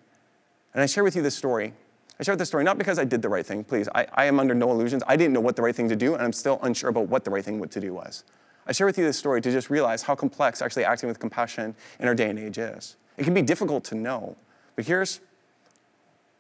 And 0.75 0.83
I 0.83 0.87
share 0.87 1.05
with 1.05 1.17
you 1.17 1.23
this 1.23 1.37
story 1.37 1.73
I 2.19 2.23
share 2.23 2.37
this 2.37 2.49
story 2.49 2.65
not 2.65 2.79
because 2.79 2.99
I 2.99 3.05
did 3.05 3.23
the 3.23 3.29
right 3.29 3.45
thing, 3.45 3.65
please. 3.65 3.89
I, 3.95 4.07
I 4.15 4.27
am 4.27 4.39
under 4.39 4.55
no 4.55 4.71
illusions. 4.71 5.03
I 5.07 5.17
didn't 5.17 5.33
know 5.33 5.41
what 5.41 5.57
the 5.57 5.63
right 5.63 5.75
thing 5.75 5.89
to 5.89 5.97
do, 5.97 6.15
and 6.15 6.23
I'm 6.23 6.33
still 6.33 6.61
unsure 6.63 6.91
about 6.91 7.09
what 7.09 7.25
the 7.25 7.31
right 7.31 7.45
thing 7.45 7.67
to 7.67 7.81
do 7.81 7.93
was. 7.93 8.25
I 8.67 8.73
share 8.73 8.87
with 8.87 8.97
you 8.97 9.05
this 9.05 9.19
story 9.19 9.41
to 9.43 9.51
just 9.51 9.69
realize 9.69 10.03
how 10.03 10.15
complex 10.15 10.63
actually 10.63 10.85
acting 10.85 11.09
with 11.09 11.19
compassion 11.19 11.75
in 11.99 12.09
our 12.09 12.15
day 12.15 12.31
and 12.31 12.39
age 12.39 12.59
is. 12.59 12.97
It 13.17 13.25
can 13.25 13.35
be 13.35 13.43
difficult 13.43 13.85
to 13.85 13.95
know, 13.95 14.37
But 14.77 14.87
here's, 14.87 15.21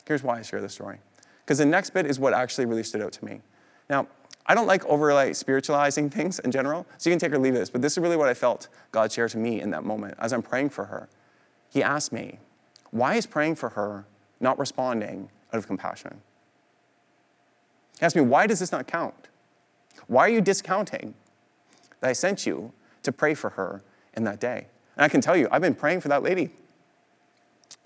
here's 0.07 0.23
why 0.23 0.39
I 0.39 0.43
share 0.43 0.61
this 0.61 0.75
story. 0.75 0.99
Because 1.45 1.59
the 1.59 1.67
next 1.67 1.91
bit 1.91 2.07
is 2.07 2.19
what 2.19 2.33
actually 2.33 2.67
really 2.67 2.83
stood 2.83 3.03
out 3.03 3.13
to 3.13 3.25
me. 3.25 3.41
Now, 3.91 4.07
I 4.47 4.55
don't 4.55 4.67
like 4.67 4.85
over 4.87 5.13
like 5.13 5.35
spiritualizing 5.35 6.11
things 6.11 6.39
in 6.39 6.51
general, 6.51 6.87
so 6.99 7.11
you 7.11 7.15
can 7.15 7.21
take 7.21 7.33
or 7.33 7.39
leave 7.39 7.55
this, 7.55 7.71
but 7.71 7.83
this 7.83 7.93
is 7.93 7.99
really 7.99 8.17
what 8.17 8.29
I 8.29 8.35
felt 8.35 8.69
God 8.93 9.11
share 9.11 9.29
to 9.29 9.39
me 9.39 9.61
in 9.61 9.71
that 9.71 9.85
moment 9.85 10.17
as 10.19 10.33
I'm 10.33 10.43
praying 10.43 10.71
for 10.71 10.87
her. 10.87 11.09
He 11.71 11.83
asked 11.83 12.13
me, 12.13 12.39
Why 12.91 13.15
is 13.15 13.27
praying 13.27 13.57
for 13.57 13.71
her 13.71 14.07
not 14.41 14.59
responding 14.59 15.31
out 15.55 15.59
of 15.59 15.67
compassion? 15.69 16.21
He 17.99 18.05
asked 18.05 18.17
me, 18.17 18.23
Why 18.23 18.47
does 18.47 18.59
this 18.59 18.73
not 18.73 18.87
count? 18.87 19.29
Why 20.09 20.27
are 20.27 20.31
you 20.31 20.40
discounting 20.40 21.14
that 22.01 22.11
I 22.11 22.12
sent 22.12 22.45
you 22.45 22.73
to 23.05 23.12
pray 23.12 23.35
for 23.35 23.51
her 23.51 23.83
in 24.14 24.25
that 24.25 24.40
day? 24.40 24.67
And 24.97 25.05
I 25.05 25.09
can 25.09 25.21
tell 25.21 25.37
you, 25.37 25.49
I've 25.51 25.62
been 25.62 25.75
praying 25.75 26.01
for 26.01 26.09
that 26.09 26.23
lady 26.23 26.51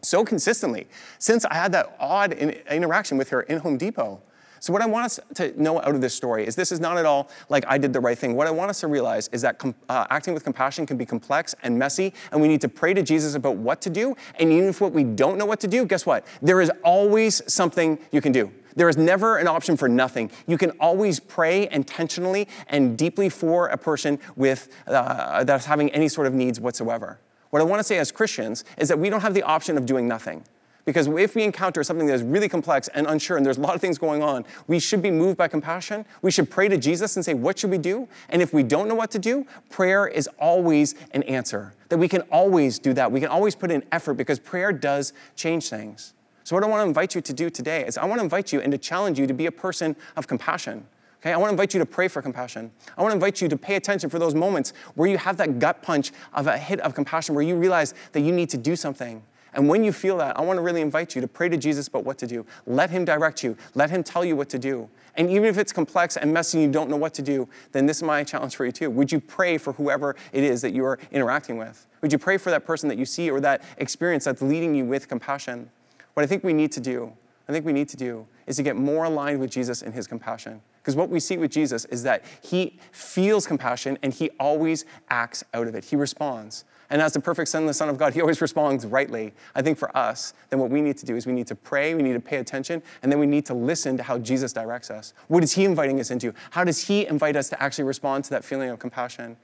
so 0.00 0.24
consistently 0.24 0.86
since 1.18 1.44
I 1.44 1.54
had 1.54 1.72
that 1.72 1.94
odd 2.00 2.32
interaction 2.32 3.18
with 3.18 3.28
her 3.30 3.42
in 3.42 3.58
Home 3.58 3.76
Depot. 3.76 4.22
So, 4.60 4.72
what 4.72 4.82
I 4.82 4.86
want 4.86 5.06
us 5.06 5.20
to 5.34 5.60
know 5.60 5.80
out 5.80 5.94
of 5.94 6.00
this 6.00 6.14
story 6.14 6.46
is 6.46 6.56
this 6.56 6.72
is 6.72 6.80
not 6.80 6.98
at 6.98 7.06
all 7.06 7.30
like 7.48 7.64
I 7.68 7.78
did 7.78 7.92
the 7.92 8.00
right 8.00 8.18
thing. 8.18 8.34
What 8.34 8.46
I 8.46 8.50
want 8.50 8.70
us 8.70 8.80
to 8.80 8.86
realize 8.86 9.28
is 9.28 9.42
that 9.42 9.58
com- 9.58 9.74
uh, 9.88 10.06
acting 10.10 10.34
with 10.34 10.44
compassion 10.44 10.86
can 10.86 10.96
be 10.96 11.06
complex 11.06 11.54
and 11.62 11.78
messy, 11.78 12.12
and 12.32 12.40
we 12.40 12.48
need 12.48 12.60
to 12.62 12.68
pray 12.68 12.94
to 12.94 13.02
Jesus 13.02 13.34
about 13.34 13.56
what 13.56 13.80
to 13.82 13.90
do. 13.90 14.16
And 14.38 14.52
even 14.52 14.68
if 14.68 14.80
what 14.80 14.92
we 14.92 15.04
don't 15.04 15.38
know 15.38 15.46
what 15.46 15.60
to 15.60 15.68
do, 15.68 15.84
guess 15.84 16.06
what? 16.06 16.26
There 16.42 16.60
is 16.60 16.70
always 16.82 17.42
something 17.52 17.98
you 18.10 18.20
can 18.20 18.32
do. 18.32 18.52
There 18.76 18.88
is 18.88 18.96
never 18.96 19.38
an 19.38 19.48
option 19.48 19.76
for 19.76 19.88
nothing. 19.88 20.30
You 20.46 20.56
can 20.56 20.70
always 20.78 21.18
pray 21.18 21.68
intentionally 21.70 22.46
and 22.68 22.96
deeply 22.96 23.28
for 23.28 23.66
a 23.66 23.76
person 23.76 24.20
with, 24.36 24.68
uh, 24.86 25.42
that's 25.42 25.66
having 25.66 25.90
any 25.90 26.08
sort 26.08 26.28
of 26.28 26.34
needs 26.34 26.60
whatsoever. 26.60 27.18
What 27.50 27.60
I 27.60 27.64
want 27.64 27.80
to 27.80 27.84
say 27.84 27.98
as 27.98 28.12
Christians 28.12 28.64
is 28.76 28.88
that 28.88 28.98
we 28.98 29.10
don't 29.10 29.22
have 29.22 29.34
the 29.34 29.42
option 29.42 29.76
of 29.76 29.86
doing 29.86 30.06
nothing. 30.06 30.44
Because 30.88 31.06
if 31.06 31.34
we 31.34 31.42
encounter 31.42 31.84
something 31.84 32.06
that 32.06 32.14
is 32.14 32.22
really 32.22 32.48
complex 32.48 32.88
and 32.88 33.06
unsure, 33.06 33.36
and 33.36 33.44
there's 33.44 33.58
a 33.58 33.60
lot 33.60 33.74
of 33.74 33.80
things 33.82 33.98
going 33.98 34.22
on, 34.22 34.46
we 34.68 34.78
should 34.78 35.02
be 35.02 35.10
moved 35.10 35.36
by 35.36 35.46
compassion. 35.46 36.06
We 36.22 36.30
should 36.30 36.48
pray 36.48 36.66
to 36.68 36.78
Jesus 36.78 37.14
and 37.14 37.22
say, 37.22 37.34
What 37.34 37.58
should 37.58 37.68
we 37.68 37.76
do? 37.76 38.08
And 38.30 38.40
if 38.40 38.54
we 38.54 38.62
don't 38.62 38.88
know 38.88 38.94
what 38.94 39.10
to 39.10 39.18
do, 39.18 39.46
prayer 39.68 40.08
is 40.08 40.30
always 40.38 40.94
an 41.10 41.24
answer. 41.24 41.74
That 41.90 41.98
we 41.98 42.08
can 42.08 42.22
always 42.32 42.78
do 42.78 42.94
that. 42.94 43.12
We 43.12 43.20
can 43.20 43.28
always 43.28 43.54
put 43.54 43.70
in 43.70 43.84
effort 43.92 44.14
because 44.14 44.38
prayer 44.38 44.72
does 44.72 45.12
change 45.36 45.68
things. 45.68 46.14
So, 46.42 46.56
what 46.56 46.64
I 46.64 46.68
want 46.68 46.80
to 46.80 46.88
invite 46.88 47.14
you 47.14 47.20
to 47.20 47.32
do 47.34 47.50
today 47.50 47.84
is 47.84 47.98
I 47.98 48.06
want 48.06 48.20
to 48.20 48.24
invite 48.24 48.50
you 48.50 48.62
and 48.62 48.72
to 48.72 48.78
challenge 48.78 49.18
you 49.18 49.26
to 49.26 49.34
be 49.34 49.44
a 49.44 49.52
person 49.52 49.94
of 50.16 50.26
compassion. 50.26 50.86
Okay, 51.20 51.34
I 51.34 51.36
want 51.36 51.50
to 51.50 51.52
invite 51.52 51.74
you 51.74 51.80
to 51.80 51.86
pray 51.86 52.08
for 52.08 52.22
compassion. 52.22 52.70
I 52.96 53.02
want 53.02 53.12
to 53.12 53.16
invite 53.16 53.42
you 53.42 53.48
to 53.50 53.58
pay 53.58 53.76
attention 53.76 54.08
for 54.08 54.18
those 54.18 54.34
moments 54.34 54.72
where 54.94 55.10
you 55.10 55.18
have 55.18 55.36
that 55.36 55.58
gut 55.58 55.82
punch 55.82 56.12
of 56.32 56.46
a 56.46 56.56
hit 56.56 56.80
of 56.80 56.94
compassion, 56.94 57.34
where 57.34 57.44
you 57.44 57.56
realize 57.56 57.92
that 58.12 58.20
you 58.20 58.32
need 58.32 58.48
to 58.48 58.56
do 58.56 58.74
something. 58.74 59.22
And 59.54 59.68
when 59.68 59.84
you 59.84 59.92
feel 59.92 60.18
that, 60.18 60.38
I 60.38 60.42
want 60.42 60.58
to 60.58 60.62
really 60.62 60.80
invite 60.80 61.14
you 61.14 61.20
to 61.20 61.28
pray 61.28 61.48
to 61.48 61.56
Jesus 61.56 61.88
about 61.88 62.04
what 62.04 62.18
to 62.18 62.26
do. 62.26 62.44
Let 62.66 62.90
Him 62.90 63.04
direct 63.04 63.42
you, 63.42 63.56
let 63.74 63.90
Him 63.90 64.02
tell 64.02 64.24
you 64.24 64.36
what 64.36 64.48
to 64.50 64.58
do. 64.58 64.88
And 65.16 65.30
even 65.30 65.46
if 65.46 65.58
it's 65.58 65.72
complex 65.72 66.16
and 66.16 66.32
messy 66.32 66.58
and 66.58 66.66
you 66.66 66.72
don't 66.72 66.88
know 66.88 66.96
what 66.96 67.12
to 67.14 67.22
do, 67.22 67.48
then 67.72 67.86
this 67.86 67.96
is 67.98 68.02
my 68.04 68.22
challenge 68.22 68.54
for 68.54 68.64
you 68.64 68.70
too. 68.70 68.88
Would 68.90 69.10
you 69.10 69.18
pray 69.18 69.58
for 69.58 69.72
whoever 69.72 70.14
it 70.32 70.44
is 70.44 70.62
that 70.62 70.72
you 70.72 70.84
are 70.84 70.98
interacting 71.10 71.56
with? 71.56 71.86
Would 72.02 72.12
you 72.12 72.18
pray 72.18 72.38
for 72.38 72.50
that 72.50 72.64
person 72.64 72.88
that 72.88 72.98
you 72.98 73.04
see 73.04 73.28
or 73.28 73.40
that 73.40 73.62
experience 73.78 74.24
that's 74.24 74.40
leading 74.40 74.76
you 74.76 74.84
with 74.84 75.08
compassion? 75.08 75.70
What 76.14 76.22
I 76.22 76.26
think 76.26 76.44
we 76.44 76.52
need 76.52 76.70
to 76.72 76.80
do, 76.80 77.12
I 77.48 77.52
think 77.52 77.66
we 77.66 77.72
need 77.72 77.88
to 77.88 77.96
do, 77.96 78.26
is 78.46 78.56
to 78.56 78.62
get 78.62 78.76
more 78.76 79.04
aligned 79.04 79.40
with 79.40 79.50
Jesus 79.50 79.82
and 79.82 79.92
His 79.92 80.06
compassion. 80.06 80.60
Because 80.80 80.94
what 80.94 81.10
we 81.10 81.18
see 81.20 81.36
with 81.36 81.50
Jesus 81.50 81.84
is 81.86 82.04
that 82.04 82.24
He 82.40 82.78
feels 82.92 83.46
compassion 83.46 83.98
and 84.02 84.14
He 84.14 84.30
always 84.38 84.84
acts 85.10 85.42
out 85.52 85.66
of 85.66 85.74
it. 85.74 85.86
He 85.86 85.96
responds. 85.96 86.64
And 86.90 87.02
as 87.02 87.12
the 87.12 87.20
perfect 87.20 87.50
Son, 87.50 87.66
the 87.66 87.74
Son 87.74 87.88
of 87.88 87.98
God, 87.98 88.14
he 88.14 88.20
always 88.20 88.40
responds 88.40 88.86
rightly. 88.86 89.34
I 89.54 89.60
think 89.62 89.76
for 89.76 89.94
us, 89.96 90.32
then 90.48 90.58
what 90.58 90.70
we 90.70 90.80
need 90.80 90.96
to 90.98 91.06
do 91.06 91.16
is 91.16 91.26
we 91.26 91.34
need 91.34 91.46
to 91.48 91.54
pray, 91.54 91.94
we 91.94 92.02
need 92.02 92.14
to 92.14 92.20
pay 92.20 92.38
attention, 92.38 92.82
and 93.02 93.12
then 93.12 93.18
we 93.18 93.26
need 93.26 93.44
to 93.46 93.54
listen 93.54 93.96
to 93.98 94.02
how 94.02 94.18
Jesus 94.18 94.52
directs 94.52 94.90
us. 94.90 95.12
What 95.28 95.44
is 95.44 95.52
he 95.52 95.64
inviting 95.64 96.00
us 96.00 96.10
into? 96.10 96.32
How 96.50 96.64
does 96.64 96.86
he 96.88 97.06
invite 97.06 97.36
us 97.36 97.50
to 97.50 97.62
actually 97.62 97.84
respond 97.84 98.24
to 98.24 98.30
that 98.30 98.44
feeling 98.44 98.70
of 98.70 98.78
compassion? 98.78 99.36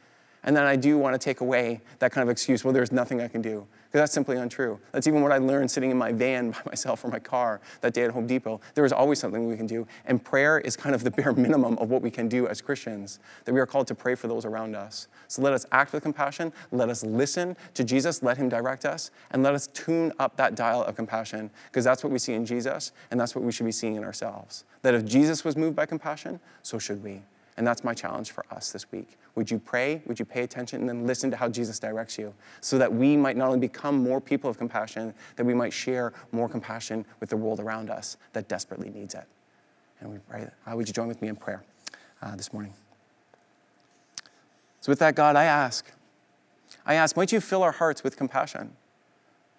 And 0.45 0.57
then 0.57 0.65
I 0.65 0.77
do 0.77 0.99
want 0.99 1.15
to 1.15 1.19
take 1.19 1.41
away 1.41 1.81
that 1.99 2.13
kind 2.13 2.23
of 2.23 2.31
excuse, 2.31 2.65
well, 2.65 2.73
there's 2.73 2.93
nothing 2.93 3.21
I 3.21 3.29
can 3.29 3.43
do 3.43 3.67
because 3.95 4.03
that's 4.03 4.13
simply 4.13 4.37
untrue. 4.37 4.81
That's 4.91 5.07
even 5.07 5.23
what 5.23 5.31
I 5.31 5.39
learned 5.39 5.71
sitting 5.71 5.93
in 5.93 5.97
my 5.97 6.11
van 6.11 6.51
by 6.51 6.59
myself 6.67 7.05
or 7.05 7.09
my 7.11 7.21
car 7.21 7.61
that 7.81 7.95
day 7.95 8.03
at 8.03 8.11
Home 8.11 8.27
Depot. 8.27 8.61
There 8.75 8.85
is 8.85 8.93
always 8.93 9.21
something 9.21 9.47
we 9.47 9.57
can 9.57 9.69
do, 9.69 9.87
and 10.05 10.23
prayer 10.23 10.59
is 10.59 10.77
kind 10.77 10.97
of 10.97 11.05
the 11.05 11.11
bare 11.13 11.33
minimum 11.33 11.79
of 11.79 11.91
what 11.91 12.03
we 12.03 12.11
can 12.11 12.29
do 12.29 12.49
as 12.49 12.61
Christians, 12.61 13.21
that 13.45 13.53
we 13.53 13.61
are 13.61 13.67
called 13.67 13.87
to 13.87 13.95
pray 13.95 14.17
for 14.17 14.27
those 14.27 14.45
around 14.45 14.75
us. 14.75 15.07
So 15.29 15.43
let 15.43 15.53
us 15.53 15.65
act 15.71 15.93
with 15.93 16.03
compassion, 16.03 16.53
let 16.73 16.89
us 16.89 17.05
listen 17.05 17.57
to 17.75 17.85
Jesus, 17.85 18.21
let 18.21 18.37
him 18.37 18.49
direct 18.49 18.85
us, 18.85 19.13
and 19.31 19.45
let 19.45 19.55
us 19.55 19.69
tune 19.69 20.13
up 20.19 20.37
that 20.39 20.57
dial 20.57 20.83
of 20.83 20.97
compassion, 20.97 21.49
because 21.67 21.85
that's 21.85 22.03
what 22.03 22.13
we 22.13 22.19
see 22.19 22.33
in 22.33 22.45
Jesus, 22.45 22.91
and 23.13 23.21
that's 23.21 23.37
what 23.37 23.45
we 23.45 23.53
should 23.53 23.67
be 23.67 23.71
seeing 23.71 23.95
in 23.95 24.03
ourselves. 24.03 24.65
That 24.83 24.95
if 24.95 25.05
Jesus 25.05 25.45
was 25.45 25.57
moved 25.57 25.77
by 25.77 25.87
compassion, 25.87 26.41
so 26.63 26.81
should 26.81 27.01
we. 27.05 27.23
And 27.57 27.67
that's 27.67 27.85
my 27.85 27.95
challenge 27.95 28.33
for 28.33 28.45
us 28.51 28.73
this 28.73 28.91
week. 28.91 29.17
Would 29.37 29.51
you 29.51 29.59
pray? 29.59 30.03
Would 30.07 30.19
you 30.19 30.25
pay 30.25 30.43
attention? 30.43 30.81
And 30.81 30.89
then 30.89 31.07
listen 31.07 31.31
to 31.31 31.37
how 31.37 31.49
Jesus 31.49 31.79
directs 31.79 32.19
you 32.19 32.35
so 32.61 32.79
that 32.79 32.93
we 32.93 33.17
might 33.17 33.37
not 33.37 33.47
only 33.47 33.61
become 33.61 33.97
more 33.97 34.21
people 34.21 34.51
of 34.51 34.59
compassion, 34.59 35.15
that 35.37 35.47
we 35.47 35.55
might 35.55 35.73
share 35.73 36.13
more 36.33 36.49
compassion 36.49 37.07
with 37.21 37.31
the 37.31 37.37
world 37.37 37.61
around 37.61 37.91
us 37.91 38.17
that 38.33 38.49
desperately 38.49 38.91
needs 38.91 39.15
it. 39.15 39.27
And 40.01 40.11
we 40.11 40.19
pray. 40.19 40.49
Uh, 40.67 40.77
would 40.77 40.89
you 40.89 40.95
join 40.95 41.07
with 41.07 41.23
me 41.23 41.29
in 41.29 41.37
prayer 41.37 41.63
uh, 42.23 42.35
this 42.35 42.53
morning? 42.53 42.75
So, 44.81 44.91
with 44.91 44.99
that, 44.99 45.15
God, 45.15 45.37
I 45.37 45.45
ask, 45.45 45.91
I 46.85 46.95
ask, 46.95 47.17
might 47.17 47.33
you 47.33 47.41
fill 47.41 47.63
our 47.63 47.73
hearts 47.73 48.05
with 48.05 48.17
compassion? 48.17 48.77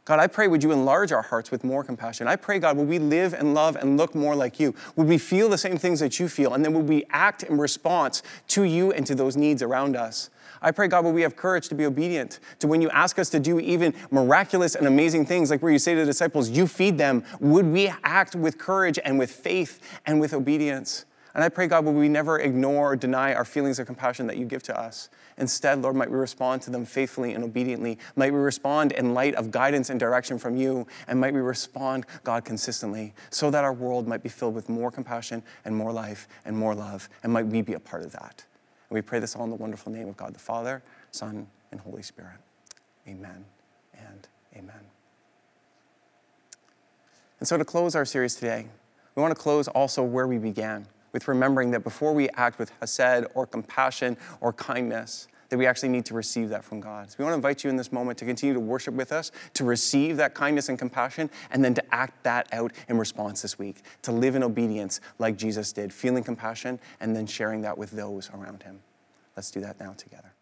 God, 0.06 0.20
I 0.20 0.28
pray, 0.28 0.48
would 0.48 0.62
you 0.62 0.72
enlarge 0.72 1.12
our 1.12 1.24
hearts 1.24 1.50
with 1.50 1.63
more 1.63 1.84
compassion? 1.84 2.28
I 2.28 2.36
pray, 2.36 2.60
God, 2.60 2.78
would 2.78 2.88
we 2.88 3.00
live 3.00 3.34
and 3.34 3.56
love 3.56 3.76
and 3.76 3.98
look 3.98 4.13
more 4.13 4.36
like 4.36 4.60
you? 4.60 4.76
Would 4.96 5.08
we 5.08 5.18
feel 5.18 5.50
the 5.50 5.58
same 5.58 5.78
things 5.78 6.00
that 6.00 6.20
you 6.20 6.30
feel? 6.30 6.54
And 6.54 6.63
then 6.63 6.74
would 6.74 6.88
we 6.88 7.06
act 7.10 7.41
in 7.41 7.58
response 7.58 8.22
to 8.50 8.63
you 8.63 8.91
and 8.91 9.08
to 9.08 9.15
those 9.15 9.36
needs 9.36 9.63
around 9.63 9.96
us? 9.96 10.30
I 10.62 10.70
pray, 10.70 10.88
God, 10.88 11.06
would 11.06 11.15
we 11.15 11.24
have 11.24 11.36
courage 11.36 11.70
to 11.70 11.76
be 11.76 11.88
obedient 11.88 12.39
to 12.60 12.68
when 12.68 12.84
you 12.84 12.89
ask 12.91 13.18
us 13.18 13.32
to 13.32 13.39
do 13.39 13.60
even 13.60 13.96
miraculous 14.12 14.76
and 14.76 14.86
amazing 14.86 15.26
things, 15.26 15.50
like 15.50 15.63
where 15.63 15.72
you 15.72 15.80
say 15.80 15.96
to 15.96 16.02
the 16.02 16.06
disciples, 16.06 16.50
you 16.52 16.68
feed 16.68 17.00
them. 17.00 17.24
Would 17.39 17.65
we 17.65 17.91
act 18.04 18.36
with 18.36 18.60
courage 18.60 19.00
and 19.04 19.18
with 19.18 19.32
faith 19.32 19.80
and 20.06 20.20
with 20.20 20.36
obedience? 20.36 21.06
And 21.36 21.43
I 21.43 21.50
pray, 21.50 21.67
God, 21.67 21.84
would 21.84 21.95
we 21.95 22.08
never 22.08 22.39
ignore 22.39 22.93
or 22.93 22.95
deny 22.95 23.34
our 23.34 23.43
feelings 23.43 23.78
of 23.78 23.86
compassion 23.86 24.26
that 24.28 24.38
you 24.38 24.45
give 24.45 24.63
to 24.63 24.80
us. 24.80 25.10
Instead, 25.38 25.82
Lord, 25.82 25.98
might 25.98 26.10
we 26.10 26.15
respond 26.15 26.62
to 26.62 26.69
them 26.69 26.86
faithfully 26.86 27.34
and 27.34 27.43
obediently. 27.43 28.00
Might 28.15 28.32
we 28.32 28.39
respond 28.39 28.93
in 28.93 29.13
light 29.13 29.36
of 29.36 29.52
guidance 29.52 29.89
and 29.89 30.00
direction 30.00 30.39
from 30.39 30.56
you. 30.56 30.88
And 31.10 31.19
might 31.19 31.34
we 31.34 31.41
respond, 31.41 32.06
God, 32.24 32.45
consistently, 32.45 33.13
so 33.32 33.52
that 33.52 33.65
our 33.65 33.74
world 33.74 34.08
might 34.08 34.24
be 34.24 34.30
filled 34.30 34.56
with 34.56 34.69
more 34.69 34.89
compassion 34.89 35.43
and 35.65 35.76
more 35.76 35.91
life 35.91 36.30
and 36.45 36.58
more 36.58 36.74
love. 36.74 37.10
And 37.21 37.34
might 37.34 37.48
we 37.48 37.62
be 37.62 37.74
a 37.74 37.82
part 37.82 38.04
of 38.04 38.13
that. 38.13 38.45
And 38.89 38.95
we 38.95 39.02
pray 39.02 39.19
this 39.19 39.36
all 39.36 39.43
in 39.43 39.50
the 39.50 39.58
wonderful 39.58 39.91
name 39.91 40.08
of 40.08 40.15
God 40.15 40.34
the 40.34 40.39
Father, 40.39 40.84
Son, 41.12 41.48
and 41.69 41.82
Holy 41.82 42.02
Spirit. 42.02 42.38
Amen 43.10 43.43
and 43.93 44.28
amen. 44.56 44.80
And 47.39 47.48
so, 47.48 47.58
to 47.58 47.65
close 47.65 47.93
our 47.93 48.06
series 48.06 48.36
today, 48.36 48.67
we 49.15 49.21
want 49.21 49.36
to 49.36 49.41
close 49.41 49.67
also 49.67 50.02
where 50.02 50.28
we 50.28 50.38
began 50.38 50.88
with 51.15 51.30
remembering 51.30 51.71
that 51.71 51.82
before 51.82 52.12
we 52.12 52.28
act 52.32 52.60
with 52.60 52.73
hesed 52.82 53.25
or 53.36 53.47
compassion 53.47 54.17
or 54.41 54.51
kindness, 54.51 55.30
that 55.47 55.58
we 55.58 55.65
actually 55.65 55.88
need 55.88 56.04
to 56.04 56.13
receive 56.13 56.49
that 56.49 56.62
from 56.62 56.82
God. 56.82 57.10
So 57.10 57.15
we 57.17 57.23
want 57.23 57.32
to 57.32 57.38
invite 57.38 57.63
you 57.63 57.69
in 57.69 57.78
this 57.78 57.93
moment 57.93 58.17
to 58.17 58.25
continue 58.25 58.54
to 58.54 58.60
worship 58.60 58.93
with 58.93 59.13
us, 59.13 59.32
to 59.54 59.63
receive 59.63 60.17
that 60.17 60.34
kindness 60.34 60.67
and 60.67 60.78
compassion, 60.78 61.30
and 61.51 61.63
then 61.63 61.73
to 61.75 61.95
act 61.95 62.21
that 62.23 62.49
out 62.51 62.73
in 62.89 62.97
response 62.97 63.41
this 63.41 63.58
week, 63.58 63.78
to 64.01 64.12
live 64.12 64.36
in 64.36 64.43
obedience 64.43 64.99
like 65.17 65.38
Jesus 65.38 65.71
did, 65.71 65.93
feeling 65.93 66.21
compassion 66.21 66.80
and 66.99 67.15
then 67.15 67.25
sharing 67.25 67.62
that 67.62 67.78
with 67.78 67.91
those 67.91 68.30
around 68.32 68.63
him. 68.63 68.82
Let's 69.38 69.51
do 69.51 69.62
that 69.62 69.80
now 69.80 69.93
together. 69.93 70.35